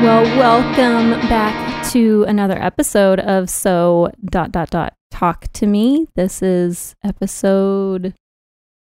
[0.00, 6.06] Well, welcome back to another episode of So dot dot dot Talk to Me.
[6.14, 8.14] This is episode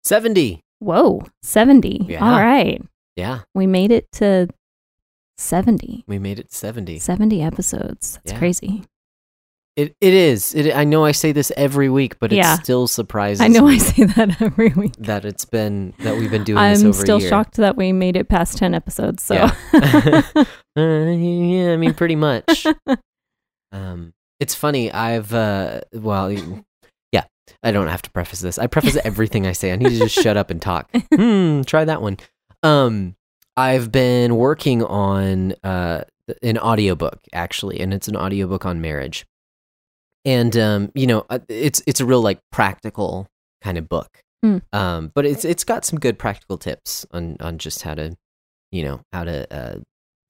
[0.04, 0.62] 70.
[0.80, 2.06] whoa, 70.
[2.08, 2.24] Yeah.
[2.24, 2.82] All right.
[3.16, 4.50] Yeah, We made it to
[5.38, 6.04] 70.
[6.08, 7.00] we made it 70.
[7.00, 8.20] 70 episodes.
[8.24, 8.40] That's Yeah.
[8.40, 8.84] crazy.
[9.76, 10.54] It it is.
[10.56, 12.56] It, I know I say this every week, but Yeah.
[12.56, 14.94] it still surprises I know I say that every week.
[15.00, 17.30] that it's been that we've been doing I'm over still a year.
[17.30, 19.24] shocked that we made it past 10 episodes.
[19.24, 19.52] So, Yeah.
[20.78, 22.66] Uh, yeah, I mean pretty much.
[23.72, 24.92] um it's funny.
[24.92, 26.32] I've uh well,
[27.12, 27.24] yeah,
[27.64, 28.58] I don't have to preface this.
[28.58, 29.72] I preface everything I say.
[29.74, 30.90] I need to just shut up and talk.
[31.14, 32.18] Hmm, try that one.
[32.64, 33.16] Um
[33.58, 36.04] I've been working on uh
[36.44, 39.26] an audiobook actually, and it's an audiobook on marriage.
[40.26, 43.28] And um, you know, uh, it's it's a real like practical
[43.64, 44.20] kind of book.
[44.46, 44.62] Mm.
[44.74, 48.16] Um, but it's it's got some good practical tips on on just how to,
[48.72, 49.80] you know, how to uh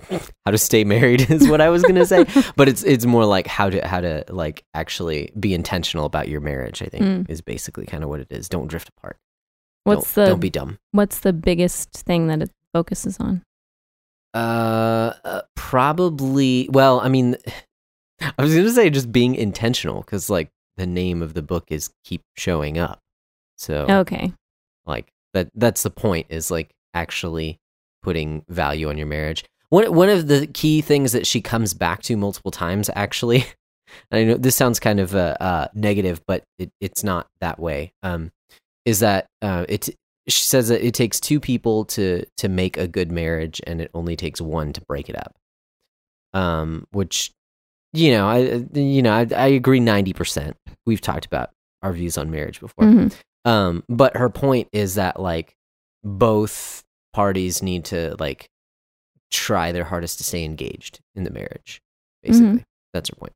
[0.45, 2.25] how to stay married is what I was gonna say.
[2.55, 6.41] but it's it's more like how to how to like actually be intentional about your
[6.41, 6.81] marriage.
[6.81, 7.29] I think Mm.
[7.29, 8.47] is basically kind of what it is.
[8.49, 9.17] Don't drift apart.
[9.85, 10.77] what's don't, the don't be dumb.
[10.91, 13.41] what's the biggest thing that it focuses on?
[14.33, 16.69] Uh, uh, probably.
[16.71, 17.35] Well, I mean,
[18.22, 21.89] I was gonna say just being intentional because like the name of the book is
[22.03, 23.00] keep showing up.
[23.58, 24.34] So Okay.
[24.86, 27.59] like that that's the point is like actually
[28.02, 29.44] putting value on your marriage.
[29.70, 33.45] One one of the key things that she comes back to multiple times actually.
[34.12, 37.92] I know this sounds kind of uh, uh negative, but it, it's not that way.
[38.03, 38.31] Um,
[38.86, 39.90] is that uh, it?
[40.28, 43.90] She says that it takes two people to to make a good marriage, and it
[43.94, 45.35] only takes one to break it up.
[46.34, 47.31] Um, which
[47.94, 50.55] you know, I you know I, I agree ninety percent.
[50.85, 51.51] We've talked about
[51.81, 52.85] our views on marriage before.
[52.85, 53.13] Mhm.
[53.45, 55.55] Um, but her point is that like
[56.03, 56.83] both
[57.13, 58.49] parties need to like
[59.31, 61.81] try their hardest to stay engaged in the marriage.
[62.23, 63.33] Basically, that's her point.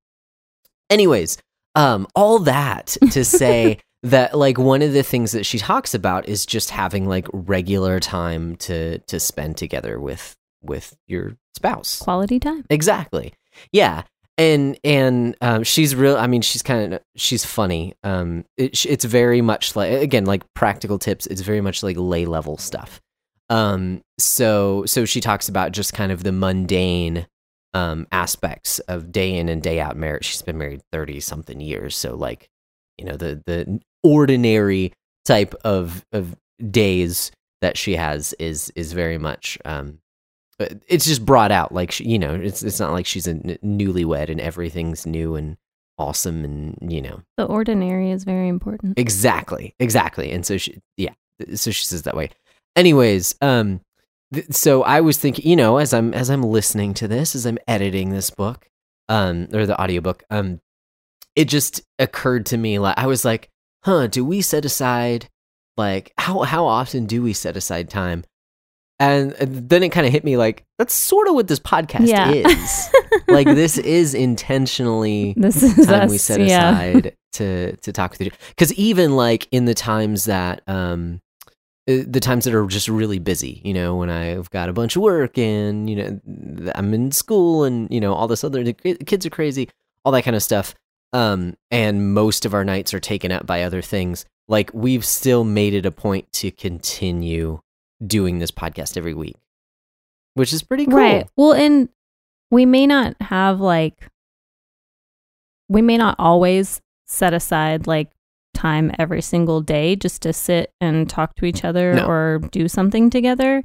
[0.90, 1.38] Anyways,
[1.75, 6.28] um, all that to say that like one of the things that she talks about
[6.28, 12.00] is just having like regular time to to spend together with with your spouse.
[12.00, 12.66] Quality time.
[12.69, 13.34] Exactly.
[13.72, 14.03] Yeah.
[14.38, 16.18] And and um, she's real.
[16.18, 17.94] I mean, she's kind of she's funny.
[18.04, 21.28] Um, it, it's very much like again like practical tips.
[21.28, 23.00] It's very much like lay level stuff.
[23.50, 27.28] Um, so so she talks about just kind of the mundane
[27.76, 30.26] um aspects of day in and day out marriage.
[30.26, 32.50] She's been married thirty something years, so like
[32.98, 34.94] you know the the ordinary
[35.26, 36.36] type of of
[36.72, 40.00] days that she has is is very much um
[40.59, 43.58] it's just brought out like she, you know it's it's not like she's a n-
[43.64, 45.58] newlywed and everything's new and
[45.97, 48.97] awesome and you know The ordinary is very important.
[49.00, 51.13] exactly exactly and so she yeah
[51.56, 52.30] so she says that way
[52.75, 53.81] anyways um
[54.34, 57.46] th- so i was thinking you know as i'm as i'm listening to this as
[57.46, 58.68] i'm editing this book
[59.09, 60.59] um or the audiobook um
[61.36, 63.50] it just occurred to me like i was like
[63.84, 65.28] huh do we set aside
[65.78, 68.24] like how how often do we set aside time
[69.00, 72.08] and and then it kind of hit me like that's sort of what this podcast
[72.08, 72.30] Yeah.
[72.31, 72.90] is
[73.28, 76.72] like this is intentionally This is time us, we set yeah.
[76.72, 81.22] aside to to talk with you because even like in the times that um
[81.90, 84.96] uh, the times that are just really busy you know when i've got a bunch
[84.96, 89.25] of work and you know i'm in school and you know all this other kids
[89.25, 89.68] are crazy
[90.06, 90.75] all that kind of stuff
[91.14, 95.44] um and most of our nights are taken up by other things like we've still
[95.44, 97.60] made it a point to continue
[98.06, 99.36] doing this podcast every week
[100.36, 101.28] which is pretty cool Right.
[101.38, 101.90] Well, and
[102.50, 104.09] we may not have like,
[105.69, 108.10] we may not always set aside like
[108.54, 112.06] time every single day just to sit and talk to each other No.
[112.06, 113.62] or do something together.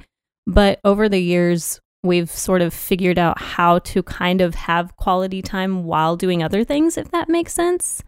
[0.47, 5.43] But over the years, we've sort of figured out how to kind of have quality
[5.43, 8.03] time while doing other things, if that makes sense.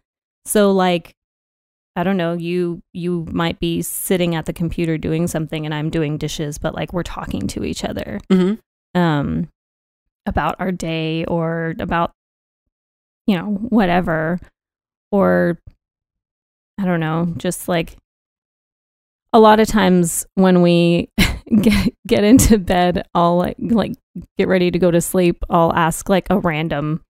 [0.46, 1.14] So, like,
[1.96, 5.90] I don't know, you you might be sitting at the computer doing something and I'm
[5.90, 8.20] doing dishes, but like we're talking to each other.
[8.31, 8.54] Hmm
[8.94, 9.48] um
[10.26, 12.12] about our day or about
[13.26, 14.38] you know whatever.
[15.12, 15.58] Or
[16.81, 17.96] i don't know just like
[19.32, 21.08] a lot of times when we
[21.60, 23.93] get get into bed i'll like like
[24.38, 27.02] get ready to go to sleep i'll ask like a random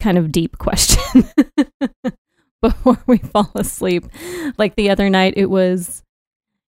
[0.00, 1.24] kind of deep question
[2.68, 4.04] before we fall asleep
[4.58, 6.02] like the other night it was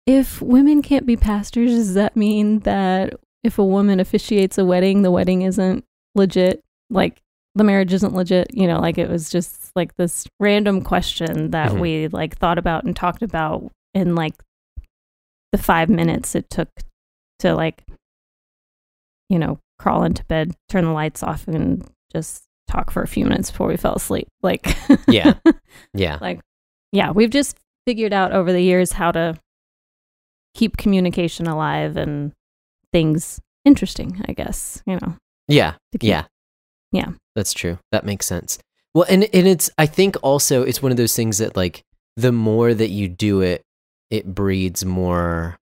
[0.05, 3.13] if women can't be pastors does that mean that
[3.43, 5.83] if a woman officiates a wedding, the wedding isn't
[6.15, 7.21] legit, like
[7.55, 11.71] the marriage isn't legit, you know, like it was just like this random question that
[11.71, 11.79] Mhm.
[11.79, 14.33] we like thought about and talked about in like
[15.51, 16.69] the five minutes it took
[17.39, 17.83] to like,
[19.29, 23.25] you know, crawl into bed, turn the lights off, and just talk for a few
[23.25, 24.27] minutes before we fell asleep.
[24.41, 24.75] Like,
[25.07, 25.33] Yeah.
[25.93, 26.17] Yeah.
[26.21, 26.39] like,
[26.91, 29.39] yeah, we've just figured out over the years how to
[30.53, 32.31] keep communication alive and
[32.91, 35.15] things interesting, I guess, you know.
[35.47, 35.73] Yeah.
[35.93, 36.25] keep- Yeah.
[36.91, 37.09] Yeah.
[37.35, 37.77] That's true.
[37.91, 38.57] That makes sense.
[38.93, 41.83] Well, and and it's I think also it's one of those things that like
[42.15, 43.61] the more that you do it,
[44.09, 45.57] it breeds more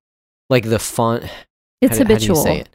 [0.49, 1.25] like the font.
[1.81, 2.43] It's how do- how do you habitual.
[2.43, 2.69] say it?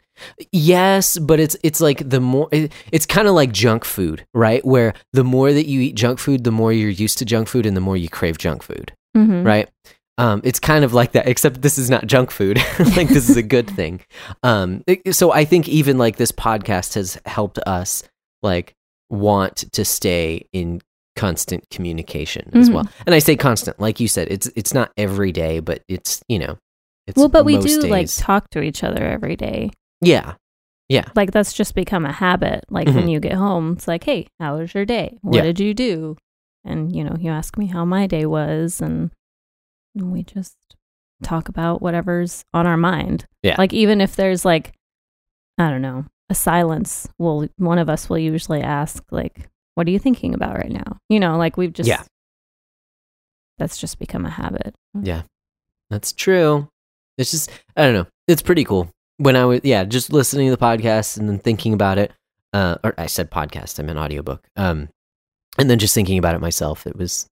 [0.51, 4.63] Yes, but it's it's like the more it, it's kind of like junk food, right?
[4.65, 7.65] Where the more that you eat junk food, the more you're used to junk food
[7.65, 9.45] and the more you crave junk food, Mhm.
[9.45, 9.69] right?
[10.17, 12.57] Um, it's kind of like that, except this is not junk food.
[12.95, 14.01] like this is a good thing.
[14.43, 18.03] Um, it- so I think even like this podcast has helped us
[18.43, 18.73] like
[19.09, 20.81] want to stay in
[21.15, 22.73] constant communication as Mhm.
[22.73, 22.87] well.
[23.05, 26.39] And I say constant, like you said, it's it's not every day, but it's you
[26.39, 26.57] know,
[27.07, 29.71] it's Well, but we do like talk to each other every day.
[30.01, 30.35] Yeah,
[30.89, 31.05] Yeah.
[31.15, 32.65] Like that's just become a habit.
[32.69, 33.11] Like when Mhm.
[33.11, 35.17] you get home, it's like, "Hey, how was your day?
[35.21, 35.43] What Yeah.
[35.43, 36.17] did you do?"
[36.65, 39.11] And you know, you ask me how my day was and
[39.95, 40.55] we just
[41.23, 43.25] talk about whatever's on our mind.
[43.43, 43.55] Yeah.
[43.57, 44.73] Like even if there's like
[45.57, 49.91] I don't know, a silence, well one of us will usually ask like, "What are
[49.91, 52.03] you thinking about right now?" You know, like we've just Yeah.
[53.57, 54.73] That's just become a habit.
[55.01, 55.23] Yeah.
[55.89, 56.67] That's true.
[57.17, 58.07] It's just I don't know.
[58.27, 58.89] It's pretty cool.
[59.21, 62.11] When I was yeah, just listening to the podcast and then thinking about it.
[62.53, 63.79] Uh, or I said podcast.
[63.79, 64.45] I meant audiobook.
[64.57, 64.89] Um,
[65.57, 66.87] and then just thinking about it myself.
[66.87, 67.27] It was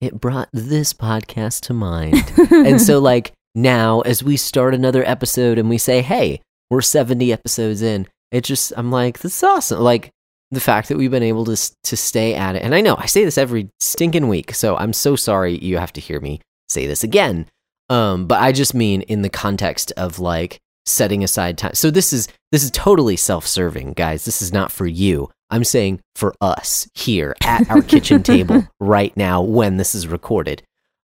[0.00, 2.14] it brought this podcast to mind.
[2.52, 6.40] and so like now as we start another episode and we say, hey,
[6.70, 8.06] we're seventy episodes in.
[8.30, 9.80] It just I'm like this is awesome.
[9.80, 10.10] Like
[10.52, 12.62] the fact that we've been able to to stay at it.
[12.62, 14.54] And I know I say this every stinking week.
[14.54, 17.46] So I'm so sorry you have to hear me say this again.
[17.88, 21.74] Um, but I just mean in the context of like setting aside time.
[21.74, 24.24] So this is this is totally self-serving, guys.
[24.24, 25.30] This is not for you.
[25.50, 30.62] I'm saying for us here at our kitchen table right now when this is recorded.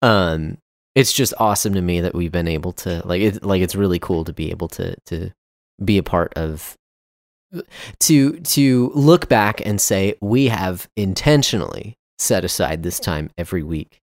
[0.00, 0.58] Um,
[0.94, 3.98] it's just awesome to me that we've been able to like it, like it's really
[3.98, 5.30] cool to be able to to
[5.82, 6.76] be a part of
[8.00, 14.00] to to look back and say we have intentionally set aside this time every week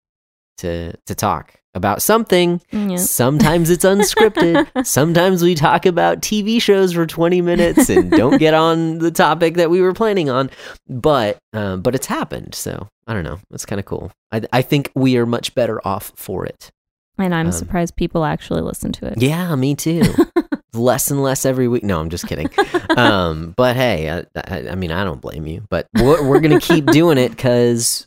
[0.58, 2.96] to to talk about something yeah.
[2.98, 4.68] Sometimes it's unscripted.
[4.86, 9.56] Sometimes we talk about TV shows for 20 minutes and don't get on the topic
[9.56, 10.50] that we were planning on.
[10.88, 12.54] But uh, but it's happened.
[12.56, 13.40] So I don't know.
[13.52, 14.12] It's kind of cool.
[14.32, 16.70] I, I think we are much better off for it.
[17.18, 19.22] And I'm Um, surprised people actually listen to it.
[19.22, 20.02] Yeah, me too.
[20.74, 21.84] less and less every week.
[21.84, 22.50] No, I'm just kidding.
[22.96, 25.64] Um, but hey, I, I, I mean, I don't blame you.
[25.70, 28.06] But we're, we're going to keep doing it because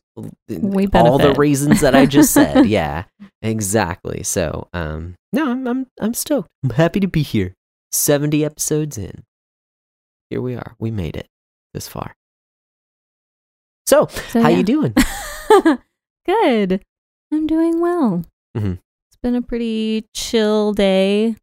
[0.49, 2.67] We all the reasons that I just said.
[2.69, 3.05] yeah,
[3.43, 4.23] exactly.
[4.23, 6.49] So, um, no, I'm, I'm, I'm stoked.
[6.65, 7.55] I'm happy to be here.
[7.93, 9.25] 70 episodes in.
[10.31, 10.75] Here we are.
[10.79, 11.29] We made it
[11.75, 12.15] this far.
[13.87, 14.57] So, So, how yeah.
[14.57, 14.95] you doing?
[16.27, 16.83] Good.
[17.33, 18.25] I'm doing well.
[18.57, 18.79] Mhm.
[19.09, 21.37] It's been a pretty chill day.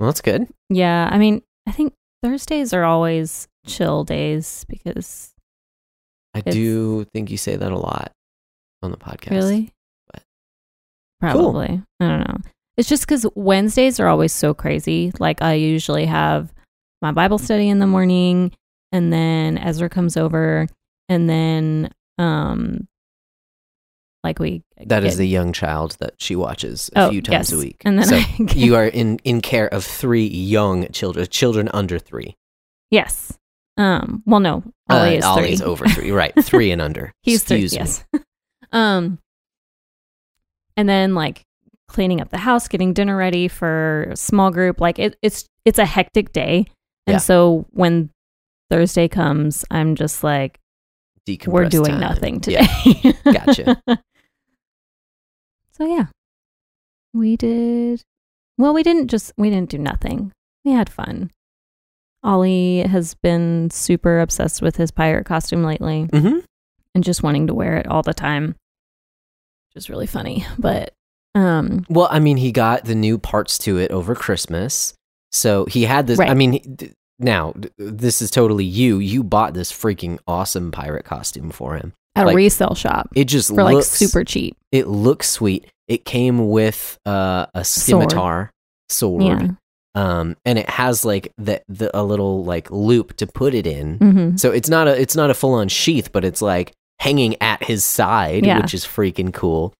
[0.00, 0.48] Well, that's good.
[0.70, 5.31] Yeah, I mean, I think Thursdays are always chill days because
[6.34, 8.12] I It's- do think you say that a lot
[8.82, 9.30] on the podcast.
[9.32, 9.72] really,
[10.12, 10.22] but-
[11.20, 12.38] probably I don't know.
[12.76, 15.12] It's just because Wednesdays are always so crazy.
[15.20, 16.52] Like I usually have
[17.02, 18.52] my Bible study in the morning,
[18.92, 20.66] and then Ezra comes over,
[21.08, 22.88] and then um,
[24.24, 27.52] like we That is the young child that she watches a oh, few times yes.
[27.52, 27.82] a week.
[27.84, 31.68] and then so I get- you are in, in care of three young children, children
[31.74, 32.36] under three.
[32.90, 33.36] Yes.
[33.76, 34.22] Um.
[34.26, 34.62] Well, no.
[34.90, 35.66] Ollie Uh, is Ollie's three.
[35.66, 36.32] over three, right?
[36.44, 37.12] Three and under.
[37.22, 37.64] He's three.
[37.64, 38.18] Excuse me.
[38.20, 38.22] Yes.
[38.72, 39.18] um.
[40.76, 41.42] And then like
[41.88, 44.80] cleaning up the house, getting dinner ready for a small group.
[44.80, 46.66] Like it, it's it's a hectic day,
[47.06, 47.18] and Yeah.
[47.18, 48.10] so when
[48.70, 50.58] Thursday comes, I'm just like,
[51.46, 52.00] we're doing time.
[52.00, 52.66] nothing Yeah.
[52.66, 53.12] today.
[53.32, 53.82] Gotcha.
[55.72, 56.06] so yeah,
[57.14, 58.02] we did.
[58.58, 60.32] Well, we didn't just we didn't do nothing.
[60.64, 61.30] We had fun.
[62.22, 66.08] Ollie has been super obsessed with his pirate costume lately.
[66.12, 66.38] hmm
[66.94, 68.48] and just wanting to wear it all the time,
[69.68, 70.44] which is really funny.
[70.58, 70.92] But
[71.34, 74.94] um, Well, I mean, he got the new parts to it over Christmas,
[75.30, 76.20] so he had this.
[76.20, 78.98] I mean, now this is totally you.
[78.98, 81.94] You bought this freaking awesome pirate costume for him.
[82.14, 84.56] at Like, a resale shop It just for like looks super cheap.
[84.70, 85.66] It looks sweet.
[85.88, 88.02] It came with uh, a Sword.
[88.10, 88.50] scimitar
[88.90, 89.22] sword.
[89.22, 89.48] Yeah.
[89.94, 93.98] Um and it has like the, the a little like loop to put it in
[93.98, 97.62] hmm so it's not a it's not a full-on sheath but it's like hanging at
[97.64, 98.60] his side Yeah.
[98.60, 99.74] which is freaking cool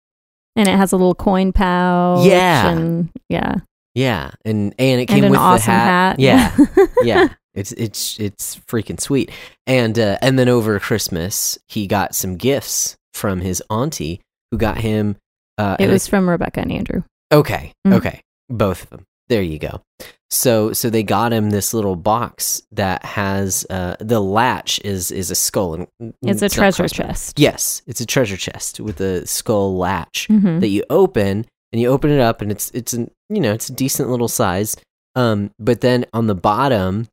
[0.56, 2.26] And it has a little coin pouch.
[2.26, 2.68] Yeah.
[2.70, 3.54] And yeah.
[3.94, 6.20] yeah and and it And came an with awesome the hat, hat.
[6.20, 6.56] yeah
[7.04, 9.30] yeah It's it's it's freaking sweet.
[9.66, 14.78] And uh, and then over Christmas, he got some gifts from his auntie, who got
[14.78, 15.16] him.
[15.58, 17.02] Uh, It and was from Rebecca and Andrew.
[17.30, 17.94] okay, Mhm.
[17.96, 19.04] okay, both of them.
[19.28, 19.82] There you go.
[20.30, 25.30] So so they got him this little box that has uh, the latch is is
[25.30, 25.86] a skull and
[26.22, 27.38] It's a treasure chest.
[27.38, 30.60] Yes, it's a treasure chest with a skull latch Mhm.
[30.60, 33.68] that you open and you open it up and it's it's an you know it's
[33.68, 34.76] a decent little size
[35.14, 37.06] um but then on the bottom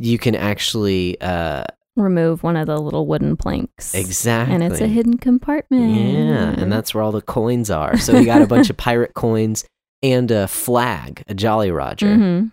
[0.00, 1.64] you can actually uh
[1.94, 3.94] Remove one of the little wooden planks.
[3.94, 5.94] exactly And it's a hidden compartment.
[5.94, 9.12] yeah and that's where all the coins are so he got a bunch of pirate
[9.12, 9.64] coins
[10.02, 12.52] and a flag a jolly roger Mhm.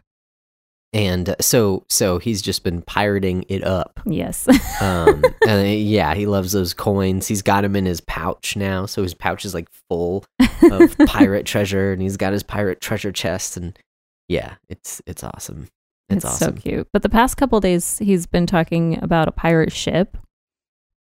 [0.93, 4.47] and so so he's just been pirating it up Yes.
[4.81, 9.03] um and yeah he loves those coins he's got them in his pouch now so
[9.03, 10.25] his pouch is like full
[10.71, 13.77] of pirate treasure and he's got his pirate treasure chest and
[14.27, 15.67] yeah it's it's awesome
[16.11, 16.87] it's, awesome so cute.
[16.91, 20.17] But the past couple days, he's been talking about a pirate ship.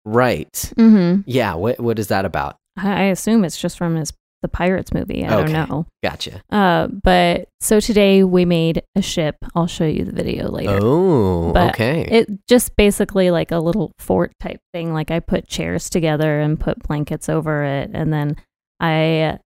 [0.06, 1.20] right Mm-hmm.
[1.26, 4.12] yeah what what is that about I assume it's just from his
[4.44, 5.24] the Pirates movie.
[5.24, 5.52] I Okay.
[5.52, 5.86] don't know.
[6.04, 9.36] gotcha Uh, but so today we made a ship.
[9.54, 10.78] I'll show you the video later.
[10.82, 14.92] oh But okay It just basically like a little fort type thing.
[14.92, 18.36] Like I put chairs together and put blankets over it, and then
[18.80, 19.38] I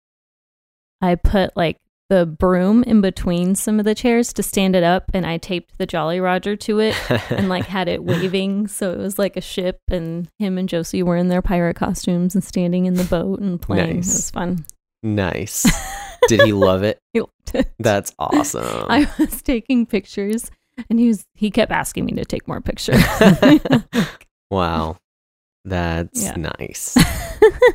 [1.01, 1.77] I put like
[2.09, 5.77] the broom in between some of the chairs to stand it up, and I taped
[5.77, 6.95] the Jolly Roger to it
[7.29, 11.03] and like had it waving, so it was like a ship, and him and Josie
[11.03, 13.97] were in their pirate costumes and standing in the boat and playing.
[13.97, 14.07] Nice.
[14.07, 14.65] It was fun.
[15.03, 15.65] Nice
[16.27, 17.71] did he love it He loved it.
[17.79, 20.51] that's awesome I was taking pictures,
[20.89, 23.01] and he was he kept asking me to take more pictures.
[24.51, 24.97] wow
[25.65, 26.35] that's Yeah.
[26.37, 26.97] nice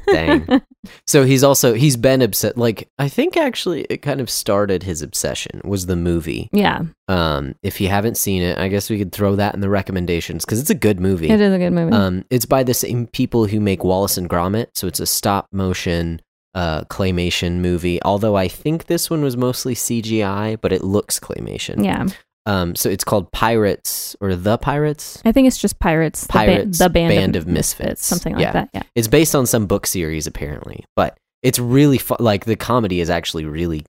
[0.09, 0.63] Dang.
[1.07, 2.57] So he's also he's been upset.
[2.59, 6.49] Like I think actually it kind of started his obsession was the movie.
[6.53, 9.69] Yeah, Um, if you haven't seen it, I guess we could throw that in the
[9.71, 11.31] recommendations because it's a good movie.
[11.31, 11.93] it is a good movie.
[11.93, 15.47] Um, it's by the same people who make Wallace and Gromit, so it's a stop
[15.53, 16.21] motion
[16.55, 18.01] uh claymation movie.
[18.03, 21.85] Although I think this one was mostly CGI, but it looks claymation.
[21.85, 22.07] yeah,
[22.47, 25.21] Um, so it's called Pirates or The Pirates.
[25.25, 26.23] I think it's just Pirates.
[26.23, 28.05] the ba- Pirates, the band, Band of, of Misfits.
[28.07, 28.53] something like Yeah.
[28.53, 28.69] that.
[28.75, 32.19] Yeah, It's based on some book series apparently, but it's really fun.
[32.21, 33.85] Like the comedy is actually really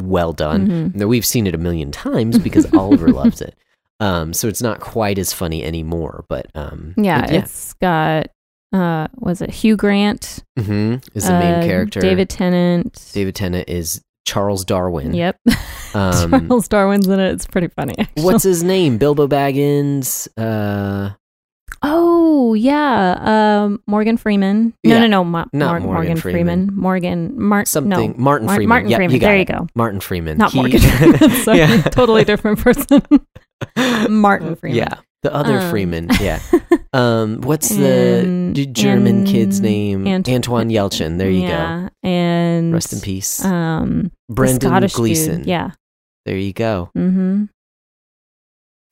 [0.00, 0.68] well done.
[0.68, 0.94] Mhm.
[0.96, 3.54] Now, we've seen it a million times because Oliver loves it.
[4.00, 7.24] Um, so it's not quite as funny anymore, but um, yeah.
[7.24, 7.38] it- yeah.
[7.40, 8.26] It's got
[8.72, 12.00] uh, was it Hugh Grant hmm is the main uh, character.
[12.00, 13.10] David Tennant.
[13.12, 15.14] David Tennant is Charles Darwin.
[15.14, 15.36] Yep,
[15.94, 17.32] Um, Charles Darwin's in it.
[17.32, 17.94] It's pretty funny.
[17.98, 18.22] Actually.
[18.24, 18.96] What's his name?
[18.98, 20.28] Bilbo Baggins.
[20.38, 21.14] Uh,
[21.84, 24.72] Oh yeah, um, Morgan Freeman.
[24.84, 25.00] No, Yeah.
[25.00, 26.66] no, no, Ma- Not Mor- Morgan Morgan Freeman.
[26.68, 26.76] Freeman.
[26.80, 27.66] Morgan Mart.
[27.66, 27.90] something.
[28.12, 28.68] No, Martin Mar- Freeman.
[28.68, 29.14] Martin Yep, Freeman.
[29.14, 29.38] You there it.
[29.40, 29.66] you go.
[29.74, 30.38] Martin Freeman.
[30.38, 30.78] Not He- Morgan.
[30.80, 31.30] Freeman.
[31.42, 31.82] Sorry, Yeah.
[31.82, 33.02] totally different person.
[34.08, 34.76] Martin Freeman.
[34.78, 36.08] Yeah, the other Um, Freeman.
[36.20, 36.40] Yeah.
[36.92, 40.06] Um, what's the And- d- German kid's name?
[40.06, 41.18] Ant- Anton Yelchin.
[41.18, 41.46] There you go.
[41.48, 43.42] yeah, And Rest in peace.
[43.44, 45.38] Um, the Brendan Gleeson.
[45.38, 45.46] Dude.
[45.46, 45.70] Yeah.
[46.26, 46.90] There you go.
[46.96, 47.44] Mm-hmm.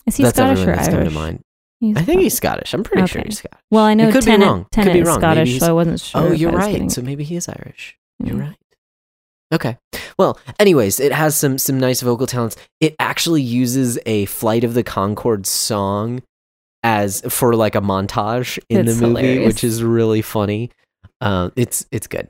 [0.06, 0.94] Is he that's Scottish or that's Irish?
[0.96, 1.40] come to mind.
[1.80, 2.74] He's I think he's Scottish.
[2.74, 3.60] I'm pretty sure he's Scottish.
[3.70, 4.64] Well, I know It could be Tennant, wrong.
[4.64, 5.18] Could Tennant be wrong.
[5.20, 6.20] Scottish, so I wasn't sure.
[6.22, 6.72] oh, you're right.
[6.72, 7.96] getting- So maybe he is Irish.
[8.22, 8.56] You're right.
[9.52, 9.78] Okay.
[10.20, 12.54] Well, anyways, it has some some nice vocal talents.
[12.78, 16.22] It actually uses a Flight of the Conchord song
[16.82, 19.46] as for like a montage in the movie, hilarious.
[19.46, 20.72] which is really funny.
[21.22, 22.28] Um, it's it's good.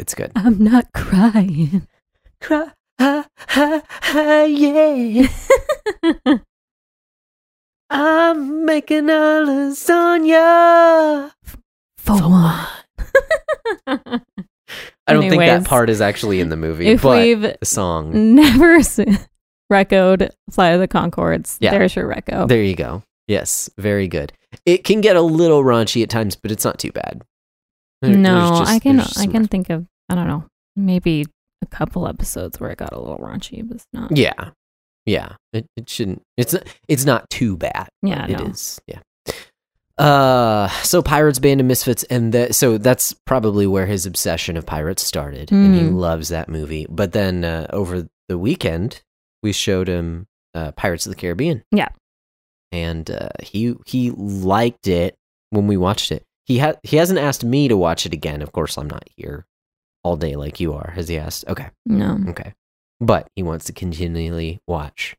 [0.00, 0.32] It's good.
[0.34, 1.86] I'm not crying.
[2.40, 5.28] Cry, ha, ha, ha, yeah.
[7.88, 11.30] I'm making a lasagna.
[11.98, 12.66] For one.
[15.06, 18.34] I don't think that part is actually in the movie, if but we've the song.
[18.34, 19.18] never seen
[19.72, 21.70] Recode Fly of the Conchords, Yeah.
[21.72, 22.48] there's your Reco.
[22.48, 23.02] There you go.
[23.26, 24.32] Yes, very good.
[24.64, 27.22] It can get a little raunchy at times, but it's not too bad.
[28.00, 30.44] There- no, just- I can I can think of I don't know
[30.76, 31.26] maybe
[31.62, 34.16] a couple episodes where it got a little raunchy, but it's not.
[34.16, 34.50] Yeah,
[35.04, 35.32] yeah.
[35.52, 36.22] It it shouldn't.
[36.36, 37.88] It's not- it's not too bad.
[38.02, 38.46] Yeah, it no.
[38.46, 38.80] is.
[38.86, 39.00] Yeah.
[39.98, 42.54] Uh, so pirates, band of misfits, and that.
[42.54, 45.94] So that's probably where his obsession of pirates started, and he Mm.
[45.98, 46.86] loves that movie.
[46.88, 49.02] But then uh, over the weekend,
[49.42, 51.62] we showed him uh, Pirates of the Caribbean.
[51.72, 51.88] Yeah.
[52.70, 55.16] and uh, he he liked it
[55.50, 56.24] when we watched it.
[56.44, 58.42] He had he hasn't asked me to watch it again.
[58.42, 59.46] Of course, I'm not here
[60.04, 60.92] all day like you are.
[60.94, 61.44] Has he asked?
[61.48, 62.18] Okay, No.
[62.28, 62.54] okay,
[63.00, 65.16] but he wants to continually watch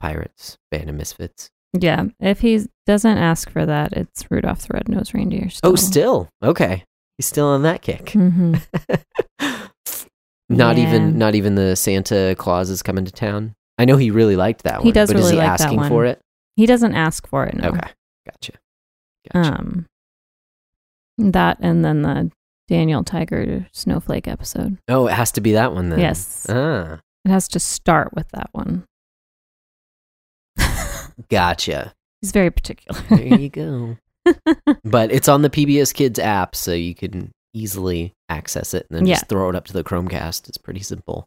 [0.00, 1.50] Pirates, Band of Misfits.
[1.76, 5.50] Yeah, if he doesn't ask for that, it's Rudolph the Red-Nosed Reindeer.
[5.50, 5.72] Still.
[5.72, 6.84] Oh, still okay.
[7.18, 8.10] He's still on that kick.
[8.10, 8.54] hmm
[10.48, 10.86] not Yeah.
[10.88, 13.54] even not even the Santa Claus is coming to town.
[13.78, 14.84] I know he really liked that one.
[14.86, 15.88] He does but is really he like that one.
[15.88, 16.20] for it?
[16.56, 17.54] He doesn't ask for it.
[17.56, 17.70] No.
[17.70, 17.90] Okay,
[18.30, 18.52] gotcha.
[19.32, 19.50] Gotcha.
[19.58, 19.86] Um,
[21.18, 22.30] that and then the
[22.68, 24.78] Daniel Tiger Snowflake episode.
[24.88, 25.98] oh, it has to be that one then.
[25.98, 28.84] Yes, Ah, it has to start with that one.
[31.30, 31.92] Gotcha.
[32.20, 33.00] He's very particular.
[33.10, 33.96] There you go.
[34.84, 39.06] but it's on the PBS Kids app, so you can easily access it and then
[39.06, 39.14] Yeah.
[39.14, 40.48] just throw it up to the Chromecast.
[40.48, 41.26] It's pretty simple.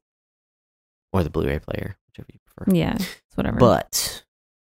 [1.13, 2.75] Or the Blu-ray player, whichever you prefer.
[2.75, 3.57] yeah, it's whatever.
[3.57, 4.23] But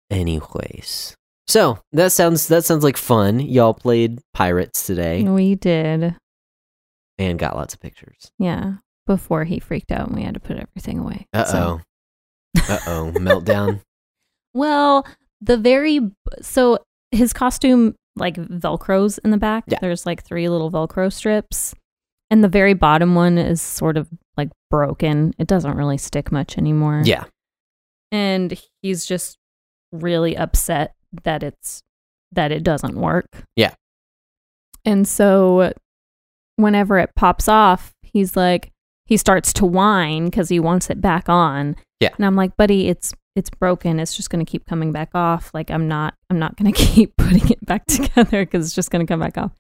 [0.10, 1.16] anyways.
[1.48, 3.40] So that sounds that sounds like fun.
[3.40, 6.16] Y'all played pirates today we did.
[7.20, 8.32] and got lots of pictures.
[8.40, 11.28] Yeah, before he freaked out and we had to put everything away.
[11.34, 11.82] Uh So-
[12.58, 12.62] oh.
[12.74, 13.12] Uh oh.
[13.16, 13.82] Meltdown.
[14.56, 15.06] Well,
[15.42, 16.00] the very
[16.42, 16.80] so
[17.12, 19.66] his costume like velcros in the back.
[19.68, 19.80] Yeah.
[19.82, 21.76] There's like three little velcro strips.
[22.32, 25.34] And the very bottom one is sort of like broken.
[25.38, 27.04] It doesn't really stick much anymore.
[27.06, 27.26] Yeah.
[28.12, 29.38] And he's just
[29.92, 30.94] really upset
[31.24, 31.82] that it's
[32.32, 33.44] that it doesn't work.
[33.56, 33.74] Yeah.
[34.86, 35.74] And so
[36.56, 38.72] whenever it pops off, he's like
[39.06, 41.76] he starts to whine cuz he wants it back on.
[42.00, 42.10] Yeah.
[42.18, 44.00] And I'm like, "Buddy, it's it's broken.
[44.00, 45.52] It's just going to keep coming back off.
[45.54, 48.92] Like I'm not I'm not going to keep putting it back together cuz it's just
[48.92, 49.52] going to come back off."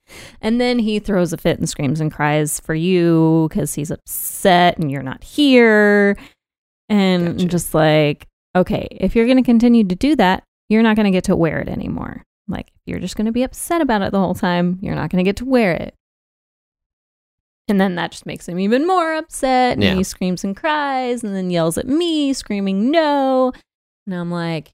[0.41, 4.77] And then he throws a fit and screams and cries for you cuz he's upset
[4.77, 6.17] and you're not here.
[6.89, 7.47] And I'm Gotcha.
[7.47, 11.11] just like, "Okay, if you're going to continue to do that, you're not going to
[11.11, 12.23] get to wear it anymore.
[12.47, 15.23] Like you're just going to be upset about it the whole time, you're not going
[15.23, 15.93] to get to wear it."
[17.67, 19.73] And then that just makes him even more upset.
[19.73, 19.95] And Yeah.
[19.95, 23.51] he screams and cries and then yells at me, screaming, no.
[24.05, 24.71] And I'm like,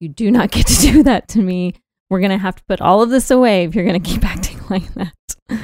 [0.00, 1.74] you do not get to do that to me.
[2.10, 4.24] We're going to have to put all of this away if you're going to keep
[4.28, 5.14] acting like that.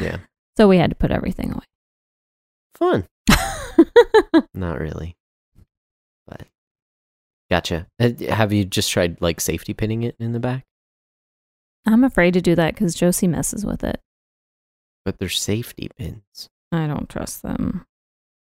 [0.00, 0.18] Yeah.
[0.56, 1.64] So we had to put everything away.
[2.76, 3.06] Fun.
[4.54, 5.16] Not really.
[6.26, 6.42] But
[7.50, 7.86] gotcha.
[8.00, 10.64] Uh, Have you just tried like safety pinning it in the back?
[11.86, 14.00] I'm afraid to do that because Josie messes with it.
[15.04, 16.48] But there's safety pins.
[16.72, 17.84] I don't trust them.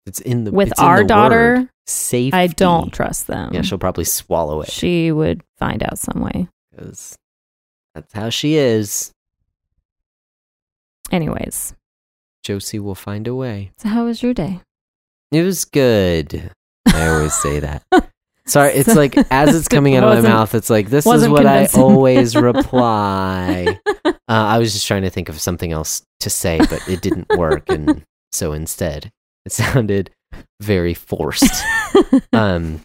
[0.05, 1.69] It's in the With our daughter, word.
[1.87, 2.37] Safety.
[2.37, 3.53] I don't trust them.
[3.53, 6.47] Yeah, she'll probably swallow it she would find out some way.
[6.71, 7.15] because
[7.93, 9.11] that's how she is.
[11.11, 11.75] Anyways,
[12.43, 13.71] Josie will find a way.
[13.77, 14.61] so how was your day?
[15.31, 16.51] It was good.
[16.87, 17.83] I always say that.
[18.47, 21.45] Sorry, it's like as it's coming out of my mouth, it's like this is what
[21.45, 23.79] I always reply.
[24.05, 27.27] Uh, I was just trying to think of something else to say, but it didn't
[27.37, 29.11] work, and so instead,
[29.45, 30.11] it sounded
[30.61, 31.63] very forced.
[32.33, 32.81] Um,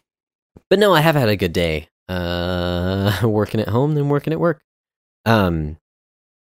[0.69, 1.89] but no, I have had a good day.
[2.09, 4.63] Uh, working at home, then working at work.
[5.27, 5.77] Um,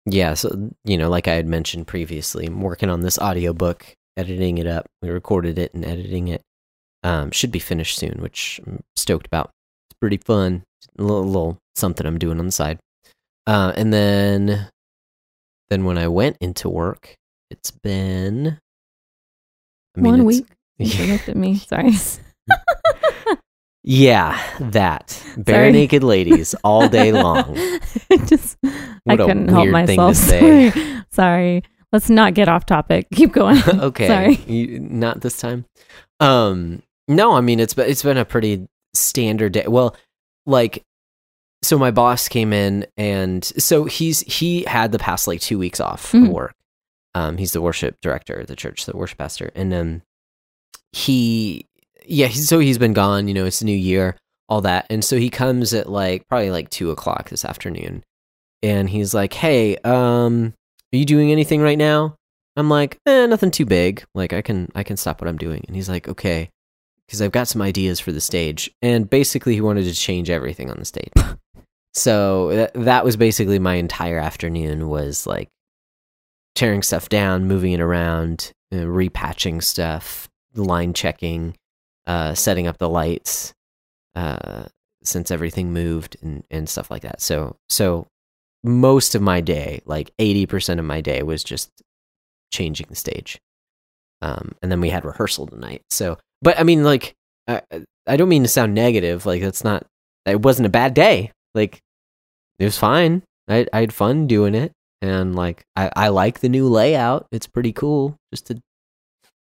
[0.04, 4.58] yeah, so you know, like I had mentioned previously, I'm working on this audiobook, editing
[4.58, 4.86] it up.
[5.00, 6.42] We recorded it and editing it.
[7.02, 9.50] Um, should be finished soon, which I'm stoked about.
[9.90, 10.64] It's pretty fun.
[10.98, 12.78] A little, little something I'm doing on the side.
[13.46, 14.68] Uh, and then,
[15.70, 17.14] then when I went into work,
[17.50, 18.58] it's been
[19.96, 20.46] I One it's- week.
[20.78, 21.56] You looked at me.
[21.56, 21.92] Sorry.
[23.88, 25.72] Yeah, that bare Sorry.
[25.72, 27.54] naked ladies all day long.
[28.26, 28.68] Just, I
[29.04, 31.04] What a couldn't help weird thing to myself.
[31.10, 31.62] Sorry.
[31.92, 33.06] Let's not get off topic.
[33.14, 33.62] Keep going.
[33.68, 34.34] okay, Sorry.
[34.52, 35.66] You, not this time.
[36.18, 39.64] Um, no, I mean it's been it's been a pretty standard day.
[39.68, 39.96] Well,
[40.46, 40.82] like,
[41.62, 45.80] so my boss came in, and so he's he had the past like two weeks
[45.80, 46.24] off Mhm.
[46.26, 46.54] of work.
[47.14, 50.02] Um, he's the worship director at the church, the worship pastor, and um,
[50.92, 51.66] he
[52.08, 53.26] yeah, he's, so he's been gone.
[53.28, 54.16] You know, it's a new year,
[54.48, 58.04] all that, and so he comes at like probably like two o'clock this afternoon,
[58.62, 60.54] and he's like, "Hey, um,
[60.92, 62.16] are you doing anything right now?"
[62.58, 64.04] I'm like, eh, nothing too big.
[64.14, 65.62] Like I can I can stop what I'm doing.
[65.66, 66.48] And he's like, okay,
[67.06, 68.70] because I've got some ideas for the stage.
[68.82, 71.12] And basically, he wanted to change everything on the stage.
[71.94, 75.48] so that that was basically my entire afternoon was like
[76.54, 81.56] tearing stuff down, moving it around, uh, repatching stuff, line checking,
[82.06, 83.54] uh, setting up the lights,
[84.14, 84.64] uh,
[85.04, 87.20] since everything moved and and stuff like that.
[87.20, 88.06] So so
[88.64, 91.70] most of my day, like eighty percent of my day, was just
[92.52, 93.38] changing the stage.
[94.22, 95.82] Um, and then we had rehearsal tonight.
[95.90, 97.12] So, but I mean, like,
[97.48, 97.60] I,
[98.06, 99.26] I don't mean to sound negative.
[99.26, 99.84] Like, that's not,
[100.26, 101.32] it wasn't a bad day.
[101.56, 101.80] Like,
[102.60, 103.24] it was fine.
[103.48, 104.70] I, I had fun doing it.
[105.02, 107.26] And like, I, I like the new layout.
[107.32, 108.60] It's pretty cool just to,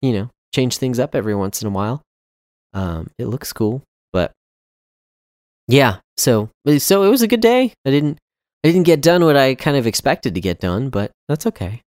[0.02, 2.02] you know, change things up every once in a while.
[2.74, 3.82] Um, it looks cool,
[4.12, 4.32] but
[5.68, 6.00] yeah.
[6.18, 7.72] So, so it was a good day.
[7.86, 8.18] I didn't,
[8.62, 11.80] I didn't get done what I kind of expected to get done, but that's okay.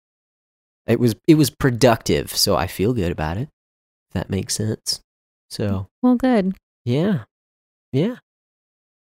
[0.88, 3.50] It was it was productive, so I feel good about it.
[4.14, 5.02] That makes sense.
[5.50, 6.56] So well, good.
[6.86, 7.24] yeah,
[7.92, 8.16] yeah,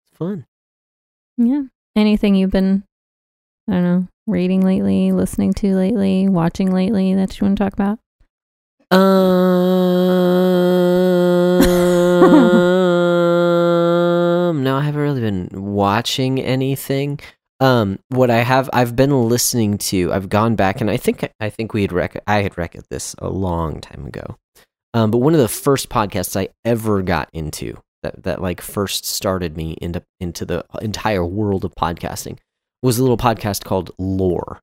[0.05, 0.46] it's fun.
[1.37, 1.62] Yeah.
[1.96, 2.85] anything you've been,
[3.68, 7.73] I don't know, reading lately, listening to lately, watching lately that you want to talk
[7.73, 7.99] about?
[14.51, 17.20] Um, no, I haven't really been watching anything.
[17.61, 20.12] Um, what I have, I've been listening to.
[20.12, 23.14] I've gone back, and I think I think we had rec- I had record this
[23.18, 24.37] a long time ago.
[24.92, 29.05] Um, but one of the first podcasts I ever got into that that like first
[29.05, 32.38] started me into into the entire world of podcasting
[32.83, 34.61] was a little podcast called Lore,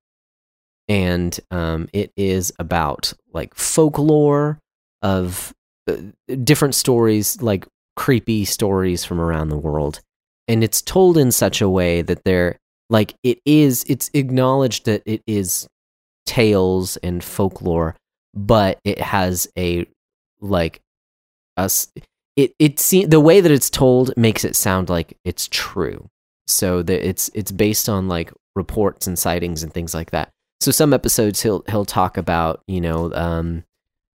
[0.87, 4.59] and um, it is about like folklore
[5.01, 5.53] of
[5.87, 5.95] uh,
[6.43, 10.01] different stories, like creepy stories from around the world,
[10.47, 12.57] and it's told in such a way that they're
[12.89, 13.85] like it is.
[13.87, 15.67] It's acknowledged that it is
[16.25, 17.95] tales and folklore,
[18.33, 19.85] but it has a
[20.39, 20.81] like
[21.55, 21.87] us
[22.37, 26.09] it it se- the way that it's told makes it sound like it's true.
[26.45, 30.29] So that it's it's based on like reports and sightings and things like that.
[30.61, 33.63] So some episodes he'll he'll talk about you know um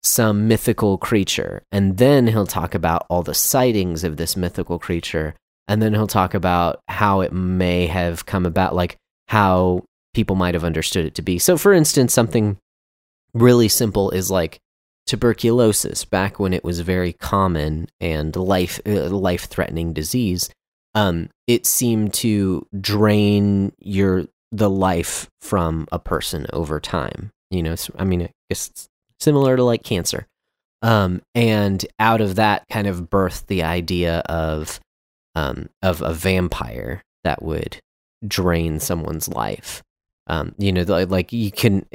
[0.03, 5.35] some mythical creature and then he'll talk about all the sightings of this mythical creature
[5.67, 9.83] and then he'll talk about how it may have come about like how
[10.15, 11.39] people might have understood it to be.
[11.39, 12.59] So for instance something
[13.35, 14.61] really simple is like
[15.09, 20.51] tuberculosis back when it was very common and life uh, life threatening disease
[20.95, 27.75] um, it seemed to drain your the life from a person over time you know
[27.99, 28.89] i mean it's
[29.21, 30.27] similar to like cancer.
[30.81, 34.81] Um, and out of that kind of birthed the idea of
[35.35, 37.81] um, of a vampire that would
[38.27, 39.83] drain someone's life.
[40.29, 41.87] Um, you know like you can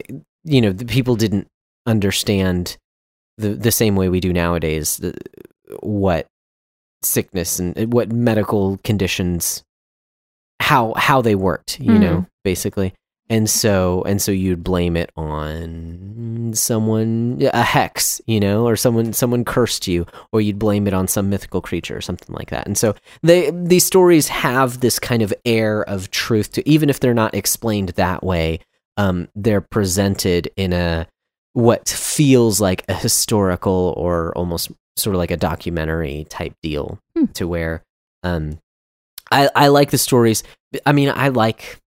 [0.43, 1.47] you know the people didn't
[1.85, 2.77] understand
[3.37, 5.13] the the same way we do nowadays the,
[5.81, 6.27] what
[7.01, 9.63] sickness and what medical conditions
[10.59, 11.99] how how they worked you mm.
[11.99, 12.93] know basically
[13.29, 19.11] and so and so you'd blame it on someone a hex you know or someone
[19.13, 22.65] someone cursed you or you'd blame it on some mythical creature or something like that
[22.65, 26.99] and so they these stories have this kind of air of truth to even if
[26.99, 28.59] they're not explained that way
[28.97, 31.07] um, they're presented in a
[31.53, 37.25] what feels like a historical or almost sort of like a documentary type deal hmm.
[37.33, 37.83] to where
[38.23, 38.59] um
[39.31, 40.43] I I like the stories
[40.85, 41.79] I mean I like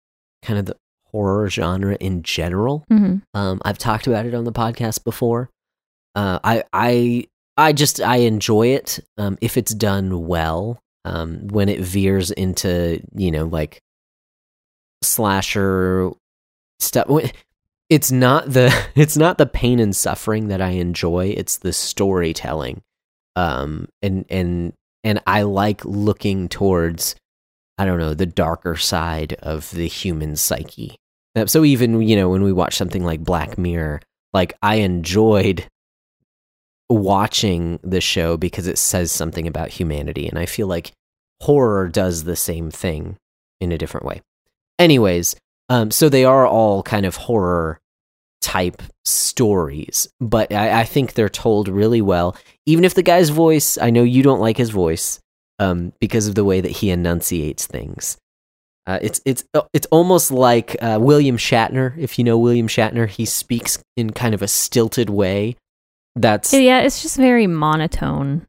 [0.42, 0.76] kind of the
[1.10, 3.16] horror genre in general mm-hmm.
[3.34, 5.50] um I've talked about it on the podcast before
[6.14, 11.68] uh I I I just I enjoy it um if it's done well um when
[11.68, 13.80] it veers into you know like
[15.02, 16.10] slasher
[16.80, 17.06] stuff
[17.88, 21.34] it's not the it's not the pain and suffering that I enjoy.
[21.36, 22.82] It's the storytelling,
[23.36, 27.16] um, and and and I like looking towards
[27.78, 30.96] I don't know the darker side of the human psyche.
[31.46, 34.00] So even you know when we watch something like Black Mirror,
[34.32, 35.66] like I enjoyed
[36.88, 40.92] watching the show because it says something about humanity, and I feel like
[41.40, 43.16] horror does the same thing
[43.60, 44.22] in a different way.
[44.78, 45.36] Anyways,
[45.68, 47.80] um, so they are all kind of horror
[48.42, 52.36] type stories, but I, I, think they're told really well.
[52.66, 55.18] Even if the guy's voice, I know you don't like his voice,
[55.58, 58.18] um, because of the way that he enunciates things.
[58.86, 61.96] Uh, it's it's uh, it's almost like uh, William Shatner.
[61.96, 65.56] If you know William Shatner, he speaks in kind of a stilted way.
[66.14, 68.46] That's yeah, it's just very monotone.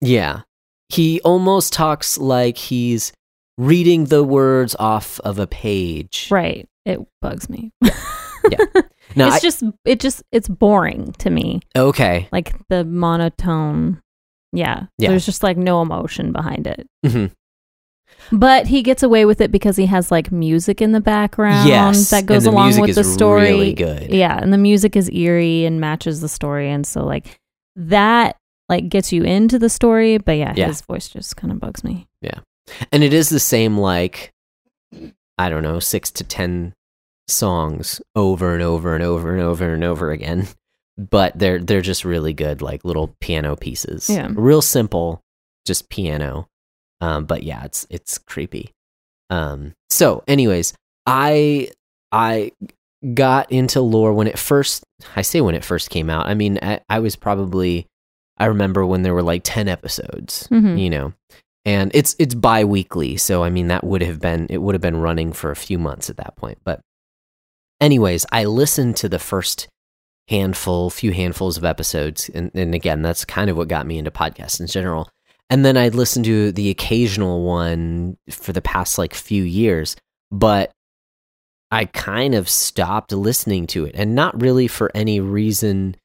[0.00, 0.42] Yeah,
[0.88, 3.12] he almost talks like he's
[3.58, 6.28] reading the words off of a page.
[6.30, 6.68] Right.
[6.84, 7.72] It bugs me.
[7.82, 8.58] yeah.
[9.14, 11.60] No, it's I, just it just it's boring to me.
[11.76, 12.28] Okay.
[12.32, 14.00] Like the monotone.
[14.52, 14.86] Yeah.
[14.98, 15.10] yeah.
[15.10, 16.86] There's just like no emotion behind it.
[17.04, 17.26] Mm-hmm.
[18.30, 22.10] But he gets away with it because he has like music in the background yes,
[22.10, 23.42] that goes along with the story.
[23.42, 24.10] Really good.
[24.10, 27.38] Yeah, and the music is eerie and matches the story, and so like
[27.76, 28.36] that
[28.68, 30.18] like gets you into the story.
[30.18, 30.66] But yeah, yeah.
[30.68, 32.06] his voice just kind of bugs me.
[32.20, 32.40] Yeah,
[32.90, 34.32] and it is the same like
[35.38, 36.74] I don't know six to ten
[37.28, 40.48] songs over and over and over and over and over again.
[40.98, 44.10] But they're they're just really good, like little piano pieces.
[44.10, 45.22] Yeah, real simple,
[45.66, 46.48] just piano.
[47.00, 48.72] Um, but yeah, it's it's creepy.
[49.30, 50.74] Um, so, anyways,
[51.06, 51.70] I
[52.12, 52.52] I
[53.14, 54.84] got into lore when it first.
[55.16, 56.26] I say when it first came out.
[56.26, 57.86] I mean, I, I was probably.
[58.38, 60.46] I remember when there were like ten episodes.
[60.50, 60.76] Mm-hmm.
[60.76, 61.12] You know,
[61.64, 64.96] and it's it's bi-weekly so i mean that would have been it would have been
[64.96, 66.80] running for a few months at that point but
[67.80, 69.68] anyways i listened to the first
[70.28, 74.10] handful few handfuls of episodes and, and again that's kind of what got me into
[74.10, 75.08] podcasts in general
[75.52, 79.96] and then I'd listen to the occasional one for the past like few years,
[80.30, 80.72] but
[81.70, 85.96] I kind of stopped listening to it and not really for any reason.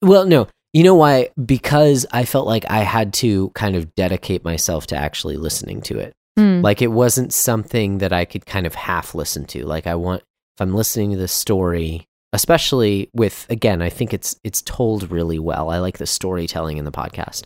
[0.00, 1.28] Well, no, you know why?
[1.44, 5.98] Because I felt like I had to kind of dedicate myself to actually listening to
[5.98, 6.14] it.
[6.38, 6.62] Mm.
[6.62, 9.66] Like it wasn't something that I could kind of half listen to.
[9.66, 10.22] Like I want
[10.56, 15.38] if I'm listening to this story, especially with again, I think it's it's told really
[15.38, 15.68] well.
[15.70, 17.42] I like the storytelling in the podcast.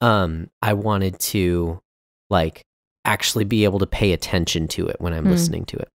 [0.00, 1.80] Um I wanted to
[2.30, 2.62] like
[3.04, 5.30] actually be able to pay attention to it when I'm Hmm.
[5.30, 5.88] listening to it.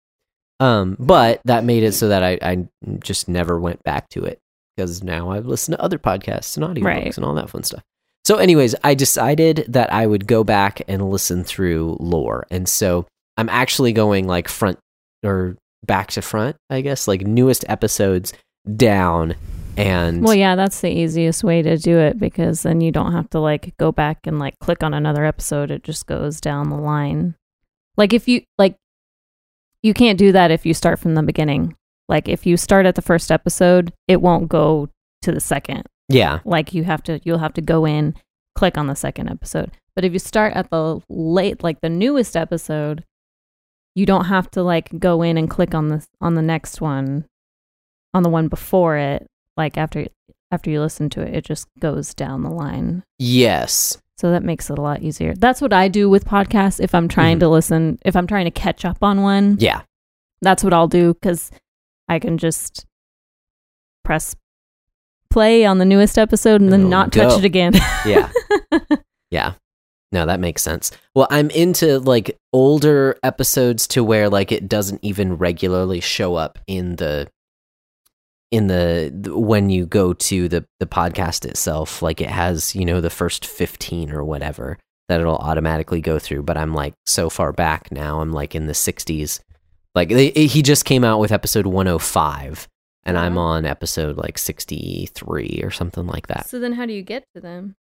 [0.59, 2.67] Um but that made it so that I I
[2.99, 4.39] just never went back to it
[4.75, 7.15] because now I've listened to other podcasts and audiobooks Right.
[7.15, 7.81] and all that fun stuff.
[8.25, 12.47] So, anyways, I decided that I would go back and listen through lore.
[12.49, 13.05] And so
[13.37, 14.79] I'm actually going like front
[15.23, 18.33] or back to front, I guess, like newest episodes
[18.75, 19.35] down.
[19.77, 23.29] And Well, yeah, that's the easiest way to do it because then you don't have
[23.31, 25.69] to like go back and like click on another episode.
[25.69, 27.35] It just goes down the line.
[27.97, 28.75] Like if you like
[29.83, 31.75] you can't do that if you start from the beginning.
[32.09, 34.89] Like if you start at the first episode, it won't go
[35.23, 35.83] to the second.
[36.09, 38.13] yeah, Like you have to you'll have to go in,
[38.55, 39.71] click on the second episode.
[39.95, 43.03] But if you start at the late like the newest episode,
[43.95, 47.25] you don't have to like go in and click on the on the next one
[48.13, 49.25] on the one before it
[49.57, 50.05] like after
[50.51, 54.69] after you listen to it it just goes down the line yes, so that makes
[54.69, 57.41] it a lot easier that's what i do with podcasts if i'm trying Mhm.
[57.41, 59.81] to listen if i'm trying to catch up on one yeah,
[60.41, 61.51] that's what i'll do because
[62.07, 62.85] i can just
[64.03, 64.35] press
[65.29, 67.29] play on the newest episode and then not go.
[67.29, 67.73] touch it again
[68.05, 68.31] yeah,
[69.31, 69.53] yeah.
[70.11, 70.91] No, that makes sense.
[71.13, 76.57] Well, I'm into like older episodes to where like it doesn't even regularly show up
[76.67, 77.27] in the
[78.49, 82.85] in the, the when you go to the the podcast itself like it has you
[82.85, 84.77] know the first 15 or whatever
[85.09, 88.67] that it'll automatically go through but i'm like so far back now i'm like in
[88.67, 89.39] the 60s
[89.95, 92.67] like they, he just came out with episode 105
[93.03, 96.47] and i'm on episode like 63 or something like that.
[96.47, 97.75] So then how do you get to them?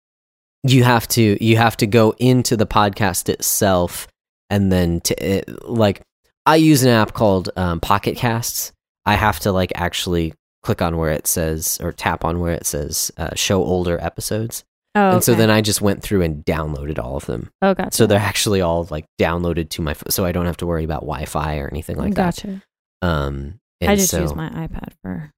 [0.62, 4.08] You have to you have to go into the podcast itself
[4.48, 6.02] and then to it, like
[6.46, 8.72] i use an app called um, pocket casts.
[9.06, 12.66] I have to like actually click on where it says or tap on where it
[12.66, 16.98] says uh, show older episodes oh and so then i just went through and downloaded
[16.98, 20.32] all of them oh gotcha so they're actually all like downloaded to my so i
[20.32, 22.36] don't have to worry about wi-fi or anything like that.
[22.36, 22.62] gotcha
[23.02, 25.30] that um and i just so, use my ipad for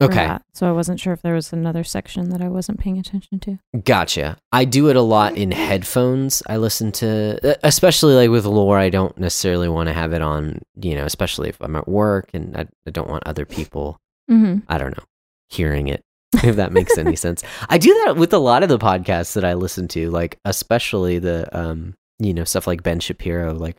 [0.00, 0.42] for okay that.
[0.52, 3.58] So I wasn't sure if there was another section that I wasn't paying attention to.
[3.84, 4.36] Gotcha.
[4.50, 6.42] I do it a lot in headphones.
[6.48, 10.60] I listen to, especially like with lore, I don't necessarily want to have it on,
[10.74, 13.98] you know, especially if I'm at work and I, I don't want other people,
[14.30, 14.60] Mm-hmm.
[14.68, 15.04] I don't know,
[15.50, 16.02] hearing it,
[16.34, 17.42] if that makes any sense.
[17.68, 21.18] I do that with a lot of the podcasts that I listen to, like, especially
[21.18, 23.52] the, um, you know, stuff like Ben Shapiro.
[23.54, 23.76] Like,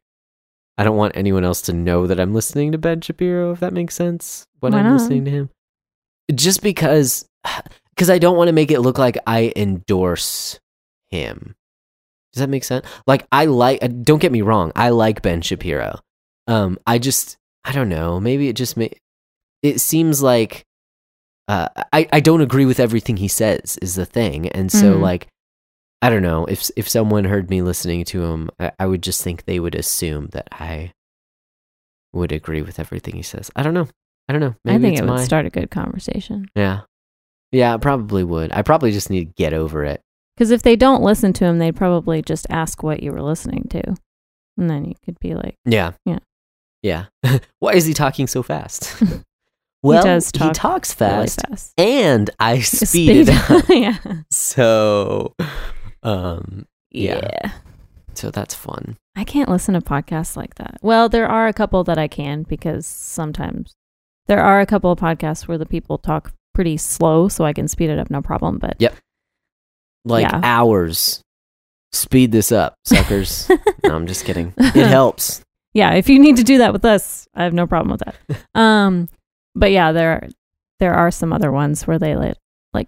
[0.78, 3.74] I don't want anyone else to know that I'm listening to Ben Shapiro, if that
[3.74, 4.94] makes sense, when Why I'm not?
[4.94, 5.50] listening to him.
[6.34, 7.26] Just because,
[7.96, 10.60] because I don't want to make it look like I endorse
[11.10, 11.56] him.
[12.34, 12.86] Does that make sense?
[13.06, 16.00] Like, I like, uh, don't get me wrong, I like Ben Shapiro.
[16.48, 18.88] Um, I just, I don't know, maybe it just, ma-
[19.62, 20.64] it seems like,
[21.48, 24.48] uh, I, I don't agree with everything he says, is the thing.
[24.50, 25.02] And so, Mhm.
[25.02, 25.28] like,
[26.02, 29.24] I don't know if if someone heard me listening to him, I, I would just
[29.24, 30.92] think they would assume that I
[32.14, 33.50] would agree with everything he says.
[33.56, 33.88] I don't know.
[34.30, 34.56] I don't know.
[34.64, 36.50] Maybe I think it would my start a good conversation.
[36.56, 36.82] yeah,
[37.52, 37.74] yeah.
[37.74, 38.52] I probably would.
[38.54, 40.02] I probably just need to get over it.
[40.36, 43.68] Because if they don't listen to him, they'd probably just ask what you were listening
[43.70, 43.84] to,
[44.58, 46.20] and then you could be like, Yeah, Yeah.
[46.82, 47.06] yeah.
[47.60, 48.96] Why is he talking so fast?
[49.84, 51.74] well, does talk talks really fast, fast.
[51.80, 53.30] and I speed, Speed.
[53.30, 53.66] it up.
[53.70, 53.98] yeah.
[54.32, 55.36] So,
[56.04, 57.20] um, Yeah.
[57.44, 57.52] yeah.
[58.14, 58.98] so that's fun.
[59.16, 60.78] I can't listen to podcasts like that.
[60.82, 63.74] Well, there are a couple that I can because sometimes
[64.28, 67.68] there are a couple of podcasts where the people talk pretty slow, so I can
[67.68, 68.58] speed it up no problem.
[68.58, 68.96] But Yep.
[70.06, 70.40] Like Yeah.
[70.44, 71.22] hours.
[71.92, 73.48] Speed this up, suckers.
[73.84, 74.54] no, I'm just kidding.
[74.58, 75.44] It helps.
[75.76, 78.60] yeah, if you need to do that with us, I have no problem with that.
[78.60, 79.10] um,
[79.56, 80.28] but yeah, there are,
[80.80, 82.36] there are some other ones where they like,
[82.74, 82.88] like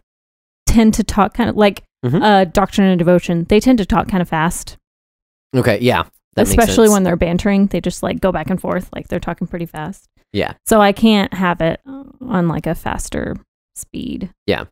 [0.66, 2.22] tend to talk kind of like Mhm.
[2.22, 3.46] uh, Doctrine and Devotion.
[3.50, 4.78] They tend to talk kind of fast,
[5.56, 6.04] Okay, yeah.
[6.38, 7.68] Especially when they're bantering.
[7.68, 10.10] They just like go back and forth, like they're talking pretty fast.
[10.34, 10.54] Yeah.
[10.66, 13.38] So I can't have it on like a faster
[13.76, 14.32] speed.
[14.46, 14.66] Yeah.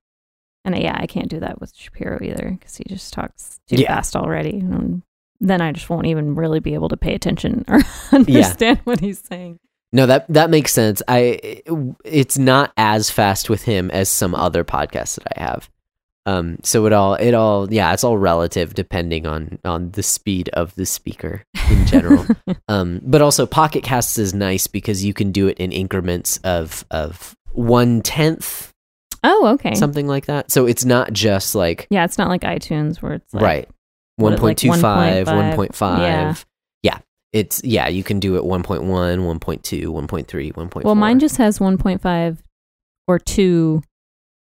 [0.66, 3.96] And yeah, I can't do that with Shapiro either because he just talks too Yeah.
[3.96, 4.60] fast already.
[4.60, 5.04] And
[5.40, 7.80] then I just won't even really be able to pay attention or
[8.12, 9.58] understand what he's saying.
[9.94, 11.02] No, that that makes sense.
[11.08, 11.62] I
[12.04, 15.70] it's not as fast with him as some other podcasts that I have.
[16.26, 20.50] Um, so it all, it all, yeah, it's all relative depending on on the speed
[20.50, 22.26] of the speaker in general.
[22.68, 26.86] um, but also Pocket Casts is nice because you can do it in increments of
[26.92, 28.74] of one tenth,
[29.24, 29.76] oh, okay.
[29.76, 30.50] something like that.
[30.50, 33.70] So it's not just like yeah, it's not like iTunes where it's like, right,
[34.16, 35.36] what, one like point two five, 1.5?
[35.36, 36.00] one point five.
[36.00, 36.36] Yeah.
[37.34, 40.84] It's yeah, you can do it 1.1, 1.2, 1.3, 1.4.
[40.84, 42.38] Well, mine just has 1.5
[43.08, 43.82] or 2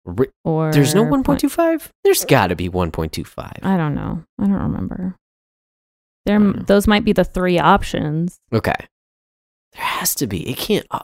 [0.05, 0.71] Ri- or.
[0.71, 1.89] There's no point- 1.25.
[2.03, 3.59] There's got to be 1.25.
[3.63, 4.23] I don't know.
[4.39, 5.15] I don't remember.
[6.25, 8.39] There, those might be the three options.
[8.53, 8.73] Okay.
[9.73, 10.49] There has to be.
[10.49, 10.85] It can't.
[10.91, 11.03] Uh,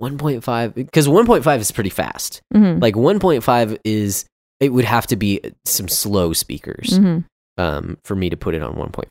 [0.00, 2.40] 1.5 because 1.5 is pretty fast.
[2.52, 4.24] hmm Like 1.5 is
[4.60, 7.18] it would have to be some slow speakers hmm
[7.56, 9.06] um for me to put it on 1.5.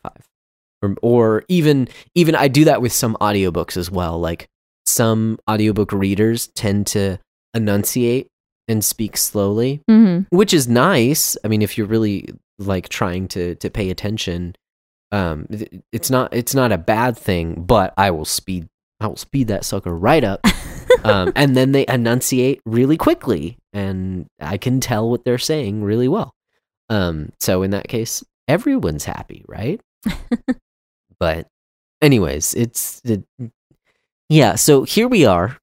[0.82, 4.20] Or, or even even I do that with some audiobooks as well.
[4.20, 4.48] Like
[4.86, 7.20] some audiobook readers tend to
[7.54, 8.28] enunciate
[8.68, 11.38] and speak slowly, hmm which is nice.
[11.44, 14.56] I mean, if you're really like trying to to pay attention,
[15.12, 15.48] um,
[15.92, 17.64] it's not it's not a bad thing.
[17.64, 18.68] But I will speed
[19.00, 20.42] I will speed that sucker right up,
[21.04, 26.08] um, and then they enunciate really quickly, and I can tell what they're saying really
[26.08, 26.34] well.
[26.90, 29.82] Um, so in that case, everyone's happy, right?
[31.20, 31.48] but
[32.02, 33.24] anyways, it's it,
[34.30, 34.56] yeah.
[34.56, 35.58] So here we are,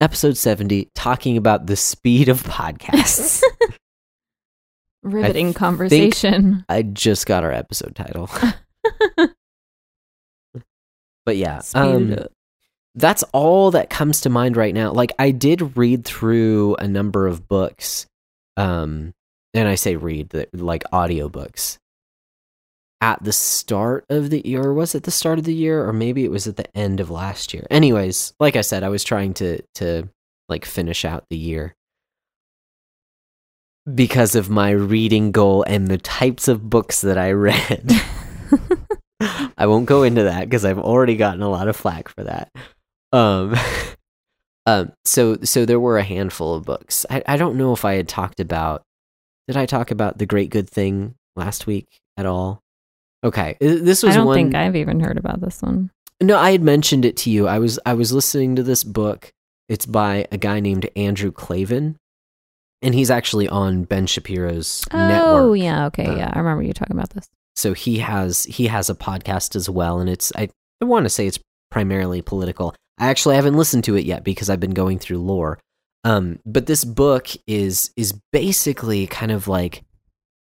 [0.00, 3.42] episode seventy, talking about the speed of podcasts.
[5.02, 6.64] Riveting conversation.
[6.68, 8.30] I just got our episode title.
[11.24, 12.16] But yeah, um,
[12.94, 14.90] that's all that comes to mind right now.
[14.92, 18.06] Like I did read through a number of books,
[18.56, 19.12] um,
[19.54, 21.78] and I say read the- like audiobooks
[23.02, 24.62] at the start of the year.
[24.62, 27.00] Or was it the start of the year, or maybe it was at the end
[27.00, 27.66] of last year?
[27.68, 30.08] Anyways, like I said, I was trying to to
[30.48, 31.74] like finish out the year
[33.92, 37.90] because of my reading goal and the types of books that I read.
[39.58, 42.50] I won't go into that because I've already gotten a lot of flack for that.
[43.12, 43.56] Um,
[44.66, 47.04] um, so so there were a handful of books.
[47.10, 48.82] I, I don't know if I had talked about.
[49.48, 52.62] Did I talk about the Great Good Thing last week at all?
[53.24, 54.34] Okay, this was I don't one.
[54.36, 55.90] think I've even heard about this one.
[56.20, 57.46] No, I had mentioned it to you.
[57.48, 59.30] I was I was listening to this book.
[59.68, 61.96] It's by a guy named Andrew Klavan,
[62.82, 65.42] and he's actually on Ben Shapiro's Oh, network.
[65.42, 65.86] Oh yeah.
[65.86, 66.04] Okay.
[66.16, 66.30] Yeah.
[66.32, 67.28] I remember you talking about this.
[67.56, 70.48] so he has he has a podcast as well and it's i,
[70.80, 71.38] I want to say it's
[71.70, 75.58] primarily political i actually haven't listened to it yet because i've been going through lore
[76.04, 79.82] um but this book is is basically kind of like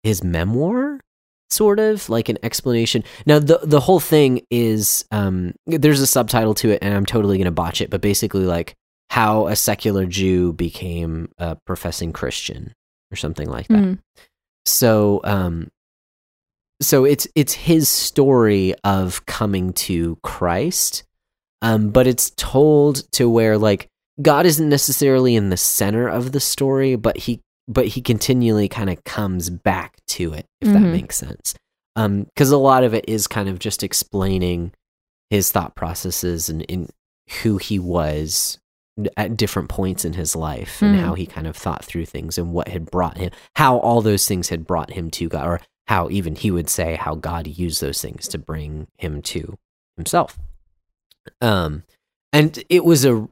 [0.03, 1.00] his memoir
[1.51, 6.53] sort of like an explanation now the the whole thing is um there's a subtitle
[6.53, 8.73] to it and i'm totally gonna botch it but basically like
[9.09, 12.73] how a secular jew became a professing christian
[13.11, 13.99] or something like that Mhm.
[14.65, 15.69] so um
[16.81, 21.03] so it's it's his story of coming to Christ
[21.61, 23.87] um but it's told to where like
[24.21, 28.89] God isn't necessarily in the center of the story but he but he continually kind
[28.89, 30.91] of comes back to it if that Mhm.
[30.91, 31.53] makes sense
[31.95, 34.71] um cuz a lot of it is kind of just explaining
[35.29, 36.89] his thought processes and in
[37.41, 38.57] who he was
[39.15, 40.99] at different points in his life and Mhm.
[40.99, 44.27] how he kind of thought through things and what had brought him how all those
[44.27, 47.81] things had brought him to God or how even he would say how God used
[47.81, 49.57] those things to bring him to
[49.97, 50.37] himself.
[51.41, 51.83] Um
[52.33, 53.27] and it was a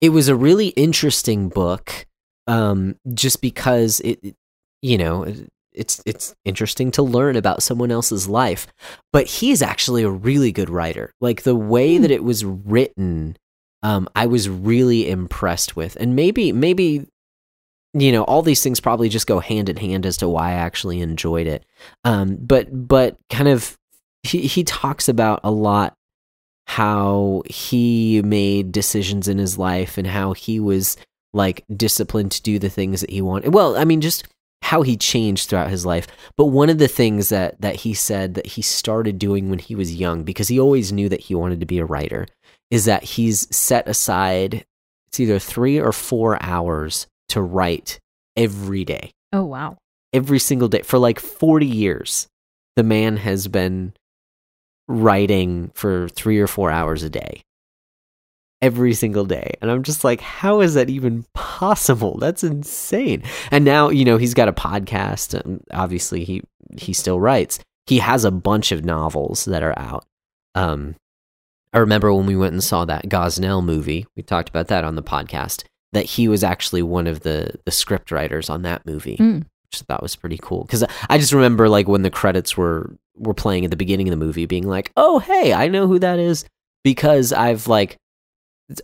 [0.00, 2.06] it was a really interesting book
[2.46, 4.34] um just because it
[4.82, 8.66] you know it- it's it's interesting to learn about someone else's life.
[9.10, 11.14] But he's actually a really good writer.
[11.22, 12.02] Like the way Hmm.
[12.02, 13.38] that it was written
[13.82, 15.96] um I was really impressed with.
[15.98, 17.06] And maybe maybe
[17.94, 20.54] you know all these things probably just go hand in hand as to why I
[20.56, 21.64] actually enjoyed it.
[22.04, 23.78] Um but but kind of
[24.24, 25.94] he he talks about a lot
[26.66, 30.96] how he made decisions in his life and how he was
[31.32, 33.54] like disciplined to do the things that he wanted.
[33.54, 34.26] Well i mean just
[34.62, 36.06] how he changed throughout his life.
[36.36, 39.74] But one of the things that that he said that he started doing when he
[39.74, 42.26] was young because he always knew that he wanted to be a writer
[42.70, 44.64] is that he's set aside
[45.08, 48.00] it's either 3 or 4 hours to write
[48.34, 49.10] every day.
[49.30, 49.76] Oh, wow.
[50.14, 50.80] every single day.
[50.80, 52.28] For like 40 years
[52.76, 53.92] the man has been
[54.88, 57.42] writing for 3 or 4 hours a day
[58.62, 59.52] every single day.
[59.60, 62.16] And i'm just like how is that even possible?
[62.18, 63.22] That's insane.
[63.50, 66.42] And now you know he's got a podcast and obviously he
[66.78, 67.58] he still writes.
[67.86, 70.06] He has a bunch of novels that are out.
[70.54, 70.94] Um
[71.74, 74.94] i remember when we went and saw that gosnell movie we talked about that on
[74.94, 79.16] the podcast that he was actually one of the the script writers on that movie
[79.16, 79.38] Mm.
[79.70, 80.64] which I thought was pretty cool.
[80.64, 84.10] Because I just remember like when the credits were were playing at the beginning of
[84.18, 86.44] the movie, being like, "Oh, hey, I know who that is,"
[86.84, 87.96] because I've like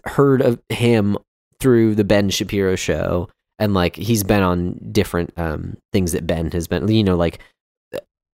[0.04, 1.16] heard of him
[1.60, 3.28] through the Ben Shapiro show,
[3.58, 7.40] and like he's been on different um things that Ben has been, you know, like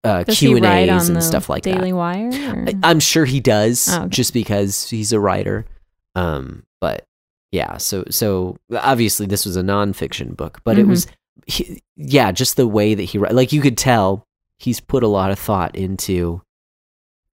[0.04, 1.76] uh, Does Q and A's and stuff like that.
[1.76, 2.30] Daily Wire.
[2.30, 4.10] or- I- I'm sure he does, Oh, okay.
[4.10, 5.66] just because he's a writer.
[6.16, 7.06] Um, but
[7.52, 10.90] yeah, so so obviously this was a nonfiction book, but it Mhm.
[10.90, 11.08] was,
[11.46, 14.26] he, yeah, just the way that he like you could tell
[14.58, 16.42] he's put a lot of thought into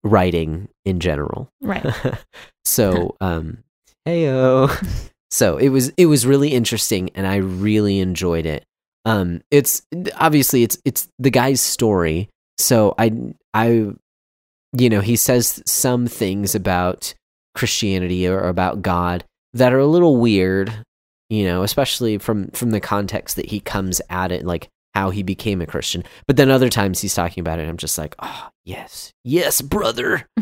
[0.04, 1.50] writing in general.
[1.62, 1.86] right.
[2.66, 3.64] so um,
[4.08, 5.12] heyo.
[5.32, 8.64] so it was it was really interesting, and I really enjoyed it.
[9.06, 9.84] Um, it's
[10.16, 13.12] obviously it's it's the guy's story, so I
[13.54, 13.92] I
[14.74, 17.14] you know he says some things about
[17.56, 20.74] Christianity or about God that are a little weird,
[21.30, 25.22] you know, especially from from the context that he comes at it, like how he
[25.22, 26.04] became a Christian.
[26.26, 30.28] But then other times he's talking about it, I'm just like, oh yes, yes, brother.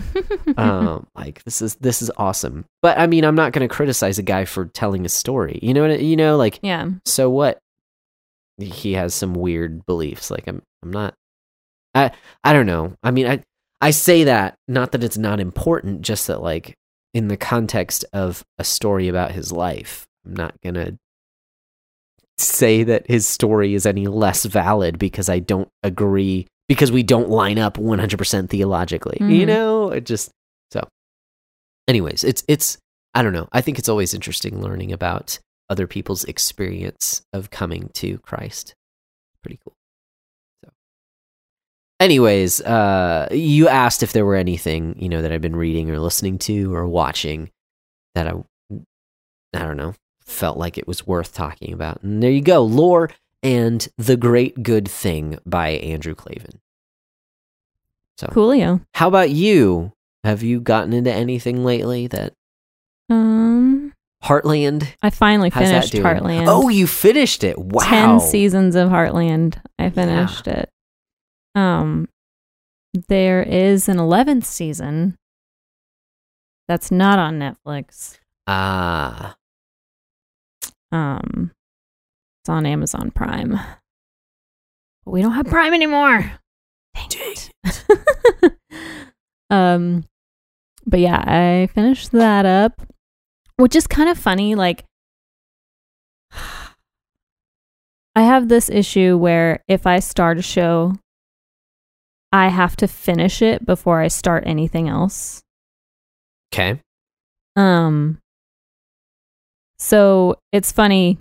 [0.57, 2.65] Um like this is this is awesome.
[2.81, 5.59] But i mean i'm not going to criticize a guy for telling a story.
[5.61, 6.89] You know what I- you know like yeah.
[7.05, 7.59] so what?
[8.57, 10.31] He has some weird beliefs.
[10.31, 11.13] Like i'm i'm not
[11.93, 12.11] i
[12.43, 12.95] i don't know.
[13.03, 13.43] I mean i
[13.81, 16.75] i say that not that it's not important just that like
[17.13, 20.97] in the context of a story about his life i'm not to
[22.37, 27.29] say that his story is any less valid because i don't agree because we don't
[27.29, 29.47] line up 100% theologically you Mhm.
[29.47, 29.89] know?
[29.91, 30.31] It just
[30.71, 30.87] so.
[31.87, 32.77] Anyways it's it's
[33.13, 33.47] i don't know.
[33.53, 38.73] I think it's always interesting learning about other people's experience of coming to christ.
[39.41, 39.73] Pretty cool.
[40.65, 40.71] So.
[41.99, 45.99] Anyways uh you asked if there were anything you know that i've been reading or
[45.99, 47.49] listening to or watching
[48.15, 48.33] that i
[49.53, 49.93] i don't know
[50.25, 53.09] felt like it was worth talking about and there you go lore
[53.43, 56.59] and the great good thing by andrew klavan
[58.17, 58.81] so Coolio.
[58.93, 59.91] how about you?
[60.23, 62.31] Have you gotten into anything lately that
[63.09, 63.91] Um,
[64.23, 64.87] Heartland?
[65.03, 65.93] I finally How's finished?
[65.93, 66.45] Heartland.
[66.47, 67.57] Oh, you finished it.
[67.59, 67.83] Wow.
[67.83, 69.61] 10 seasons of Heartland.
[69.77, 70.69] I finished it.
[71.55, 72.07] Um
[73.09, 75.17] there is an 11th season
[76.69, 78.17] that's not on Netflix.
[78.47, 79.35] Ah,
[80.91, 81.51] Um
[82.41, 83.59] it's on Amazon Prime.
[85.03, 86.31] But we don't have Prime anymore.
[87.09, 87.35] dang.
[89.49, 90.05] um
[90.85, 92.81] but yeah, I finished that up,
[93.57, 94.83] which is kind of funny like
[98.17, 100.93] I have this issue where if I start a show,
[102.31, 105.41] I have to finish it before I start anything else.
[106.53, 106.79] Okay.
[107.55, 108.19] Um
[109.77, 111.19] so it's funny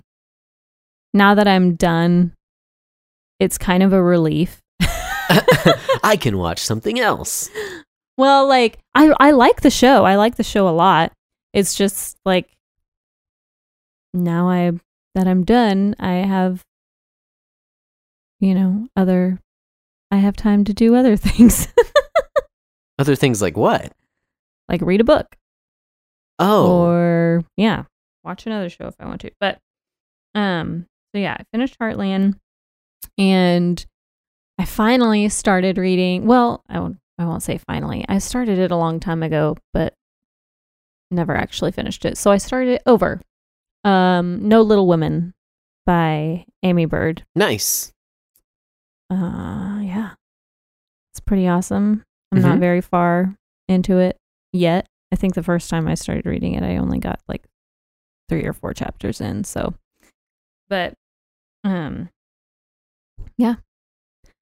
[1.13, 2.33] now that I'm done,
[3.39, 4.61] it's kind of a relief.
[6.03, 7.49] I can watch something else.
[8.17, 10.05] Well, like I I like the show.
[10.05, 11.11] I like the show a lot.
[11.53, 12.49] It's just like
[14.13, 14.71] now I
[15.15, 16.61] that I'm done, I have
[18.39, 19.39] you know, other
[20.11, 21.67] I have time to do other things.
[22.99, 23.91] Other things like what?
[24.67, 25.35] like read a book
[26.39, 27.83] Oh, or yeah,
[28.25, 29.31] watch another show if I want to.
[29.39, 29.59] But
[30.33, 32.35] um so yeah, I finished Heartland
[33.17, 33.85] and
[34.57, 36.25] I finally started reading.
[36.25, 38.03] Well, I won't I won't say finally.
[38.09, 39.93] I started it a long time ago, but
[41.11, 42.17] never actually finished it.
[42.17, 43.21] So I started it over.
[43.83, 45.33] Um No Little Women
[45.85, 47.23] by Aimee Byrd.
[47.35, 47.91] nice.
[49.11, 50.11] Uh yeah.
[51.13, 52.03] It's pretty awesome.
[52.31, 52.59] I'm not Mhm.
[52.61, 53.35] very far
[53.67, 54.17] into it
[54.51, 54.87] yet.
[55.11, 57.45] I think the first time I started reading it, I only got like
[58.29, 59.73] 3 or 4 chapters in, so
[60.69, 60.93] but
[61.63, 62.09] um
[63.37, 63.55] yeah.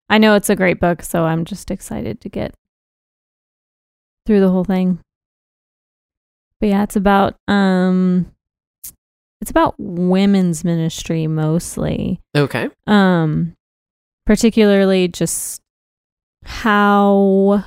[0.09, 2.53] I know it's a great book, so I'm just excited to get
[4.25, 4.99] through the whole thing.
[6.59, 8.31] But yeah, it's about um
[9.41, 12.69] it's about women's ministry mostly Okay.
[12.87, 13.53] um
[14.25, 15.59] particularly just
[16.45, 17.65] how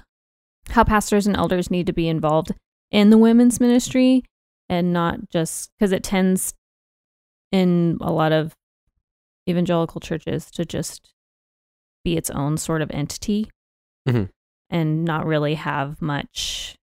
[0.71, 2.53] how pastors and elders need to be involved
[2.91, 4.23] in the women's ministry
[4.69, 6.55] and not just because it tends
[7.53, 8.55] in a lot of
[9.49, 11.13] evangelical churches to just
[12.05, 13.51] be its own sort of entity
[14.09, 14.31] Mhm.
[14.71, 16.77] and not really have much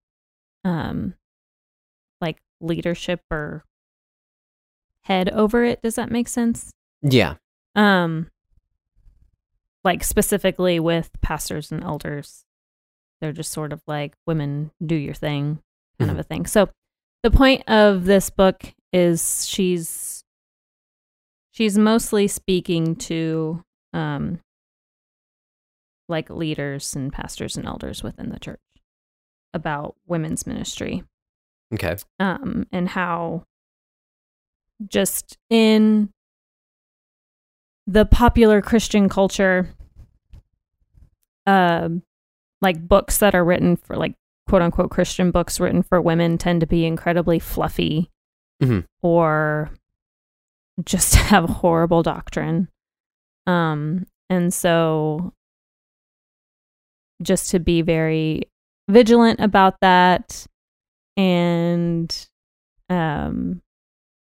[0.63, 1.15] um
[2.19, 3.65] like leadership or
[5.01, 6.71] head over it does that make sense
[7.01, 7.35] Yeah.
[7.75, 8.29] um
[9.83, 12.43] like specifically with pastors and elders
[13.19, 15.59] they're just sort of like women do your thing
[15.99, 16.69] kind of a thing so
[17.23, 20.23] the point of this book is she's
[21.51, 23.63] she's mostly speaking to
[23.93, 24.39] um
[26.09, 28.59] like leaders and pastors and elders within the church
[29.53, 31.03] about women's ministry
[31.73, 31.95] Okay.
[32.19, 33.43] um, and how
[34.87, 36.09] just in
[37.87, 39.69] the popular Christian culture,
[41.45, 42.03] um,
[42.61, 44.15] like books that are written for like
[44.47, 48.09] quote unquote Christian books written for women tend to be incredibly fluffy
[48.61, 48.85] Mhm.
[49.01, 49.71] or
[50.83, 52.67] just have horrible doctrine.
[53.47, 55.33] Um, and so
[57.21, 58.43] just to be very
[58.89, 60.45] vigilant about that
[61.17, 62.27] and
[62.89, 63.61] um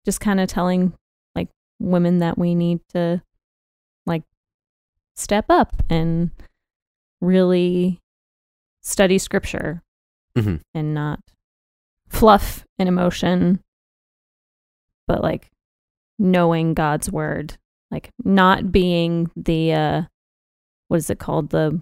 [0.04, 0.92] just kind of telling
[1.34, 1.48] like
[1.80, 3.22] women that we need to
[4.06, 4.22] like
[5.16, 6.30] step up and
[7.20, 7.98] really
[8.82, 9.82] study scripture
[10.37, 10.61] Mhm.
[10.74, 11.20] and not
[12.09, 13.62] fluff and emotion
[15.07, 15.51] but like
[16.18, 17.59] knowing God's word
[17.91, 20.03] like not being the uh
[20.89, 21.80] what is it called the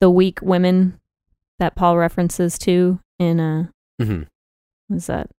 [0.00, 1.00] the weak women
[1.58, 3.68] that Paul references to in uh
[4.00, 4.22] hmm
[4.88, 5.30] was that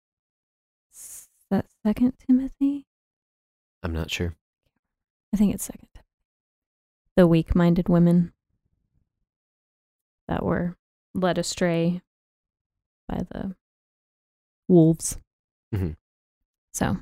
[0.91, 2.85] is that second timothy
[3.83, 4.35] I'm not sure.
[5.33, 5.87] i think it's second
[7.15, 8.33] the weak-minded women
[10.27, 10.75] that were
[11.17, 12.01] led astray
[13.09, 13.55] by the
[14.69, 15.17] wolves
[15.73, 15.95] Mhm.
[16.73, 16.97] so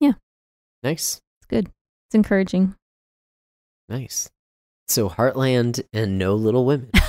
[0.00, 0.12] yeah.
[0.82, 1.20] Nice.
[1.40, 1.66] it's good
[2.08, 2.74] it's encouraging
[3.88, 4.30] Nice.
[4.86, 6.90] So Heartland and No Little Women.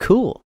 [0.00, 0.42] Cool.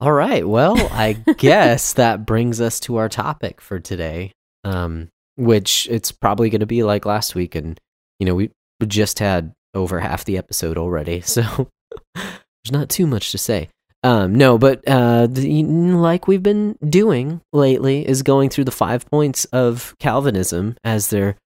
[0.00, 0.46] All right.
[0.46, 4.32] Well, I guess that brings us to our topic for today.
[4.64, 7.78] Um, which it's probably going to be like last week, and
[8.18, 8.50] you know we
[8.86, 11.70] just had over half the episode already, so
[12.66, 13.68] there's not too much to say.
[14.02, 19.08] Um, no, but uh, the, like we've been doing lately, is going through the five
[19.10, 21.36] points of Calvinism as they're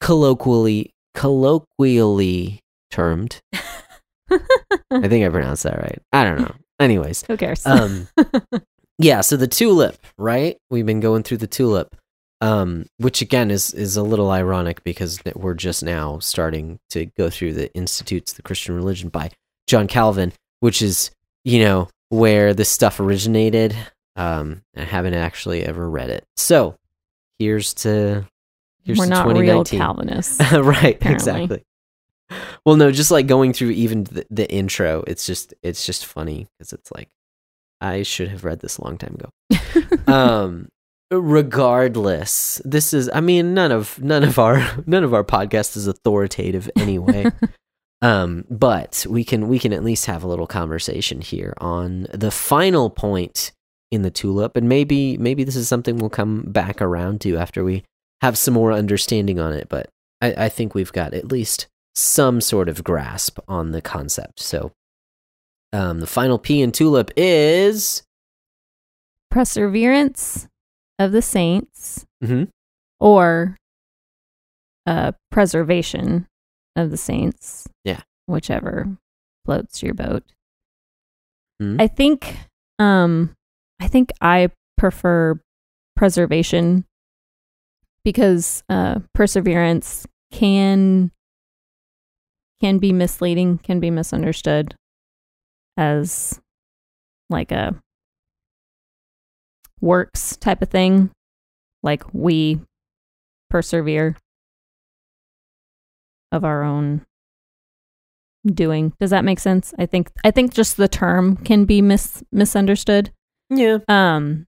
[0.00, 2.60] colloquially colloquially
[2.90, 3.40] termed.
[3.52, 6.00] I think I pronounced that right.
[6.12, 6.54] I don't know.
[6.78, 8.08] Anyways, who cares um,
[8.98, 9.20] yeah.
[9.22, 10.56] So the tulip, right?
[10.70, 11.94] We've been going through the tulip,
[12.40, 17.28] um, which again is is a little ironic because we're just now starting to go
[17.28, 19.30] through the Institutes of the Christian Religion by
[19.66, 21.10] John Calvin, which is
[21.44, 23.76] you know where this stuff originated.
[24.16, 26.76] Um, I haven't actually ever read it, so
[27.38, 28.24] here's to
[28.84, 31.12] here's we're to not real calvinists right apparently.
[31.12, 31.62] exactly.
[32.66, 36.46] Well no just like going through even the, the intro it's just it's just funny
[36.58, 37.08] because it's like
[37.80, 39.30] i should have read this a long time ago.
[40.12, 40.68] Um
[41.10, 45.86] regardless this is i mean none of none of our none of our podcast is
[45.86, 47.24] authoritative anyway
[48.02, 52.30] um but we can we can at least have a little conversation here on the
[52.30, 53.50] final point
[53.90, 54.56] in the tulip.
[54.56, 57.84] And maybe maybe this is something we'll come back around to after we
[58.20, 59.68] have some more understanding on it.
[59.68, 59.88] But
[60.20, 64.40] i, I think we've got at least some sort of grasp on the concept.
[64.40, 64.72] So
[65.72, 68.02] um the final p in tulip is
[69.30, 70.46] perseverance
[70.98, 72.48] of the saints Mhm.
[73.00, 73.56] or
[74.86, 76.26] uh, preservation
[76.78, 77.66] of the saints.
[77.84, 78.02] Yeah.
[78.26, 78.86] Whichever
[79.44, 80.22] floats your boat.
[81.60, 81.80] Mhm.
[81.80, 82.36] I think
[82.78, 83.34] um
[83.80, 85.40] I think I prefer
[85.96, 86.84] preservation
[88.04, 91.10] because uh perseverance can
[92.60, 94.74] can be misleading, can be misunderstood
[95.76, 96.40] as
[97.30, 97.80] like a
[99.80, 101.10] works type of thing.
[101.82, 102.60] Like we
[103.50, 104.16] persevere
[106.32, 107.04] of our own
[108.46, 108.92] doing.
[109.00, 109.74] Does that make sense?
[109.78, 113.10] I think I think just the term can be mis- misunderstood.
[113.50, 114.46] yeah Um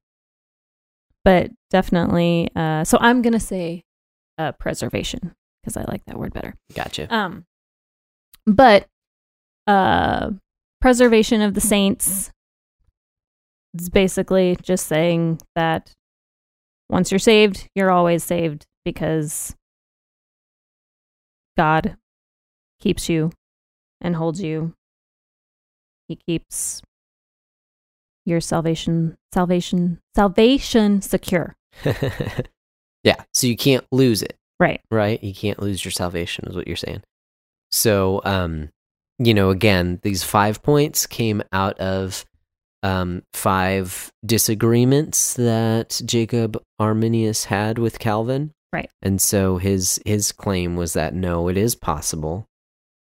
[1.24, 3.83] but definitely uh so I'm going to say
[4.39, 6.55] uh preservation because I like that word better.
[6.74, 7.45] gotcha Um,
[8.47, 8.87] but
[9.66, 10.31] uh,
[10.81, 12.31] preservation of the saints
[13.78, 15.93] is basically just saying that
[16.89, 19.55] once you're saved, you're always saved because
[21.61, 21.97] God
[22.81, 23.33] keeps you
[24.01, 24.73] and holds you.
[26.09, 26.81] He keeps
[28.25, 31.55] your salvation, salvation, salvation secure.
[33.05, 34.81] yeah so you can't lose it Right.
[34.91, 35.23] right?
[35.23, 37.03] You can't lose your salvation, is what you're saying.
[37.71, 38.71] So, um,
[39.19, 42.25] you know, again, these five points came out of
[42.83, 48.53] um, five disagreements that Jacob Arminius had with Calvin.
[48.73, 48.91] Right.
[49.03, 52.47] And so his his claim was that no, it is possible.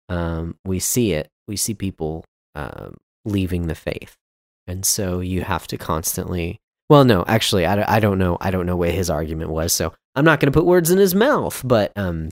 [0.08, 1.28] Um, we see it.
[1.46, 4.16] We see people um, leaving the faith,
[4.66, 6.60] and so you have to constantly.
[6.88, 8.36] Well, no, actually, I, don't- I don't know.
[8.40, 9.72] I don't know what his argument was.
[9.72, 12.30] So I'm not going to put words in his mouth, but um,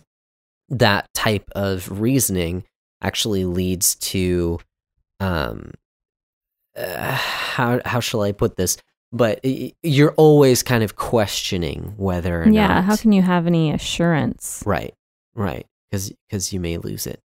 [0.69, 2.65] that type of reasoning
[3.01, 4.59] actually leads to
[5.21, 5.71] um
[6.77, 8.77] uh, how how shall I put this?
[9.11, 9.41] But
[9.83, 12.67] you're always kind of questioning whether or yeah.
[12.67, 14.63] not How can you have any assurance?
[14.67, 14.95] right
[15.35, 17.21] right because because you may lose it.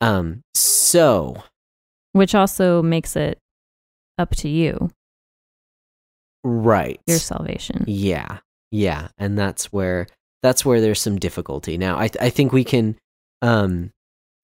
[0.00, 0.42] Um.
[0.54, 1.42] So
[2.12, 3.38] Which also makes it
[4.18, 4.90] up to you,
[6.42, 7.00] right.
[7.06, 7.84] your salvation.
[7.86, 8.38] Yeah,
[8.70, 10.06] yeah, and that's where
[10.42, 11.78] that's where there's some difficulty.
[11.78, 12.96] Now, I I think we can,
[13.42, 13.92] um,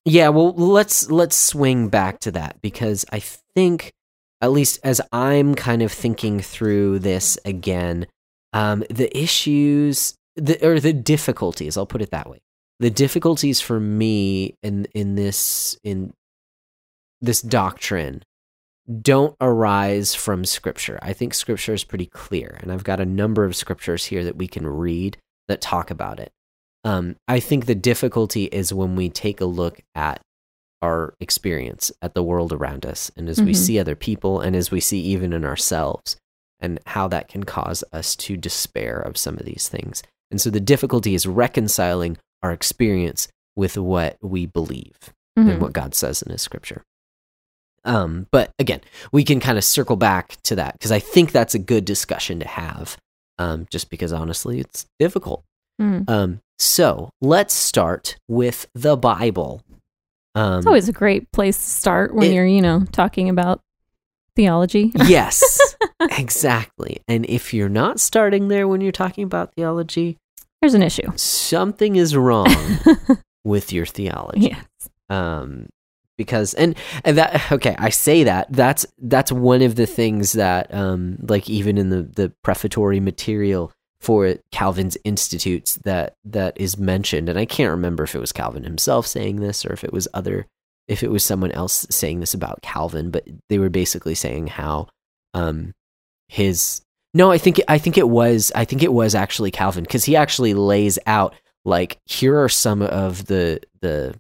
[0.05, 0.29] yeah.
[0.29, 3.93] Well, let's let's swing back to that because I think,
[4.41, 8.07] at least as I'm kind of thinking through this again,
[8.53, 11.77] um, the issues, the or the difficulties.
[11.77, 12.39] I'll put it that way.
[12.79, 16.13] The difficulties for me in in this in
[17.21, 18.23] this doctrine
[19.03, 20.99] don't arise from scripture.
[21.03, 24.37] I think scripture is pretty clear, and I've got a number of scriptures here that
[24.37, 25.17] we can read
[25.49, 26.33] that talk about it.
[26.85, 30.21] Um, I think the difficulty is when we take a look at
[30.83, 33.57] our experience, at the world around us, and as we Mhm.
[33.57, 36.17] see other people, and as we see even in ourselves,
[36.61, 40.03] and how that can cause us to despair of some of these things.
[40.31, 45.51] And so the difficulty is reconciling our experience with what we believe Mhm.
[45.53, 46.83] and what God says in His Scripture.
[47.85, 48.81] Um, but again,
[49.13, 52.41] we can kind of circle back to that because I think that's a good discussion
[52.41, 52.97] to have.
[53.39, 55.45] Um, just because honestly, it's difficult.
[55.81, 56.09] Mhm.
[56.09, 59.63] Um, so let's start with the Bible.
[60.37, 63.61] Um, It's always a great place to start when It- you're, you know, talking about
[64.37, 64.93] theology.
[65.07, 65.75] yes,
[66.19, 66.99] exactly.
[67.09, 70.19] And if you're not starting there when you're talking about theology,
[70.61, 71.11] There's an issue.
[71.17, 72.55] something is wrong
[73.45, 74.49] with your theology.
[74.55, 74.65] yes.
[75.09, 75.69] um
[76.19, 76.75] because and
[77.05, 81.49] and that okay i say that that's that's one of the things that um like
[81.51, 83.71] even in the the prefatory material
[84.07, 87.29] for calvin's institutes that that is mentioned.
[87.29, 90.07] And i can't remember if it was calvin himself saying this or if it was
[90.15, 90.47] other
[90.87, 94.87] if it was someone else saying this about calvin but they were basically saying how
[95.35, 95.73] um
[96.29, 96.83] his
[97.15, 100.15] no i think i think it was i think it was actually calvin because he
[100.15, 101.35] actually lays out
[101.65, 104.15] like here are some of the the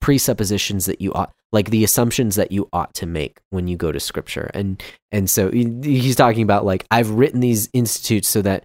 [0.00, 3.90] presuppositions that you ought like the assumptions that you ought to make when you go
[3.92, 4.50] to scripture.
[4.54, 8.64] And and so he's talking about like i've written these institutes so that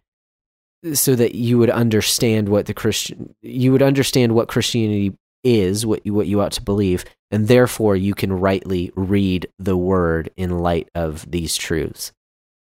[0.94, 5.14] so that you would understand what the christian you would understand what christianity
[5.44, 9.78] is what you what you ought to believe and therefore you can rightly read the
[9.78, 12.12] word in light of these truths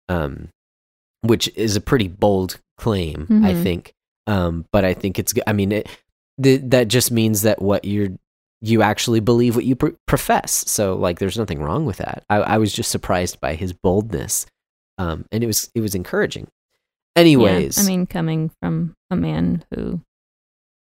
[0.09, 0.49] um
[1.21, 3.63] which is a pretty bold claim i Mhm.
[3.63, 3.93] think.
[4.27, 5.87] Um but i think it's I mean it
[6.41, 8.09] th- that just means that what you're
[8.63, 10.63] you actually believe what you pr- profess.
[10.69, 12.23] So like there's nothing wrong with that.
[12.29, 14.45] I, I was just surprised by his boldness.
[14.99, 16.47] Um and it was it was encouraging
[17.15, 20.01] anyways Yeah, I mean, coming from a man who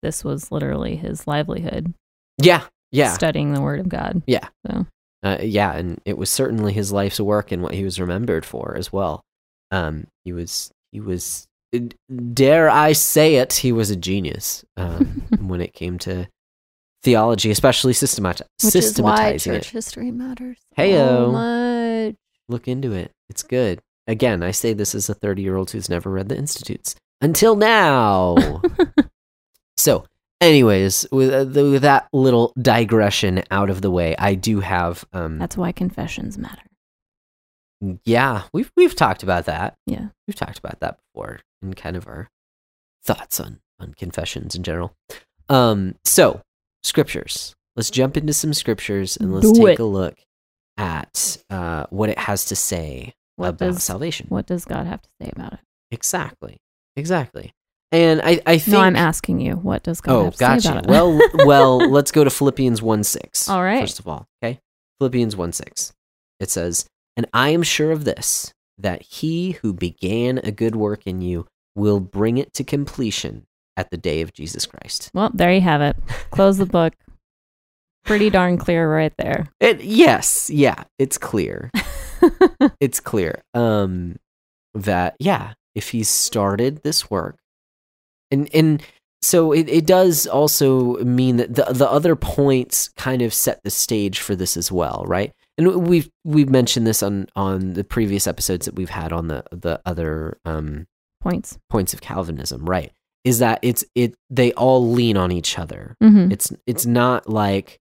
[0.04, 1.94] this was literally his livelihood,
[2.42, 4.22] yeah yeah studying the Word of God.
[4.28, 4.48] Yeah.
[4.66, 4.86] So
[5.24, 8.76] uh, yeah and it was certainly his life's work and what he was remembered for
[8.78, 9.24] as well
[9.72, 11.48] um he was he was
[12.34, 16.28] dare i say it he was a genius um when it came to
[17.04, 20.58] theology especially systemati- systematizing it history matters.
[20.78, 21.32] Heyo.
[21.32, 22.16] much.
[22.48, 25.90] look into it it's good again i say this as a 30 year old who's
[25.90, 28.36] never read the institutes until now
[29.78, 30.06] so
[30.42, 35.06] anyways with, uh, the, with that little digression out of the way i do have
[35.14, 36.62] um That's why confessions matter.
[38.06, 40.08] yeah we've we've talked about that Yeah.
[40.28, 42.30] we've talked about that before in kind of our
[43.04, 44.96] thoughts on on confessions in general
[45.50, 46.42] um so
[46.84, 49.82] scriptures let's jump into some scriptures and let's Do take it.
[49.82, 50.16] a look
[50.78, 55.02] at uh what it has to say What about does salvation what does God have
[55.02, 55.60] to say about it?
[55.92, 56.58] exactly
[56.98, 57.54] exactly
[57.94, 59.56] and i i think no, I'm asking you.
[59.56, 60.90] What does God oh have to say gotcha about it?
[60.90, 63.80] well well let's go to philippians 1 6 All right.
[63.80, 64.60] first of all okay
[65.00, 65.94] philippians 1 6
[66.42, 66.86] it says
[67.16, 71.48] and i am sure of this that he who began a good work in you
[71.76, 73.46] will bring it to completion
[73.78, 75.96] at the day of jesus christ well, there you have it.
[76.32, 76.94] Close the book.
[78.08, 79.48] Pretty darn clear right there.
[79.60, 81.70] it, yes yeah it's clear
[82.80, 84.16] it's clear um
[84.74, 87.38] that yeah if he's started this work
[88.32, 88.82] and and
[89.22, 93.70] so it, it does also mean that the the other points kind of set the
[93.70, 98.26] stage for this as well right and we've we've mentioned this on on the previous
[98.28, 100.86] episodes that we've had on the the other um
[101.22, 101.58] Points.
[101.70, 102.92] points of calvinism right
[103.24, 106.32] is that it's it they all lean on each other Mm-hmm.
[106.32, 107.80] it's it's not like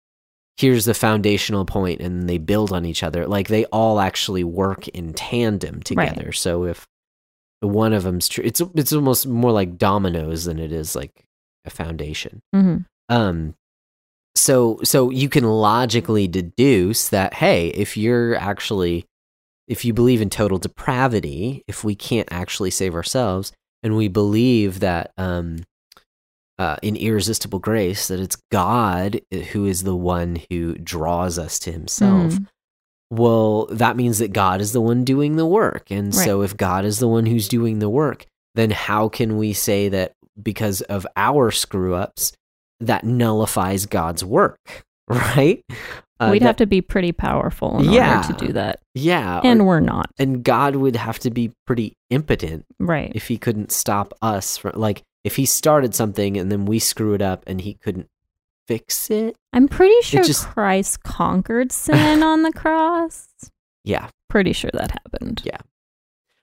[0.57, 3.27] here's the foundational point and they build on each other.
[3.27, 6.33] Like they all actually work in tandem together.
[6.33, 6.87] So if
[7.61, 11.25] one of them's true it's it's almost more like dominoes than it is like
[11.65, 12.41] a foundation.
[12.55, 12.77] Mm-hmm.
[13.09, 13.55] um
[14.35, 19.07] so so you can logically deduce that hey, if you're actually
[19.69, 23.53] if you believe in total depravity, if we can't actually save ourselves,
[23.83, 25.59] and we believe that um,
[26.59, 29.21] uh, in irresistible grace, that it's God
[29.53, 32.33] who is the one who draws us to Himself.
[32.35, 32.47] Mm.
[33.11, 36.25] Well, that means that God is the one doing the work, and Right.
[36.25, 39.89] so if God is the one who's doing the work, then how can we say
[39.91, 42.33] that because of our screw ups
[42.81, 44.59] that nullifies God's work,
[45.09, 45.63] right?
[46.19, 48.17] Uh, We'd that- have to be pretty powerful in Yeah.
[48.23, 48.81] order to do that.
[48.95, 50.11] yeah, And or- we're not.
[50.19, 53.13] and God would have to be pretty impotent Right.
[53.15, 57.13] if he couldn't stop us from like if he started something and then we screw
[57.13, 58.09] it up and he couldn't
[58.69, 59.37] fix it.
[59.53, 63.27] I'm pretty sure just- Christ conquered sin on the cross.
[63.83, 65.43] Yeah, Pretty sure that happened.
[65.45, 65.59] Yeah.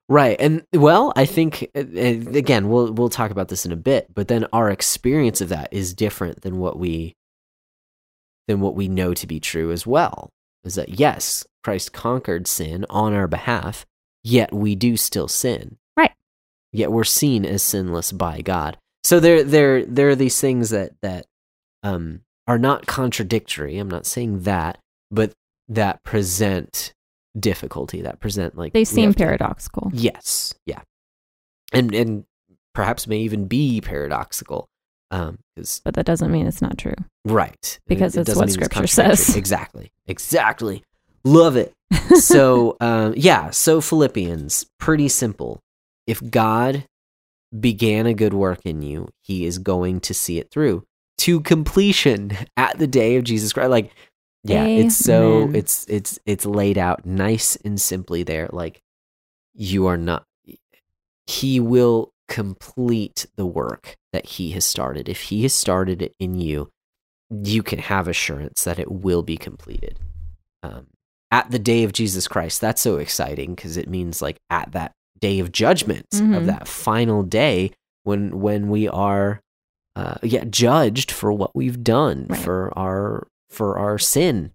[0.09, 0.35] right.
[0.39, 4.07] And well, I think uh, uh, again we'll we'll talk about this in a bit,
[4.13, 7.15] but then our experience of that is different than what we
[8.47, 10.29] than what we know to be true as well.
[10.65, 13.85] Is that yes, Christ conquered sin on our behalf,
[14.23, 15.77] yet we do still sin.
[16.73, 18.77] Yet we're seen as sinless by God.
[19.03, 21.25] So there there there are these things that that
[21.83, 23.77] um are not contradictory.
[23.77, 24.79] I'm not saying that,
[25.11, 25.31] but
[25.69, 26.93] that present
[27.39, 29.91] difficulty, that present like They seem to- paradoxical.
[29.93, 30.81] Yes, yeah,
[31.71, 32.25] and and
[32.73, 34.65] perhaps may even be paradoxical,
[35.11, 36.95] um, because But that doesn't mean it's not true.
[37.25, 39.15] right Because it's doesn't what Scripture contradictory.
[39.25, 39.35] says.
[39.43, 40.83] Exactly, exactly.
[41.23, 41.71] Love it.
[42.19, 45.59] so um, yeah, so Philippians, pretty simple.
[46.07, 46.85] If God
[47.57, 50.83] began a good work in you, He is going to see it through
[51.19, 53.69] to completion at the day of Jesus Christ.
[53.69, 53.91] Like,
[54.43, 58.49] yeah, it's so it's it's it's laid out nice and simply there.
[58.51, 58.81] Like,
[59.53, 60.25] you are not.
[61.25, 65.07] He will complete the work that He has started.
[65.07, 66.69] If He has started it in you,
[67.29, 69.97] you can have assurance that it will be completed.
[70.61, 70.87] Um,
[71.33, 72.61] at the day of Jesus Christ.
[72.61, 74.93] That's so exciting because it means like at that
[75.27, 76.45] day of judgment of Mhm.
[76.47, 77.71] that final day
[78.03, 79.39] when when we are
[79.95, 82.39] uh, yeah judged for what we've done Right.
[82.43, 84.51] for our for our sin.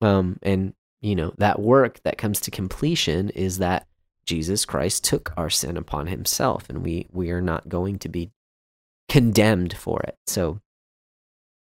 [0.00, 3.86] Um, and you know that work that comes to completion is that
[4.26, 8.30] Jesus Christ took our sin upon Himself, and we we are not going to be
[9.08, 10.16] condemned for it.
[10.26, 10.60] So,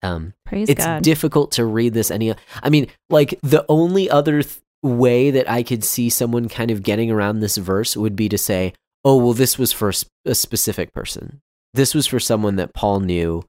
[0.03, 1.03] um, Praise it's God.
[1.03, 5.63] difficult to read this any i mean like the only other th- way that i
[5.63, 8.73] could see someone kind of getting around this verse would be to say
[9.05, 9.93] oh well this was for
[10.25, 11.41] a specific person
[11.75, 13.43] this was for someone that paul knew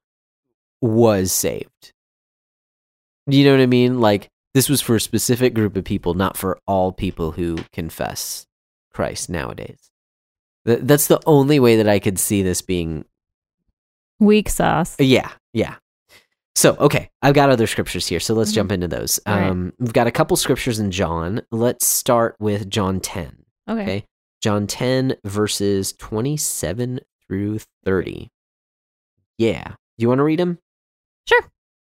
[0.81, 1.91] was saved
[3.27, 6.37] you know what i mean like this was for a specific group of people not
[6.37, 8.45] for all people who confess
[8.93, 9.89] christ nowadays
[10.65, 13.05] Th- that's the only way that i could see this being
[14.19, 14.95] Weak sauce.
[14.99, 15.75] yeah, yeah.
[16.55, 18.55] So, okay, I've got other scriptures here, so let's Mhm.
[18.55, 19.19] jump into those.
[19.25, 19.49] All right.
[19.49, 21.41] Um, we've got a couple scriptures in John.
[21.51, 23.45] Let's start with John 10.
[23.67, 23.81] Okay.
[23.81, 24.05] Okay.
[24.41, 28.29] John 10, verses 27 through 30.
[29.37, 29.69] Yeah.
[29.69, 30.59] Do you want to read them?
[31.27, 31.41] Sure.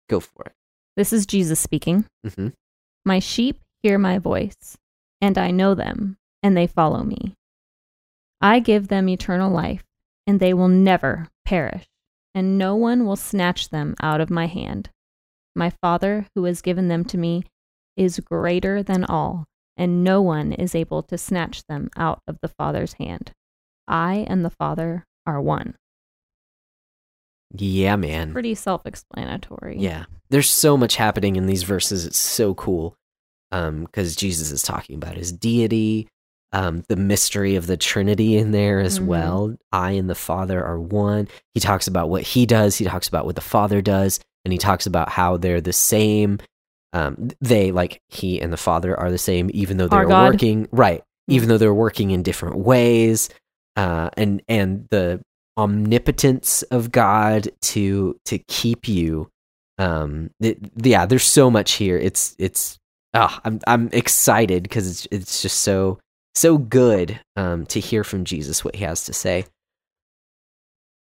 [0.10, 0.54] Go for it.
[0.96, 2.06] This is Jesus speaking.
[2.36, 2.50] hmm
[3.06, 4.78] My sheep hear my voice,
[5.22, 7.36] and I know them, and they follow me.
[8.42, 9.84] I give them eternal life,
[10.26, 11.86] and they will never perish,
[12.38, 14.92] and no one will snatch them out of my hand.
[15.56, 17.42] My Father, who has given them to me,
[17.96, 22.48] is greater than all, and no one is able to snatch them out of the
[22.48, 23.32] Father's hand.
[23.88, 25.74] I and the Father are one.
[27.56, 28.34] Yeah, man.
[28.34, 29.78] Pretty self explanatory.
[29.80, 30.06] Yeah.
[30.30, 32.06] There's so much happening in these verses.
[32.06, 32.94] It's so cool.
[33.52, 36.08] Um, because Jesus is talking about his deity,
[36.54, 39.06] um, the mystery of the Trinity in there as Mhm.
[39.06, 39.56] well.
[39.72, 41.28] I and the Father are one.
[41.54, 44.58] He talks about what he does, he talks about what the Father does, and he
[44.58, 46.40] talks about how they're the same.
[46.94, 51.04] Um, they like he and the Father are the same, even though they're working right,
[51.28, 53.30] even though they're working in different ways.
[53.76, 55.22] Uh, and and the
[55.58, 59.30] omnipotence of God to to keep you
[59.80, 62.80] um it, yeah there's so much here it's it's
[63.14, 66.00] ah i'm i'm excited because it's it's just so
[66.38, 69.46] so good um to hear from jesus what he has to say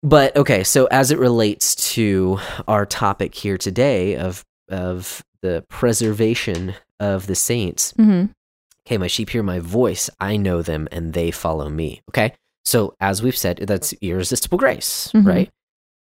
[0.03, 6.75] but okay so as it relates to our topic here today of of the preservation
[7.01, 8.27] of the saints hmm
[8.87, 12.95] okay my sheep hear my voice i know them and they follow me okay so
[13.01, 15.27] as we've said that's irresistible grace Mhm.
[15.27, 15.51] right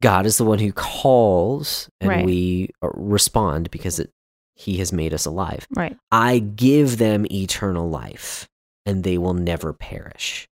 [0.03, 2.25] god is the one who calls and Right.
[2.25, 4.11] we uh, respond because it,
[4.55, 5.97] he has made us alive Right.
[6.11, 8.47] i give them eternal life
[8.87, 10.47] and they will never perish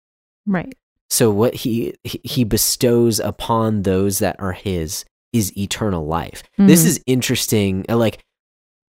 [0.47, 0.75] Right.
[1.11, 6.43] so what he he bestows upon those that are his is eternal life.
[6.59, 6.87] This Mhm.
[6.87, 7.85] is interesting.
[7.89, 8.21] uh, Like,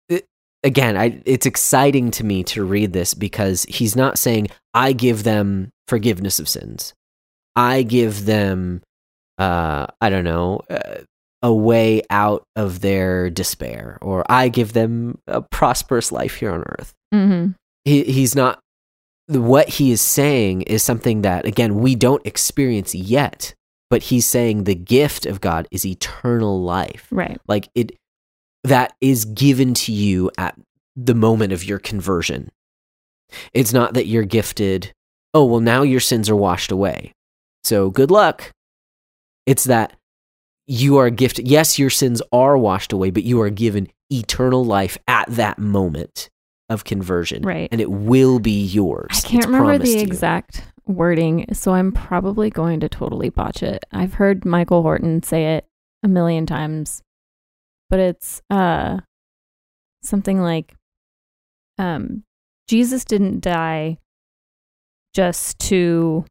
[0.10, 0.26] it-
[0.64, 5.24] again, I, it's exciting to me to read this because he's not saying, I give
[5.24, 6.94] them forgiveness of sins.
[7.56, 8.84] I give them,
[9.40, 11.02] uh, I don't know, uh,
[11.42, 16.64] a way out of their despair, or I give them a prosperous life here on
[16.78, 16.94] earth.
[17.14, 17.52] Mm-hmm.
[17.86, 18.60] He, he's not,
[19.28, 23.56] what he is saying is something that, again, we don't experience yet,
[23.90, 27.08] but he's saying the gift of God is eternal life.
[27.12, 27.40] Right.
[27.48, 27.98] like it
[28.64, 30.60] that is given to you at
[30.96, 32.50] the moment of your conversion.
[33.54, 34.94] It's not that you're gifted
[35.34, 37.14] oh well now your sins are washed away.
[37.64, 38.52] So good luck.
[39.46, 39.94] It's that
[40.68, 44.98] you are gifted yes your sins are washed away but you are given eternal life
[45.08, 46.30] at that moment
[46.70, 47.70] of conversion Right.
[47.72, 52.49] and it will be yours I can't It's remember the exact wording, so I'm probably
[52.49, 53.84] going to totally botch it.
[53.91, 55.66] I've heard Michael Horton say it
[56.03, 57.01] a million times,
[57.89, 58.99] but it's uh
[60.03, 60.76] something like
[61.78, 62.24] um
[62.68, 63.97] Jesus didn't die
[65.13, 66.26] just to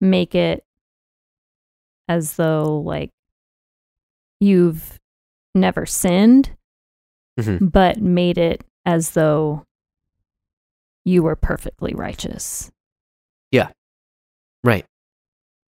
[0.00, 0.64] make it
[2.08, 3.10] as though like
[4.40, 4.98] you've
[5.54, 6.50] never sinned,
[7.38, 7.70] Mhm.
[7.72, 9.64] but made it as though
[11.04, 12.70] you were perfectly righteous.
[13.50, 13.68] Yeah.
[14.64, 14.86] Right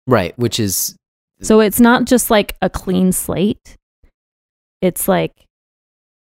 [0.08, 0.96] right which is
[1.42, 3.76] So it's not just like a clean slate.
[4.80, 5.32] It's like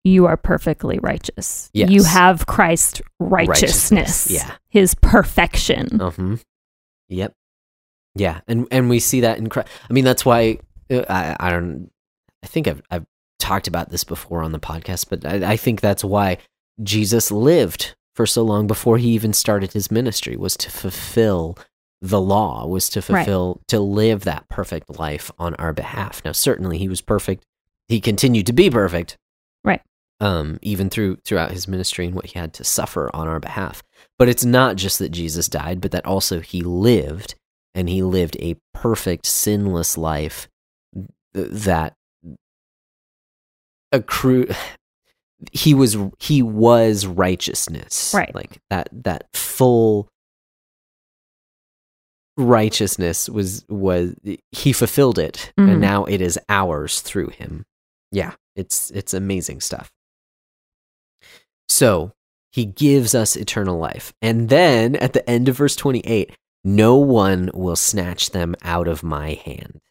[0.04, 1.70] you are perfectly righteous.
[1.74, 1.90] Yes.
[1.90, 4.30] You have Christ's righteousness.
[4.30, 6.02] yeah His perfection.
[6.02, 6.38] Uh-huh.
[7.08, 7.34] Yep.
[8.18, 9.68] Yeah, and and we see that in Christ.
[9.90, 11.92] I mean, that's why uh, I I don't.
[12.44, 13.06] I think I've I've
[13.40, 16.38] talked about this before on the podcast, but I, I think that's why
[16.84, 21.58] Jesus lived for so long before he even started his ministry was to fulfill
[22.02, 23.26] the law, was to Right.
[23.26, 26.22] fulfill to live that perfect life on our behalf.
[26.24, 27.44] Now, certainly, he was perfect.
[27.88, 29.18] He continued to be perfect,
[29.64, 29.82] Right.
[30.20, 33.84] Um, even through throughout his ministry and what he had to suffer on our behalf.
[34.18, 37.36] But it's not just that Jesus died, but that also he lived
[37.74, 40.48] and he lived a perfect, sinless life
[41.34, 41.96] that
[43.92, 44.48] accrue.
[45.52, 48.34] He was he was righteousness, Right.
[48.36, 50.08] Like that that full
[52.38, 54.16] righteousness was was
[54.52, 55.72] he fulfilled it, Mhm.
[55.72, 57.66] and now it is ours through him.
[58.12, 59.92] Yeah, it's it's amazing stuff.
[61.70, 62.12] So
[62.52, 64.14] he gives us eternal life.
[64.22, 66.32] And then at the end of verse 28,
[66.64, 69.82] no one will snatch them out of my hand.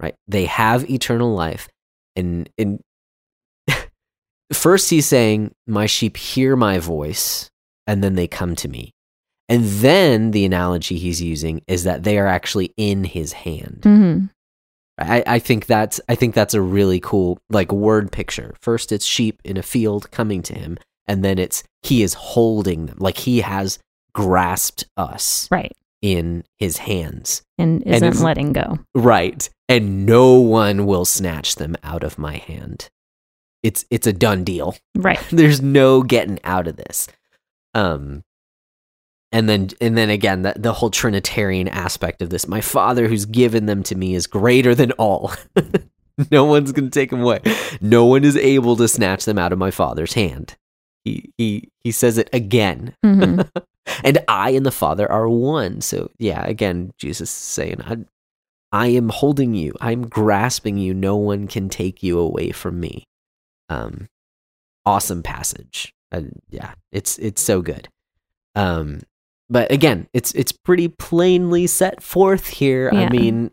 [0.00, 0.14] Right?
[0.28, 1.68] They have eternal life.
[2.14, 2.80] And, and
[4.52, 7.50] first he's saying, My sheep hear my voice,
[7.86, 8.92] and then they come to me.
[9.48, 13.80] And then the analogy he's using is that they are actually in his hand.
[13.82, 14.18] hmm
[14.98, 18.54] I, I think that's I think that's a really cool like word picture.
[18.60, 20.76] First it's sheep in a field coming to him,
[21.08, 22.98] and then it's he is holding them.
[23.00, 23.78] Like he has
[24.14, 25.72] grasped us Right.
[26.02, 27.42] in his hands.
[27.58, 28.78] And And isn't if- letting go.
[28.94, 29.48] Right.
[29.68, 32.90] And no one will snatch them out of my hand.
[33.62, 34.76] It's it's a done deal.
[34.96, 35.20] Right.
[35.30, 37.08] There's no getting out of this.
[37.74, 38.24] Um
[39.30, 42.48] and then and then again the, the whole trinitarian aspect of this.
[42.48, 45.32] My father who's given them to me is greater than all.
[46.30, 47.40] No one's going to take them away.
[47.80, 50.56] No one is able to snatch them out of my father's hand.
[51.04, 52.94] He he he says it again.
[53.02, 53.40] Hmm
[54.04, 55.80] and i and the father are one.
[55.80, 57.96] So yeah again jesus is saying i
[58.72, 59.72] i am holding you.
[59.80, 60.92] I'm grasping you.
[60.92, 63.06] No one can take you away from me
[63.72, 64.08] um
[64.84, 65.94] awesome passage.
[66.10, 67.88] Uh, yeah it's it's so good.
[68.54, 69.00] Um
[69.48, 72.90] but again it's it's pretty plainly set forth here.
[72.92, 73.50] I mean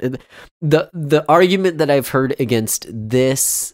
[0.61, 3.73] the the argument that i've heard against this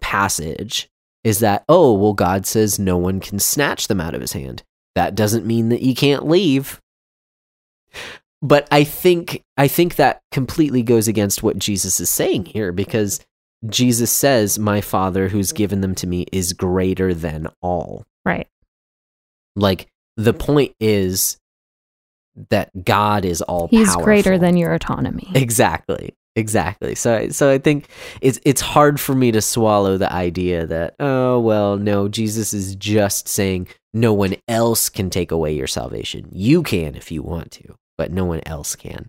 [0.00, 0.88] passage
[1.24, 4.62] is that oh well god says no one can snatch them out of his hand.
[4.94, 6.80] That doesn't mean that you can't leave.
[8.42, 13.20] But i think i think that completely goes against what jesus is saying here because
[13.68, 18.48] jesus says my father who's given them to me is greater than all Right.
[19.54, 21.38] like the point is
[22.50, 24.04] that god is all He's powerful.
[24.04, 25.30] greater than your autonomy.
[25.34, 26.14] Exactly.
[26.38, 26.94] Exactly.
[26.94, 27.88] So I- so I think
[28.20, 32.76] it's it's hard for me to swallow the idea that oh well no Jesus is
[32.76, 36.28] just saying no one else can take away your salvation.
[36.30, 39.06] You can if you want to, but no one else can.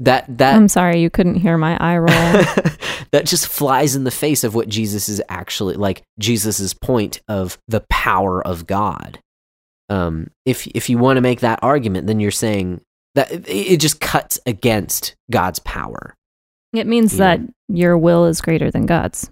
[0.00, 2.08] That that I'm sorry you couldn't hear my eye roll.
[3.10, 7.58] that just flies in the face of what Jesus is actually like Jesus's point of
[7.66, 9.18] the power of God.
[9.88, 12.80] Um, if if you want to make that argument, then you're saying
[13.16, 16.14] that it, it just cuts against God's power.
[16.72, 17.48] It means You that know.
[17.68, 19.30] your will is greater than God's.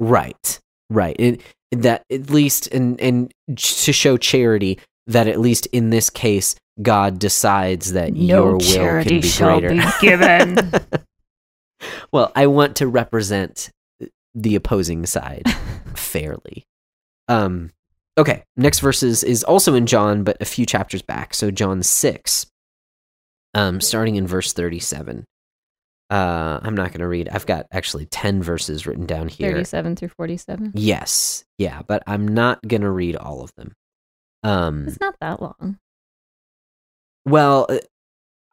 [0.00, 0.58] Right.
[0.90, 1.16] Right.
[1.18, 1.40] It,
[1.72, 7.18] that at least and and to show charity that at least in this case God
[7.18, 9.70] decides that your will can be greater.
[9.70, 10.70] Be given.
[12.12, 13.70] well, I want to represent
[14.34, 15.42] the opposing side
[15.94, 16.64] fairly.
[17.26, 17.70] Um
[18.16, 21.34] okay, next verses is, also in John but a few chapters back.
[21.34, 22.46] So John 6
[23.54, 25.24] um starting in verse 37.
[26.10, 27.28] Uh I'm not going to read.
[27.28, 29.50] I've got actually 10 verses written down here.
[29.52, 30.72] 37 through 47.
[30.74, 31.44] Yes.
[31.58, 33.72] Yeah, but I'm not going to read all of them.
[34.44, 35.78] Um It's not that long.
[37.30, 37.78] Well, uh,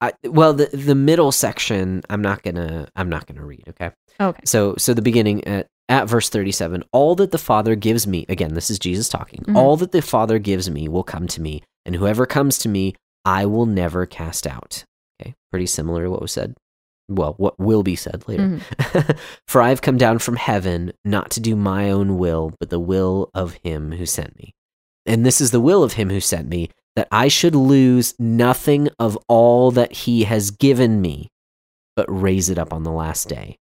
[0.01, 3.91] I, well the the middle section I'm not going to I'm not to read, okay?
[4.19, 4.41] Okay.
[4.45, 8.55] So so the beginning at at verse 37, all that the Father gives me, again,
[8.55, 9.41] this is Jesus talking.
[9.41, 9.55] Mhm.
[9.55, 12.95] All that the Father gives me will come to me, and whoever comes to me,
[13.23, 14.83] I will never cast out.
[15.21, 15.35] Okay?
[15.51, 16.55] Pretty similar to what was said.
[17.07, 18.59] Well, what will be said later.
[18.59, 19.17] Mhm.
[19.47, 22.79] For I have come down from heaven not to do my own will, but the
[22.79, 24.53] will of him who sent me.
[25.05, 28.89] And this is the will of him who sent me, that I should lose nothing
[28.99, 31.29] of all that he has given me,
[31.95, 33.57] but raise it up on the last day.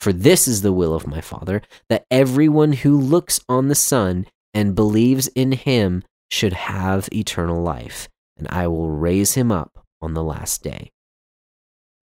[0.00, 4.26] For this is the will of my Father, that everyone who looks on the Son
[4.54, 8.08] and believes in him should have eternal life,
[8.38, 10.90] and I will raise him up on the last day.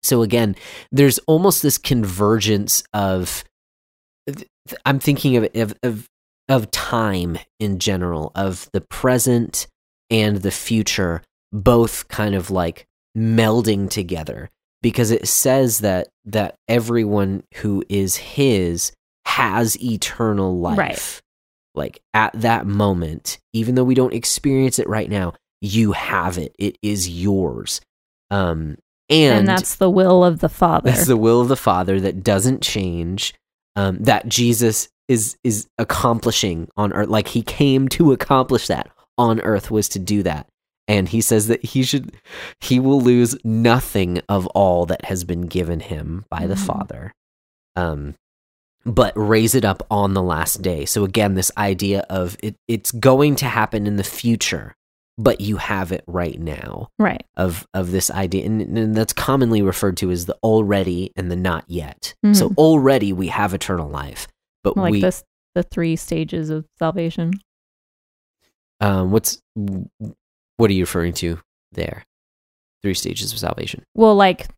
[0.03, 0.57] So again,
[0.92, 3.44] there's almost this convergence of
[4.84, 6.09] I'm thinking of of of,
[6.49, 9.66] of time in general, of the present
[10.11, 12.87] and the future, both kind of like
[13.17, 14.51] melding together
[14.83, 18.93] because it says that that everyone who is his
[19.27, 20.79] has eternal life.
[20.79, 21.23] Right.
[21.75, 26.55] Like at that moment, even though we don't experience it right now, you have it.
[26.59, 27.81] It is yours.
[28.31, 28.79] Um
[29.11, 30.91] and, And, that's the will of the Father.
[30.91, 33.35] that's the will of the Father that doesn't change.
[33.75, 39.41] Um, that Jesus is is accomplishing on earth, like he came to accomplish that on
[39.41, 40.47] earth was to do that.
[40.87, 42.16] And he says that he should,
[42.61, 46.66] he will lose nothing of all that has been given him by the Mhm.
[46.66, 47.12] Father,
[47.77, 48.14] um,
[48.87, 50.87] but raise it up on the last day.
[50.87, 54.75] So again, this idea of it, it's going to happen in the future,
[55.19, 57.25] but you have it right now right.
[57.37, 61.35] of of this idea and, and that's commonly referred to as the already and the
[61.37, 62.57] not yet so Mhm.
[62.57, 64.29] already we have eternal life
[64.62, 65.25] but Like we this
[65.57, 67.33] the three stages of salvation.
[68.81, 71.39] Um what's what are you referring to
[71.72, 72.05] there?
[72.83, 73.85] Three stages of salvation.
[73.95, 74.49] Well, like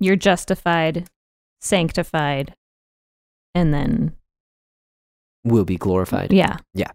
[0.00, 1.08] you're justified,
[1.60, 2.54] sanctified,
[3.54, 4.16] and then
[5.44, 6.32] will be glorified.
[6.32, 6.56] Yeah.
[6.74, 6.90] yeah.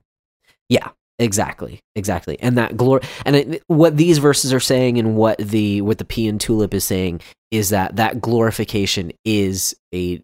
[0.68, 0.90] Yeah.
[1.18, 2.40] exactly exactly.
[2.40, 6.06] And that glory and it, what these verses are saying and what the what the
[6.06, 10.22] p and tulip is saying is that that glorification is a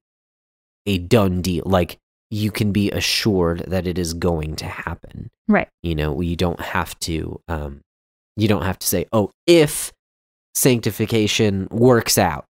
[0.86, 1.64] a done deal.
[1.66, 1.98] Like
[2.32, 5.70] you can be assured that it is going to happen Right.
[5.84, 7.82] you know you don't have to um
[8.36, 9.92] you don't have to say oh if
[10.56, 12.46] sanctification works out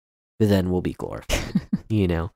[0.41, 2.31] then we'll be glorified you know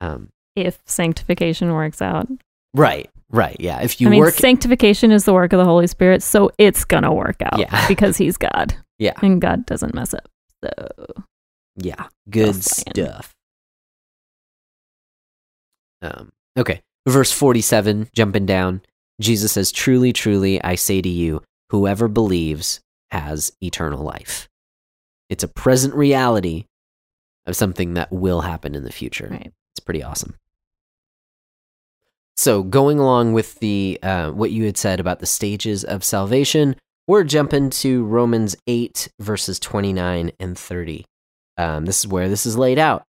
[0.00, 2.28] um If sanctification works out.
[2.74, 5.86] right right yeah if you I mean, work sanctification is the work of the Holy
[5.86, 7.58] Spirit, so it's gonna work out.
[7.58, 7.86] Yeah.
[7.88, 8.74] Because he's God.
[8.98, 9.14] Yeah.
[9.22, 10.28] And God doesn't mess up.
[10.62, 10.70] So
[11.76, 13.34] Yeah, good stuff.
[16.02, 18.82] Um, okay, verse 47, jumping down.
[19.20, 22.80] Jesus says, Truly, truly, I say to you, whoever believes
[23.10, 24.48] has eternal life.
[25.28, 26.66] It's a present reality
[27.46, 29.28] of something that will happen in the future.
[29.30, 29.52] right.
[29.72, 30.36] It's pretty awesome.
[32.36, 36.76] So, going along with the uh, what you had said about the stages of salvation,
[37.06, 41.04] we're jumping to Romans eight verses twenty nine and thirty.
[41.58, 43.04] Um, this is where this is laid out.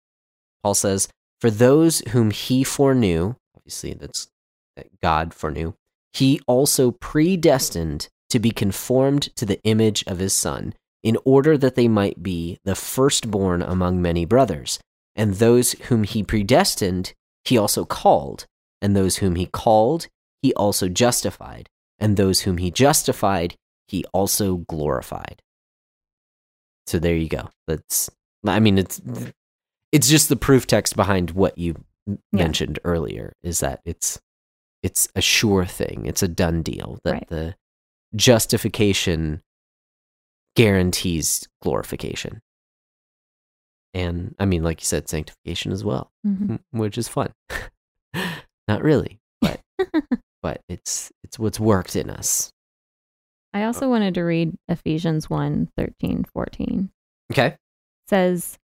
[0.62, 1.08] Paul says,
[1.42, 4.28] "For those whom he foreknew, obviously that's
[4.76, 5.74] that God foreknew,
[6.12, 10.72] he also predestined to be conformed to the image of his Son,
[11.02, 14.78] in order that they might be the firstborn among many brothers."
[15.16, 17.12] And those whom he predestined,
[17.44, 18.46] he also called.
[18.80, 20.06] And those whom he called,
[20.42, 21.68] he also justified.
[21.98, 23.56] And those whom he justified,
[23.88, 25.42] he also glorified.
[26.86, 27.50] So there you go.
[27.66, 28.10] That's,
[28.46, 29.00] I mean, it's,
[29.92, 31.74] it's just the proof text behind what you
[32.06, 32.16] Yeah.
[32.32, 34.20] mentioned earlier is that it's,
[34.82, 36.06] it's a sure thing.
[36.06, 37.28] It's a done deal that Right.
[37.28, 37.54] the
[38.16, 39.42] justification
[40.56, 42.42] guarantees glorification.
[43.94, 46.60] And I mean, like you said, sanctification as well, Mhm.
[46.70, 47.32] which is fun.
[48.68, 49.60] Not really, but
[50.42, 52.52] but it's it's what's worked in us.
[53.54, 56.90] I also wanted to read Ephesians 1 13, 14.
[57.30, 57.46] Okay.
[57.48, 57.58] It
[58.08, 58.58] says,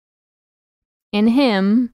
[1.15, 1.91] In him,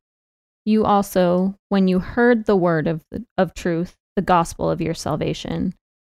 [0.66, 3.06] you also, when you heard the word of,
[3.38, 5.76] of truth, the gospel of your salvation,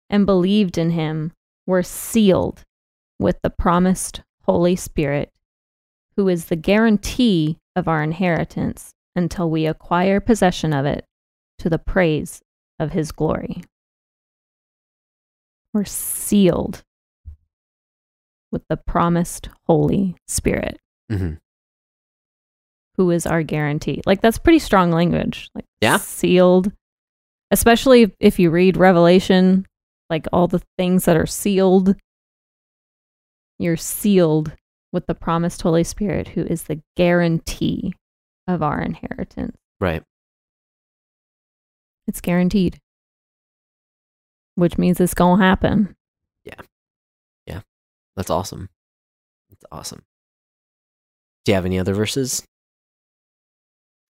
[0.08, 1.32] and believed in him,
[1.66, 2.62] were sealed
[3.18, 5.32] with the promised Holy Spirit,
[6.16, 11.04] who is the guarantee of our inheritance until we acquire possession of it
[11.58, 12.40] to the praise
[12.78, 13.64] of his glory.
[15.74, 16.84] We're sealed
[18.52, 20.78] with the promised Holy Spirit,
[21.10, 21.40] Mhm.
[22.96, 24.02] Who is our guarantee.
[24.06, 25.48] Like, that's pretty strong language.
[25.54, 25.96] Like, Yeah.
[25.96, 26.72] sealed.
[27.50, 29.66] Especially if you read Revelation,
[30.10, 31.96] like all the things that are sealed,
[33.58, 34.52] you're sealed
[34.92, 37.94] with the promised Holy Spirit, who is the guarantee
[38.46, 39.56] of our inheritance.
[39.80, 40.02] Right.
[42.06, 42.78] It's guaranteed,
[44.56, 45.94] which means it's going to happen.
[46.44, 46.60] Yeah.
[47.46, 47.60] Yeah.
[48.16, 48.68] That's awesome.
[49.50, 50.02] That's awesome.
[51.44, 52.42] Do you have any other verses?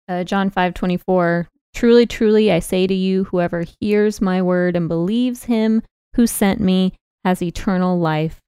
[0.10, 1.47] Uh, John five twenty four.
[1.74, 5.84] Truly, truly, I say to you, whoever hears my word and believes him
[6.16, 6.93] who sent me
[7.24, 8.41] has eternal life.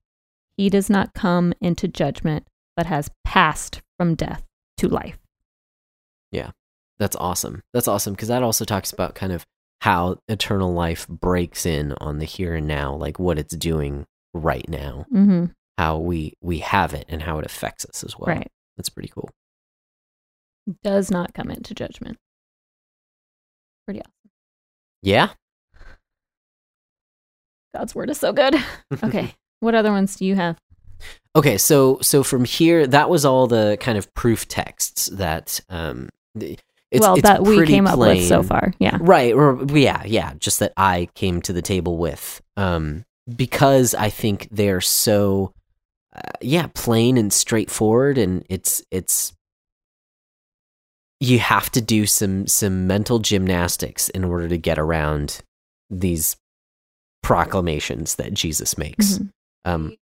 [0.58, 4.44] He does not come into judgment, but has passed from death
[4.78, 5.20] to life.
[6.32, 6.52] Yeah,
[6.98, 7.62] that's awesome.
[7.74, 9.46] That's awesome because that also talks about kind of
[9.82, 14.68] how eternal life breaks in on the here and now, like what it's doing right
[14.68, 15.46] now, Mm-hmm.
[15.78, 18.36] how we we have it and how it affects us as well.
[18.36, 18.48] right.
[18.78, 19.30] That's pretty cool.
[20.84, 22.18] Does not come into judgment.
[23.86, 24.32] Pretty awesome.
[25.02, 25.30] Yeah.
[27.74, 28.56] God's word is so good.
[29.04, 29.34] Okay.
[29.62, 30.58] what other ones do you have?
[31.36, 36.10] Okay, so so from here, that was all the kind of proof texts that um,
[36.92, 38.74] it's, well, it's that we came up with so far.
[38.80, 38.98] Yeah.
[39.00, 39.34] Right.
[39.34, 40.34] Or yeah, yeah.
[40.40, 45.54] Just that I came to the table with, um, because I think they're so,
[46.14, 49.34] uh, yeah, plain and straightforward, and it's it's.
[51.22, 55.42] You have to do some some mental gymnastics in order to get around
[55.90, 56.36] these
[57.24, 59.20] proclamations that Jesus makes.
[59.20, 59.30] Mhm.
[59.64, 59.96] Um,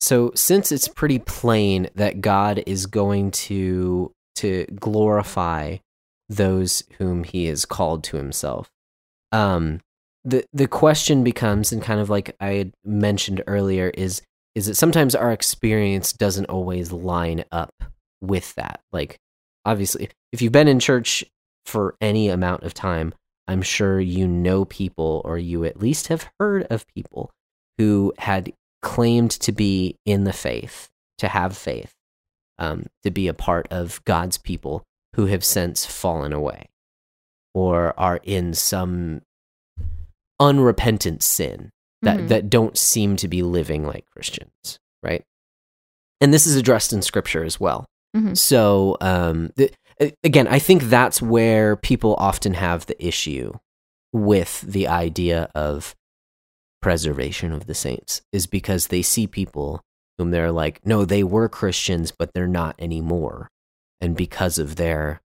[0.00, 5.76] so since it's pretty plain that God is going to to glorify
[6.28, 8.68] those whom he has called to himself,
[9.30, 9.80] um,
[10.24, 14.22] the the question becomes, and kind of like I had mentioned earlier, is
[14.56, 17.72] is that sometimes our experience doesn't always line up
[18.20, 18.80] with that.
[18.92, 19.18] Like,
[19.64, 21.24] obviously, if you've been in church
[21.66, 23.14] for any amount of time,
[23.48, 27.30] I'm sure you know people, or you at least have heard of people
[27.78, 28.52] who had
[28.82, 30.88] claimed to be in the faith,
[31.18, 31.92] to have faith,
[32.58, 34.82] um, to be a part of God's people
[35.14, 36.68] who have since fallen away
[37.54, 39.22] or are in some
[40.40, 41.70] unrepentant sin
[42.02, 42.28] that, Mhm.
[42.28, 45.24] that don't seem to be living like Christians, right?
[46.20, 47.84] And this is addressed in scripture as well.
[48.16, 48.36] Mhm.
[48.36, 53.52] So, um, the, a- again, I think that's where people often have the issue
[54.12, 55.94] with the idea of
[56.82, 59.80] preservation of the saints is because they see people
[60.18, 63.48] whom they're like, no, they were Christians, but they're not anymore.
[64.00, 65.20] And because of their,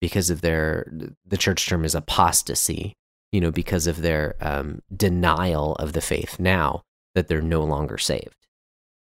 [0.00, 0.90] because of their,
[1.26, 2.94] the church term is apostasy,
[3.32, 6.82] you know, because of their um, denial of the faith now,
[7.14, 8.36] that they're no longer saved.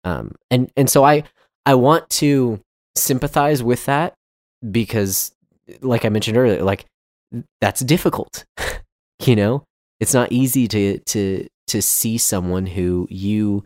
[0.03, 1.23] Um, and and so I
[1.65, 2.59] I want to
[2.95, 4.13] sympathize with that
[4.71, 5.31] because,
[5.81, 6.85] like I mentioned earlier, like
[7.61, 8.45] that's difficult.
[9.25, 9.63] you know,
[9.99, 13.63] it's not easy to to to see someone who you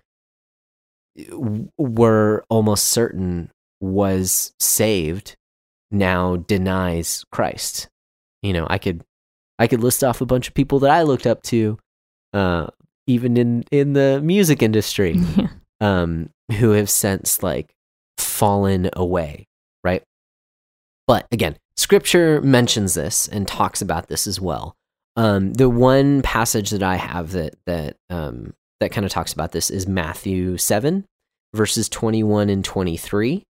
[1.77, 3.49] were almost certain
[3.79, 5.35] was saved
[5.91, 7.87] now denies Christ.
[8.41, 9.03] You know, I could
[9.57, 11.77] I could list off a bunch of people that I looked up to,
[12.33, 12.67] uh,
[13.07, 15.47] even in in the music industry, Yeah.
[15.81, 16.29] um,
[16.59, 17.73] who have since like
[18.35, 19.47] fallen away,
[19.83, 20.03] right?
[21.07, 24.75] But again, Scripture mentions this and talks about this as well.
[25.15, 29.51] Um, the one passage that I have that that um, that kind of talks about
[29.53, 31.05] this is Matthew seven,
[31.53, 33.43] verses twenty one and twenty three.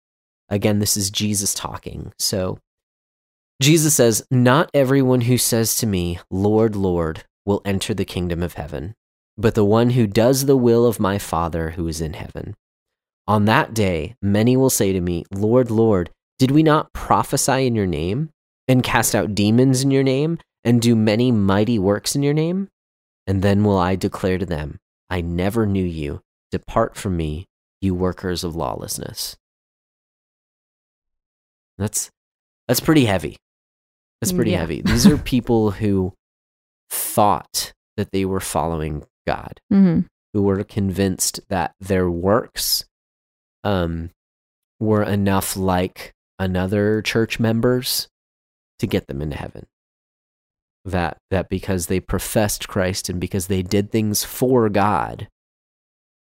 [0.50, 2.14] Again, this is Jesus talking.
[2.20, 2.60] So
[3.62, 8.54] Jesus says, Not everyone who says to me, Lord, Lord, will enter the kingdom of
[8.54, 8.96] heaven,
[9.38, 12.56] but the one who does the will of my Father who is in heaven.
[13.28, 17.76] On that day, many will say to me, Lord, Lord, did we not prophesy in
[17.76, 18.30] your name,
[18.68, 22.68] and cast out demons in your name, and do many mighty works in your name?
[23.28, 24.78] And then will I declare to them,
[25.10, 26.22] I never knew you.
[26.52, 27.46] Depart from me,
[27.82, 29.36] you workers of lawlessness.
[31.78, 32.10] That's
[32.68, 33.38] that's pretty heavy.
[34.22, 34.60] That's pretty Yeah.
[34.60, 34.82] heavy.
[34.82, 36.14] These are people who
[36.90, 40.02] thought that they were following God, hmm
[40.34, 42.84] who were convinced that their works
[43.66, 44.12] um,
[44.80, 48.08] were enough like another church members
[48.80, 49.66] to get them into heaven.
[50.86, 55.28] That that because they professed Christ and because they did things for God,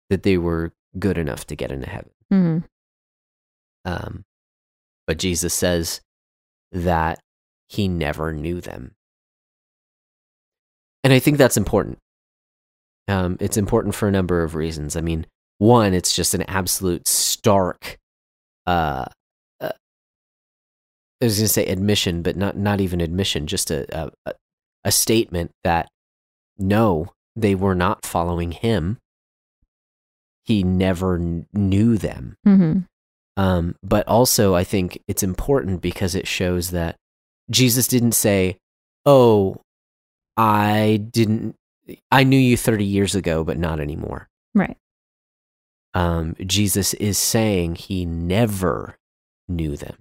[0.10, 2.12] that they were good enough to get into heaven.
[2.32, 2.58] hmm
[3.84, 4.24] Um,
[5.06, 6.00] but Jesus says
[6.72, 7.20] that
[7.68, 8.94] he never knew them.
[11.04, 11.98] And I think that's important.
[13.10, 14.96] Um, it's important for a number of reasons.
[14.96, 15.26] I mean,
[15.58, 17.98] one, it's just an absolute stark,
[18.68, 19.06] uh,
[19.62, 19.72] uh,
[21.22, 24.34] I was going to say admission, but not, not even admission, just a, a,
[24.84, 25.88] a statement that
[26.58, 28.98] no, they were not following him.
[30.46, 32.36] He never kn- knew them.
[32.44, 32.80] hmm
[33.38, 36.98] Um, but also, I think it's important because it shows that
[37.50, 38.58] Jesus didn't say,
[39.06, 39.62] "Oh,
[40.38, 41.56] I didn't.
[42.12, 44.78] I knew you thirty years ago, but not anymore." Right.
[45.94, 48.98] Um, Jesus is saying he never
[49.48, 49.98] knew them.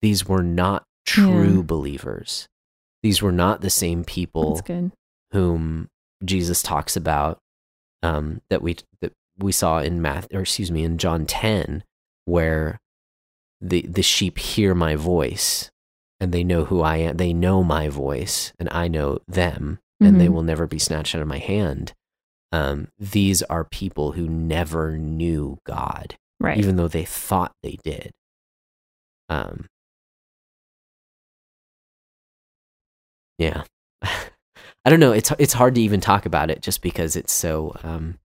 [0.00, 1.62] These were not true Yeah.
[1.66, 2.48] believers.
[3.02, 4.56] These were not the same people
[5.32, 5.88] whom
[6.24, 7.38] Jesus talks about
[8.02, 11.84] um, that we that we saw in Math or excuse me in John ten,
[12.24, 12.80] where
[13.60, 15.70] the the sheep hear my voice
[16.20, 17.16] and they know who I am.
[17.16, 20.32] They know my voice and I know them, and they Mhm.
[20.32, 21.92] will never be snatched out of my hand.
[22.52, 26.58] Um, these are people who never knew God, Right.
[26.58, 28.12] even though they thought they did.
[29.30, 29.66] Um,
[33.38, 33.62] yeah,
[34.02, 35.12] I don't know.
[35.12, 37.74] It's it's hard to even talk about it just because it's so.
[37.82, 38.18] Um,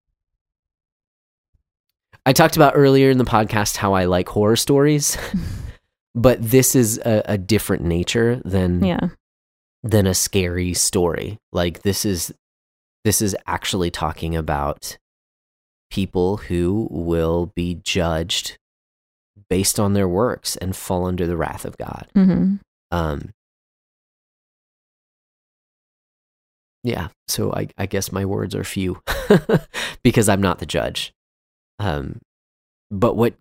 [2.26, 5.18] I talked about earlier in the podcast how I like horror stories,
[6.16, 9.10] but this is a, a different nature than yeah.
[9.84, 11.38] than a scary story.
[11.54, 12.34] Like this is
[13.08, 14.98] this is actually talking about
[15.90, 18.58] people who will be judged
[19.50, 22.08] based on their works and fall under the wrath of God.
[22.14, 22.56] hmm
[22.92, 23.30] Um
[26.84, 29.02] Yeah, so I, I guess my words are few
[30.04, 31.14] because I'm not the judge.
[31.80, 32.20] Um,
[32.92, 33.36] but what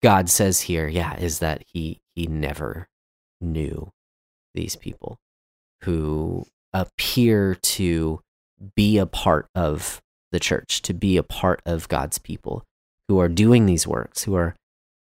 [0.00, 2.86] God says here, yeah, is that he he never
[3.40, 3.90] knew
[4.54, 5.18] these people
[5.82, 8.20] who appear to
[8.74, 10.00] be a part of
[10.32, 12.64] the church, to be a part of God's people,
[13.08, 14.54] who are doing these works, who are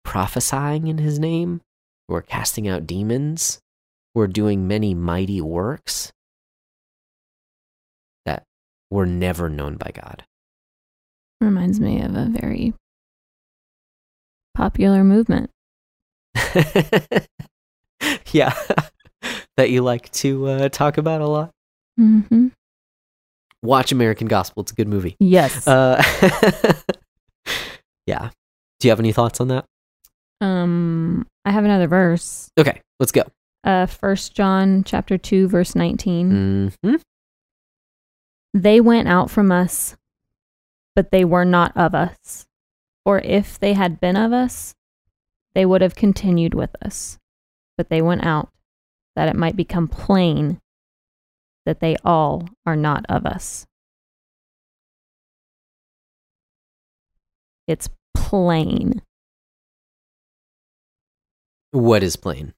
[0.04, 1.62] prophesying in his name,
[2.08, 3.60] who are casting out demons,
[4.14, 6.12] who are doing many mighty works
[8.26, 8.44] that
[8.90, 10.24] were never known by God.
[11.42, 12.74] Reminds me of a very
[14.56, 15.50] popular movement.
[18.32, 18.54] yeah,
[19.58, 21.52] that you like to uh, talk about a lot.
[21.98, 22.48] hmm
[23.64, 25.16] Watch American Gospel; it's a good movie.
[25.20, 25.68] Yes.
[25.68, 26.02] Uh,
[28.06, 28.30] yeah.
[28.80, 29.66] Do you have any thoughts on that?
[30.42, 32.50] um, I have another verse.
[32.60, 33.24] Okay, let's go.
[33.64, 36.96] Uh, First John chapter two, verse 19 hmm
[38.54, 39.96] They went out from us,
[40.96, 42.46] but they were not of us.
[43.06, 44.74] Or if they had been of us,
[45.56, 47.18] they would have continued with us.
[47.78, 48.50] But they went out,
[49.16, 50.60] that it might become plain
[51.66, 53.66] that they all are not of us.
[57.68, 59.02] It's plain
[61.72, 62.54] What is plain?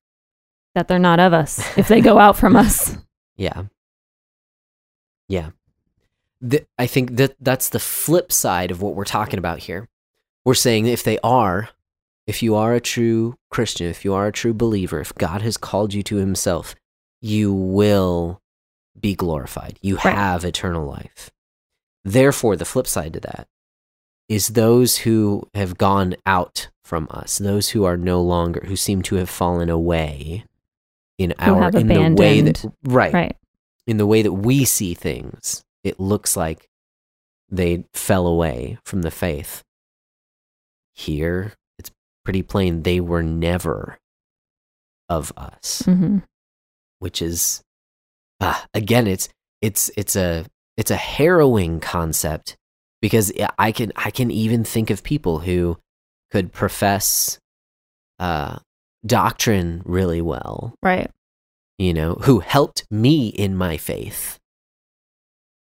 [0.74, 2.98] that they're not of us if they go out from us.
[3.38, 3.64] Yeah.
[5.30, 5.52] Yeah.
[6.48, 9.88] Th- I think that that's the flip side of what we're talking about here.
[10.44, 11.70] We're saying if they are,
[12.28, 15.56] if you are a true Christian, if you are a true believer, if God has
[15.56, 16.76] called you to himself,
[17.22, 18.42] you will
[19.00, 19.78] be glorified.
[19.82, 20.16] You Right.
[20.16, 21.30] have eternal life.
[22.04, 23.48] Therefore, the flip side to that
[24.30, 29.02] is those who have gone out from us, those who are no longer, who seem
[29.04, 30.46] to have fallen away
[31.18, 33.38] in Who our, in the way that, right, Right.
[33.88, 36.68] in the way that we see things, it looks like
[37.50, 39.64] they fell away from the faith.
[40.94, 41.92] Here, it's
[42.24, 43.98] pretty plain they were never
[45.10, 46.20] of us, hmm
[47.00, 47.62] which is
[48.46, 49.30] ah, again, it's
[49.62, 50.46] it's it's a
[50.78, 52.56] it's a harrowing concept
[53.02, 55.78] because I can I can even think of people who
[56.32, 57.40] could profess
[58.20, 58.58] uh,
[59.06, 61.10] doctrine really well, Right.
[61.78, 64.38] you know, who helped me in my faith,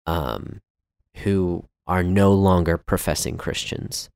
[0.07, 0.61] um,
[1.19, 4.09] who are no longer professing Christians.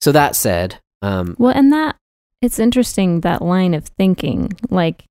[0.00, 1.96] So that said, um, Well, and that
[2.40, 4.52] it's interesting that line of thinking.
[4.70, 5.04] Like,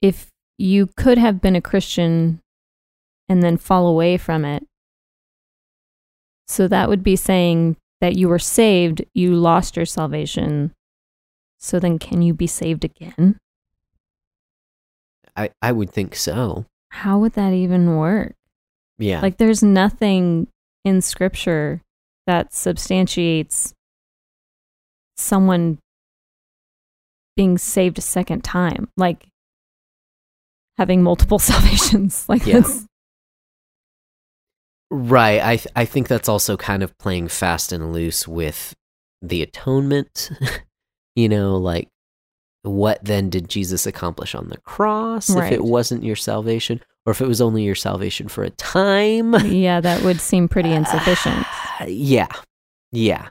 [0.00, 0.28] if
[0.62, 2.40] you could have been a Christian
[3.28, 4.64] and then fall away from it,
[6.46, 10.72] so that would be saying that you were saved, you lost your salvation.
[11.58, 13.38] So then can you be saved again?
[15.36, 16.66] I, I would think so.
[16.90, 18.34] How would that even work?
[18.98, 19.20] Yeah.
[19.20, 20.48] Like there's nothing
[20.84, 21.80] in scripture
[22.26, 23.72] that substantiates
[25.16, 25.78] someone
[27.36, 28.88] being saved a second time.
[28.96, 29.28] Like
[30.78, 32.28] having multiple salvations.
[32.28, 32.60] Like Yeah.
[32.60, 32.86] that's
[34.90, 35.40] Right.
[35.42, 38.74] I th- I think that's also kind of playing fast and loose with
[39.22, 40.30] the atonement.
[41.16, 41.88] you know, like
[42.62, 47.20] what then did Jesus accomplish on the cross if it wasn't your salvation or if
[47.20, 49.34] it was only your salvation for a time?
[49.46, 51.46] yeah, that would seem pretty insufficient.
[51.86, 52.28] yeah.
[52.92, 53.28] Yeah.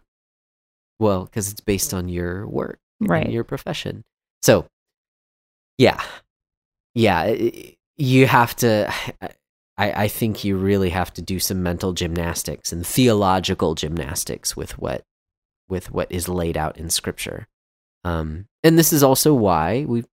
[1.00, 3.30] Well, cuz it's based on your work and Right.
[3.30, 4.04] your profession.
[4.42, 4.66] So,
[5.78, 6.02] yeah.
[6.94, 7.36] Yeah,
[7.98, 8.92] you have to
[9.78, 14.78] I, I think you really have to do some mental gymnastics and theological gymnastics with
[14.78, 15.04] what
[15.70, 17.48] with what is laid out in scripture.
[18.04, 20.08] Um, and this is also why we've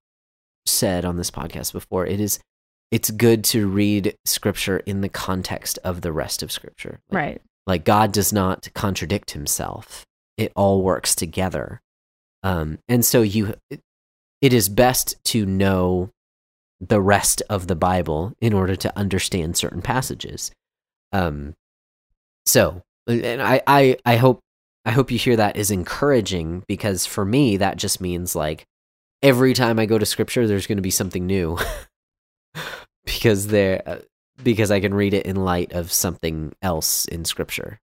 [0.66, 2.38] said on this podcast before it is
[2.90, 7.00] it's good to read scripture in the context of the rest of scripture.
[7.10, 7.42] Like, Right.
[7.66, 10.06] like God does not contradict himself.
[10.38, 11.82] It all works together.
[12.42, 13.80] Um, and so you it,
[14.40, 16.10] it is best to know
[16.80, 20.50] the rest of the Bible in order to understand certain passages.
[21.12, 21.54] Um,
[22.46, 24.40] so, and I, I, I hope,
[24.84, 28.64] I hope you hear that is encouraging because for me, that just means like
[29.22, 31.58] every time I go to scripture, there's going to be something new
[33.04, 33.98] because there, uh,
[34.42, 37.80] because I can read it in light of something else in scripture.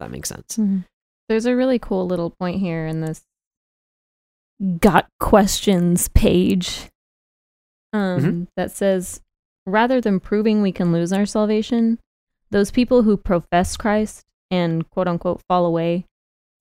[0.00, 0.56] That makes sense.
[0.56, 0.84] Mhm.
[1.28, 3.22] There's a really cool little point here in this
[4.80, 6.88] got questions page
[7.92, 8.46] um, Mhm.
[8.56, 9.20] that says
[9.66, 11.98] rather than proving we can lose our salvation,
[12.50, 16.04] those people who profess Christ and quote unquote fall away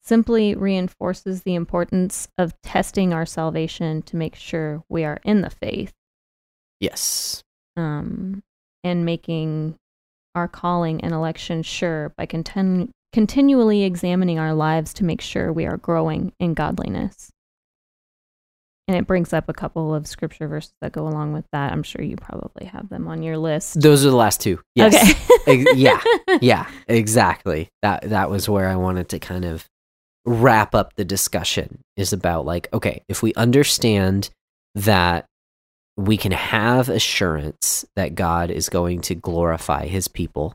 [0.03, 5.49] simply reinforces the importance of testing our salvation to make sure we are in the
[5.49, 5.91] faith
[6.79, 7.43] Yes.
[7.77, 8.41] um,
[8.83, 9.75] and making
[10.33, 15.65] our calling and election sure by continu- continually examining our lives to make sure we
[15.65, 17.30] are growing in godliness.
[18.91, 21.71] And it brings up a couple of scripture verses that go along with that.
[21.71, 23.79] I'm sure you probably have them on your list.
[23.79, 24.59] Those are the last two.
[24.75, 25.17] Yes.
[25.47, 25.65] Okay.
[25.75, 26.01] Yeah.
[26.41, 27.69] yeah, exactly.
[27.83, 29.65] That that was where I wanted to kind of
[30.25, 34.29] wrap up the discussion is about like okay, if we understand
[34.75, 35.25] that
[35.95, 40.53] we can have assurance that God is going to glorify his people,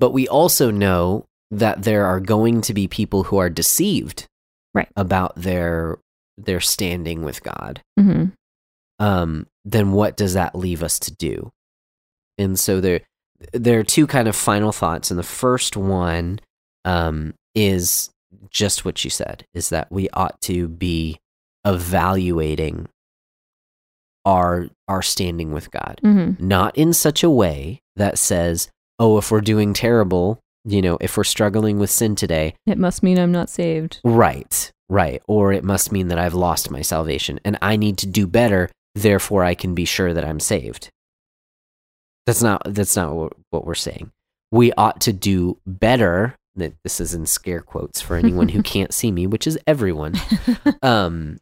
[0.00, 4.26] but we also know that there are going to be people who are deceived
[4.74, 4.88] Right.
[4.96, 5.98] about their
[6.44, 8.26] their standing with God hmm
[8.98, 11.50] um, then what does that leave us to do?
[12.36, 13.00] And so there,
[13.52, 16.40] there are two kind of final thoughts, and the first one
[16.84, 18.10] um, is
[18.50, 21.18] just what you said: is that we ought to be
[21.64, 22.88] evaluating
[24.24, 26.46] our our standing with God, mm-hmm.
[26.46, 31.16] not in such a way that says, "Oh, if we're doing terrible, you know, if
[31.16, 34.00] we're struggling with sin today, It must mean I'm not saved.
[34.04, 35.22] Right, right.
[35.26, 38.70] Or it must mean that I've lost my salvation and I need to do better,
[38.94, 40.90] therefore I can be sure that I'm saved.
[42.26, 43.14] That's not that's not
[43.50, 44.10] what, we're saying.
[44.50, 46.34] We ought to do better.
[46.56, 50.14] That This is in scare quotes for anyone who can't see me, which is everyone.
[50.82, 51.38] Um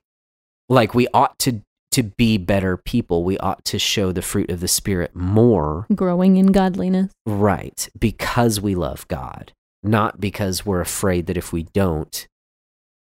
[0.68, 1.62] like we ought to
[1.93, 3.24] to be better people.
[3.24, 7.10] We ought to show the fruit of the spirit more Growing in godliness.
[7.24, 9.52] Right, because we love God,
[9.82, 12.27] not because we're afraid that if we don't,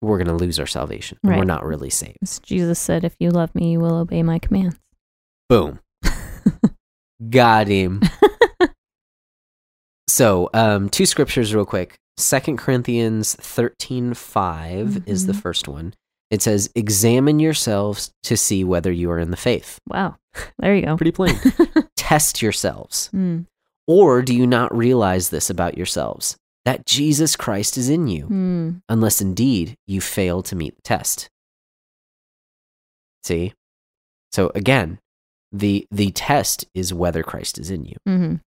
[0.02, 1.18] we're going to lose our salvation.
[1.22, 2.18] and We're not really saved.
[2.22, 4.76] As Jesus said, if you love me, you will obey my commands.
[5.48, 5.80] Boom.
[7.30, 8.00] Got him.
[10.08, 11.96] so, um, two scriptures real quick.
[12.16, 15.40] Second Corinthians 13 5 is the Mhm.
[15.40, 15.94] first one.
[16.30, 19.78] It says, Examine yourselves to see whether you are in the faith.
[19.88, 20.16] Wow.
[20.58, 20.96] There you go.
[20.96, 21.36] Pretty plain.
[21.96, 23.10] Test yourselves.
[23.14, 23.46] Mm,
[23.86, 26.36] Or do you not realize this about yourselves?
[26.64, 31.28] That Jesus Christ is in you, mm, unless indeed you fail to meet the test.
[33.22, 33.52] See?
[34.32, 34.98] So again,
[35.52, 37.96] the the test is whether Christ is in you.
[38.08, 38.40] mhm.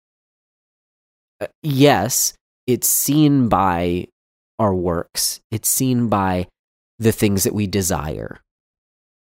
[1.41, 2.34] Uh, yes,
[2.68, 4.07] it's seen by
[4.60, 5.41] our works.
[5.52, 6.48] It's seen by
[6.99, 8.40] the things that we desire.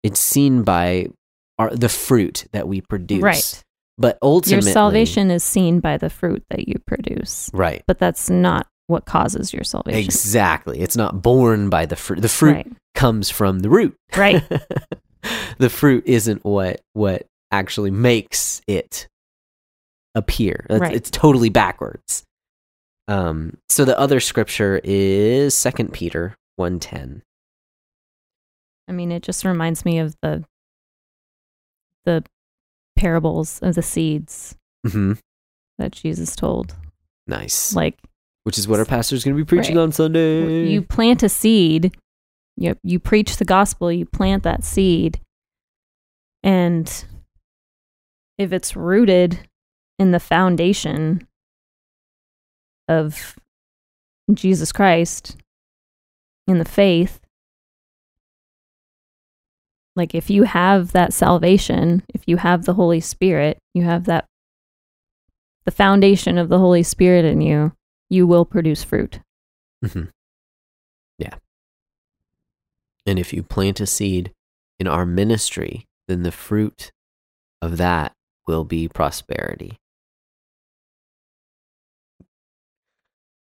[0.03, 1.07] It's seen by
[1.59, 3.23] our the fruit that we produce.
[3.23, 3.65] Right.
[3.97, 7.83] But ultimately, Your salvation is seen by the fruit that you produce, Right.
[7.87, 9.99] but that's not what causes your salvation.
[10.01, 10.81] Exactly.
[10.81, 12.21] It's not born by the fruit.
[12.21, 12.73] The fruit Right.
[12.95, 13.97] comes from the root.
[14.17, 14.43] Right.
[15.59, 19.09] the fruit isn't what what actually makes it
[20.15, 20.67] appear.
[20.69, 20.95] It's, Right.
[20.95, 22.25] it's totally backwards.
[23.09, 27.23] Um so the other scripture is Second Peter 1:10.
[28.89, 30.45] I mean, it just reminds me of the
[32.05, 32.25] the
[32.97, 34.57] parables of the seeds
[34.87, 35.13] hmm
[35.79, 36.75] that Jesus told.
[37.27, 37.75] Nice.
[37.75, 37.97] Like
[38.45, 39.83] Which is what our pastor is going to be preaching Right.
[39.83, 40.67] on Sunday.
[40.69, 41.95] you plant a seed,
[42.57, 45.21] you you preach the gospel, you plant that seed,
[46.43, 47.05] and
[48.39, 49.47] if it's rooted
[49.99, 51.27] in the foundation
[52.89, 53.37] of
[54.33, 55.37] Jesus Christ
[56.49, 57.21] in the faith,
[59.97, 64.25] like if you have that salvation, if you have the Holy Spirit, you have that
[65.67, 67.73] the foundation of the Holy Spirit in you,
[68.11, 69.21] you will produce fruit.
[69.85, 70.11] Mhm.
[71.19, 71.37] Yeah.
[73.07, 74.33] And if you plant a seed
[74.79, 76.93] in our ministry, then the fruit
[77.63, 78.15] of that
[78.47, 79.79] will be prosperity.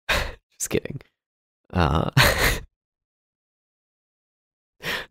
[0.58, 1.00] Just kidding.
[1.72, 2.10] Uh,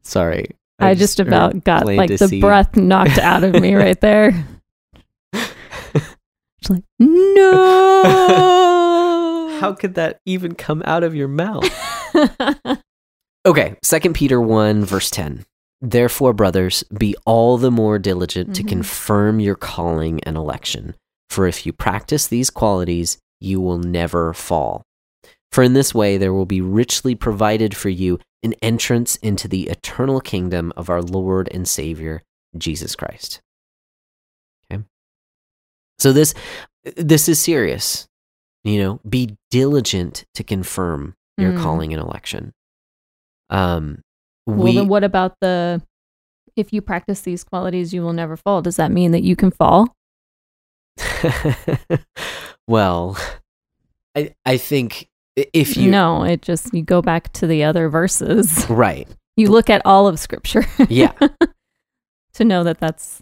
[0.02, 0.48] sorry.
[0.80, 2.42] I, just heard about got like the seed.
[2.42, 4.46] breath knocked out of me right there.
[6.60, 8.04] It's like, no.
[9.64, 11.64] How could that even come out of your mouth?
[13.46, 15.46] Okay, Second Peter 1 verse 10.
[15.82, 18.70] Therefore, brothers, be all the more diligent to Mhm.
[18.70, 20.96] confirm your calling and election.
[21.30, 24.84] For if you practice these qualities, you will never fall.
[25.52, 29.68] For in this way there will be richly provided for you an entrance into the
[29.68, 32.24] eternal kingdom of our Lord and Savior,
[32.58, 33.42] Jesus Christ.
[34.72, 34.84] Okay.
[36.00, 36.34] So this
[36.96, 38.08] this is serious.
[38.64, 41.62] You know, be diligent to confirm your Mm.
[41.62, 42.54] calling and election.
[43.50, 44.02] Um
[44.46, 45.82] well, we then what about the
[46.56, 48.62] if you practice these qualities, you will never fall?
[48.62, 49.96] Does that mean that you can fall?
[52.68, 53.18] well,
[54.16, 58.70] I I think if you no, it just you go back to the other verses.
[58.70, 61.14] right, You look at all of Scripture yeah,
[62.34, 63.22] to know that that's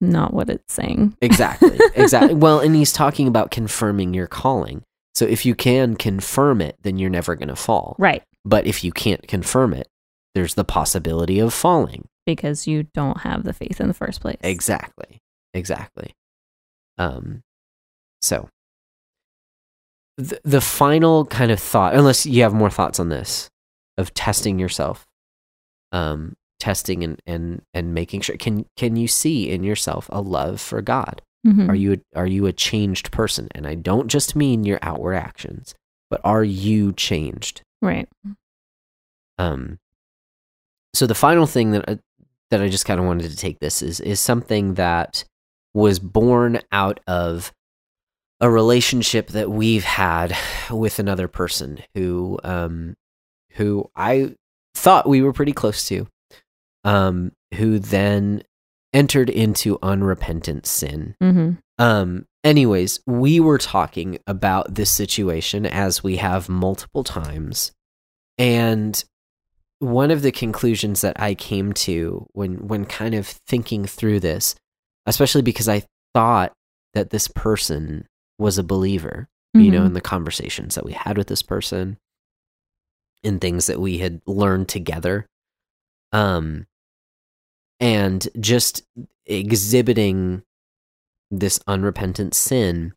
[0.00, 1.16] not what it's saying.
[1.20, 2.34] exactly, exactly.
[2.34, 4.82] Well, and he's talking about confirming your calling.
[5.14, 7.96] So if you can confirm it, then you're never going to fall.
[7.98, 8.22] Right.
[8.44, 9.88] But if you can't confirm it,
[10.34, 12.06] there's the possibility of falling.
[12.24, 14.36] Because you don't have the faith in the first place.
[14.42, 15.18] Exactly.
[15.54, 16.12] Exactly.
[16.98, 17.42] Um
[18.22, 18.48] so
[20.16, 23.48] the, the final kind of thought unless you have more thoughts on this
[23.96, 25.06] of testing yourself
[25.92, 30.60] um testing and and and making sure can can you see in yourself a love
[30.60, 31.68] for God Mhm.
[31.68, 35.14] are you a, are you a changed person and I don't just mean your outward
[35.14, 35.74] actions
[36.10, 38.08] but are you changed Right.
[39.38, 39.78] um,
[40.94, 41.98] so the final thing that I,
[42.50, 45.24] that I just kind of wanted to take this is is something that
[45.74, 47.52] was born out of
[48.40, 50.36] a relationship that we've had
[50.70, 52.96] with another person who um
[53.52, 54.34] who I
[54.74, 56.06] thought we were pretty close to
[56.84, 58.42] um who then
[58.92, 61.50] entered into unrepentant sin hmm
[61.80, 67.70] um, anyways, we were talking about this situation as we have multiple times.
[68.36, 69.00] And
[69.78, 74.56] one of the conclusions that I came to when when kind of thinking through this,
[75.06, 75.84] especially because I
[76.14, 76.52] thought
[76.94, 78.08] that this person
[78.40, 79.86] was a believer, you know, Mhm.
[79.86, 81.96] in the conversations that we had with this person
[83.22, 85.26] and things that we had learned together.
[86.12, 86.66] Um
[87.80, 88.82] and just
[89.26, 90.42] exhibiting
[91.30, 92.92] this unrepentant sin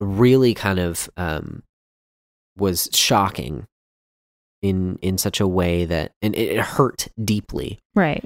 [0.00, 1.62] really kind of um,
[2.56, 3.66] was shocking
[4.62, 8.24] in in such a way that and it, hurt deeply Right.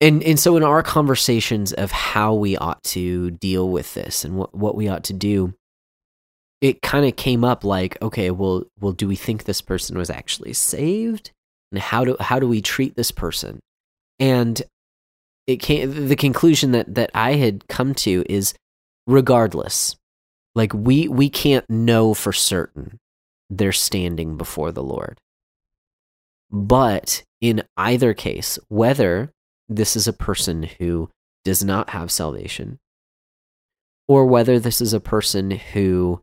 [0.00, 4.36] and and so in our conversations of how we ought to deal with this and
[4.36, 5.52] what what we ought to do
[6.60, 10.10] it kind of came up like okay well well do we think this person was
[10.10, 11.32] actually saved
[11.74, 13.58] and how do how do we treat this person?
[14.20, 14.62] And
[15.48, 18.54] it came the conclusion that that I had come to is
[19.08, 19.96] regardless
[20.54, 22.98] like we we can't know for certain
[23.50, 25.18] they're standing before the Lord.
[26.48, 29.32] But in either case whether
[29.68, 31.10] this is a person who
[31.44, 32.78] does not have salvation,
[34.06, 36.20] or whether this is a person who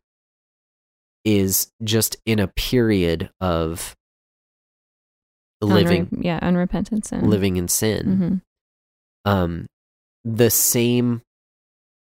[1.26, 3.96] is just in a period of
[5.62, 7.30] living Unre- yeah, unrepentant sin.
[7.30, 8.42] living in sin.
[9.26, 9.68] hmm Um,
[10.24, 11.22] the same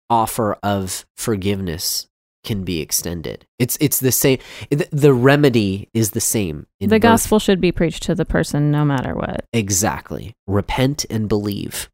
[0.10, 2.08] offer of forgiveness
[2.44, 3.46] can be extended.
[3.60, 4.40] It's it's the same.
[4.72, 6.66] The, the remedy is the same.
[6.80, 9.46] In The both- gospel should be preached to the person no matter what.
[9.54, 10.34] exactly.
[10.48, 11.90] Repent and believe.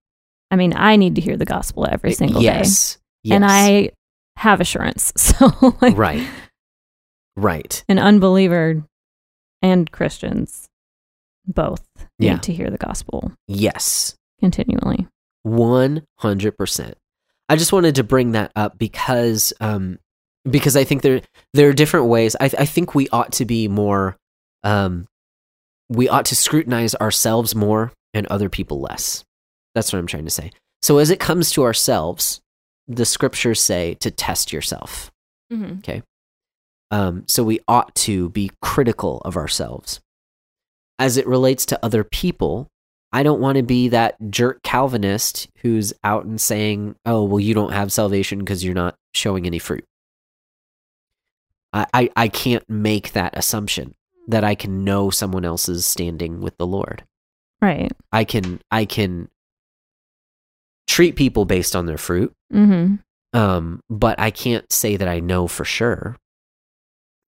[0.50, 2.46] I mean, I need to hear the gospel every single day.
[2.46, 2.98] yes.
[3.24, 3.36] Yes.
[3.36, 3.92] And I
[4.38, 5.12] have assurance.
[5.18, 6.26] So, like, right.
[7.36, 7.84] Right.
[7.90, 8.84] an unbeliever
[9.62, 10.68] and Christians
[11.48, 11.86] both
[12.20, 12.34] Yeah.
[12.34, 14.16] need to hear the gospel Yes.
[14.40, 15.08] continually.
[15.46, 16.94] 100%.
[17.50, 20.00] I just wanted to bring that up because um
[20.50, 21.22] because I think there
[21.54, 22.36] there are different ways.
[22.40, 24.18] I I think we ought to be more
[24.64, 25.08] um
[25.90, 29.24] we ought to scrutinize ourselves more and other people less.
[29.76, 30.52] That's what I'm trying to say.
[30.82, 32.42] So as it comes to ourselves,
[32.88, 35.12] the scriptures say to test yourself.
[35.52, 36.00] Mm-hmm.
[36.92, 40.00] Um, so we ought to be critical of ourselves.
[41.00, 42.68] As it relates to other people,
[43.12, 47.54] I don't want to be that jerk Calvinist who's out and saying, oh, well, you
[47.54, 49.86] don't have salvation because you're not showing any fruit.
[51.74, 53.94] I, I, I can't make that assumption
[54.28, 57.04] that I can know someone else's standing with the Lord.
[57.62, 57.92] Right.
[58.12, 59.30] I can I can
[60.88, 62.96] treat people based on their fruit, Mm-hmm.
[63.38, 66.16] um, but I can't say that I know for sure.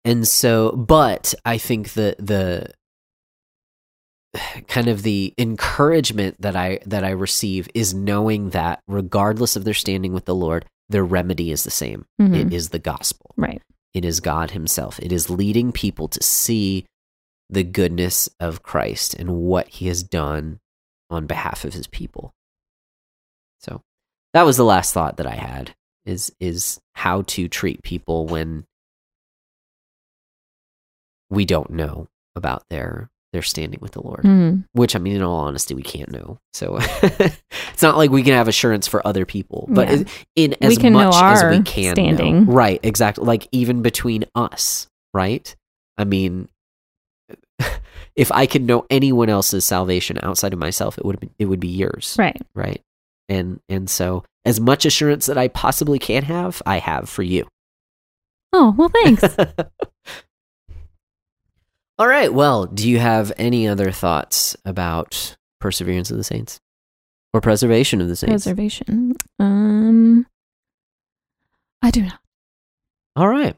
[0.04, 2.70] And so, but I think the the
[4.68, 9.74] kind of the encouragement that I that I receive is knowing that regardless of their
[9.74, 12.06] standing with the Lord, their remedy is the same.
[12.20, 12.34] Mhm.
[12.46, 13.32] It is the gospel.
[13.36, 13.62] Right.
[13.92, 14.98] It is God Himself.
[15.00, 16.84] It is leading people to see
[17.48, 20.60] the goodness of Christ and what He has done
[21.10, 22.32] on behalf of His people.
[23.60, 23.82] So
[24.32, 25.74] that was the last thought that I had
[26.04, 28.64] is is how to treat people when
[31.30, 34.22] we don't know about their their standing with the Lord.
[34.24, 34.60] Mm-hmm.
[34.72, 36.38] Which I mean, in all honesty, we can't know.
[36.54, 40.04] So it's not like we can have assurance for other people, but Yeah.
[40.36, 42.52] in We as much as we can, know.
[42.52, 42.80] right?
[42.82, 43.24] Exactly.
[43.26, 45.54] Like even between us, right?
[45.98, 46.48] I mean,
[48.16, 51.60] if I could know anyone else's salvation outside of myself, it would be, it would
[51.60, 52.40] be yours, Right.
[52.54, 52.80] right?
[53.28, 57.46] And and so as much assurance that I possibly can have, I have for you.
[58.52, 59.22] Oh, well, thanks.
[61.98, 62.32] All right.
[62.32, 66.60] Well, do you have any other thoughts about perseverance of the saints
[67.32, 68.44] or preservation of the saints?
[68.44, 69.14] Preservation.
[69.38, 70.26] Um,
[71.82, 72.18] I do not.
[73.16, 73.56] All right.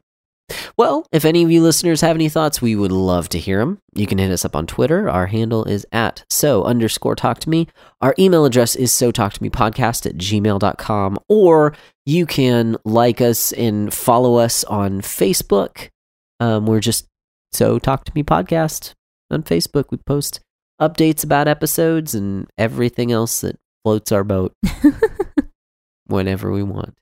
[0.77, 3.79] Well, if any of you listeners have any thoughts, we would love to hear them.
[3.95, 5.09] You can hit us up on Twitter.
[5.09, 7.67] Our handle is at so underscore talk to me.
[8.01, 11.17] Our email address is so talk to me podcast at gmail.com.
[11.27, 11.73] Or
[12.05, 15.89] you can like us and follow us on Facebook.
[16.39, 17.07] Um, we're just
[17.51, 18.93] so talk to me podcast
[19.31, 19.85] on Facebook.
[19.91, 20.39] We post
[20.81, 24.53] updates about episodes and everything else that floats our boat
[26.07, 26.95] whenever we want.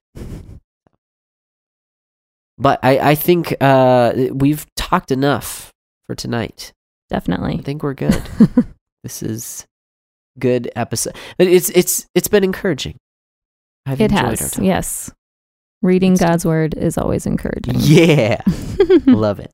[2.58, 5.74] But I, I think uh, we've talked enough
[6.06, 6.72] for tonight.
[7.10, 7.56] Definitely.
[7.56, 8.22] I think we're good.
[9.04, 9.66] this is
[10.40, 11.16] good episode.
[11.38, 12.98] But it's it's it's been encouraging.
[13.86, 14.60] I've it enjoyed has.
[14.60, 15.12] Yes.
[15.82, 18.42] Reading God's word is always encouraging Yeah,
[19.06, 19.52] love it.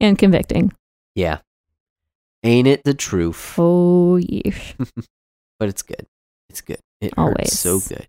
[0.00, 0.72] And convicting.
[1.14, 1.38] Yeah,
[2.42, 3.54] ain't it the truth?
[3.58, 4.74] Oh, yeesh.
[5.58, 6.06] But it's good.
[6.48, 6.78] It's good.
[7.02, 7.58] It Always.
[7.58, 8.06] so good.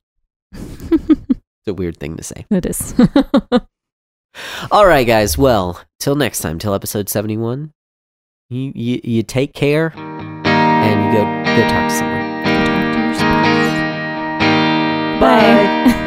[1.64, 2.46] It's a weird thing to say.
[2.50, 2.96] it is.
[4.72, 5.38] All right, guys.
[5.38, 7.72] Well, till next time, till episode seventy-one.
[8.50, 12.22] You you, you take care and you go go talk to someone.
[15.20, 15.98] Bye.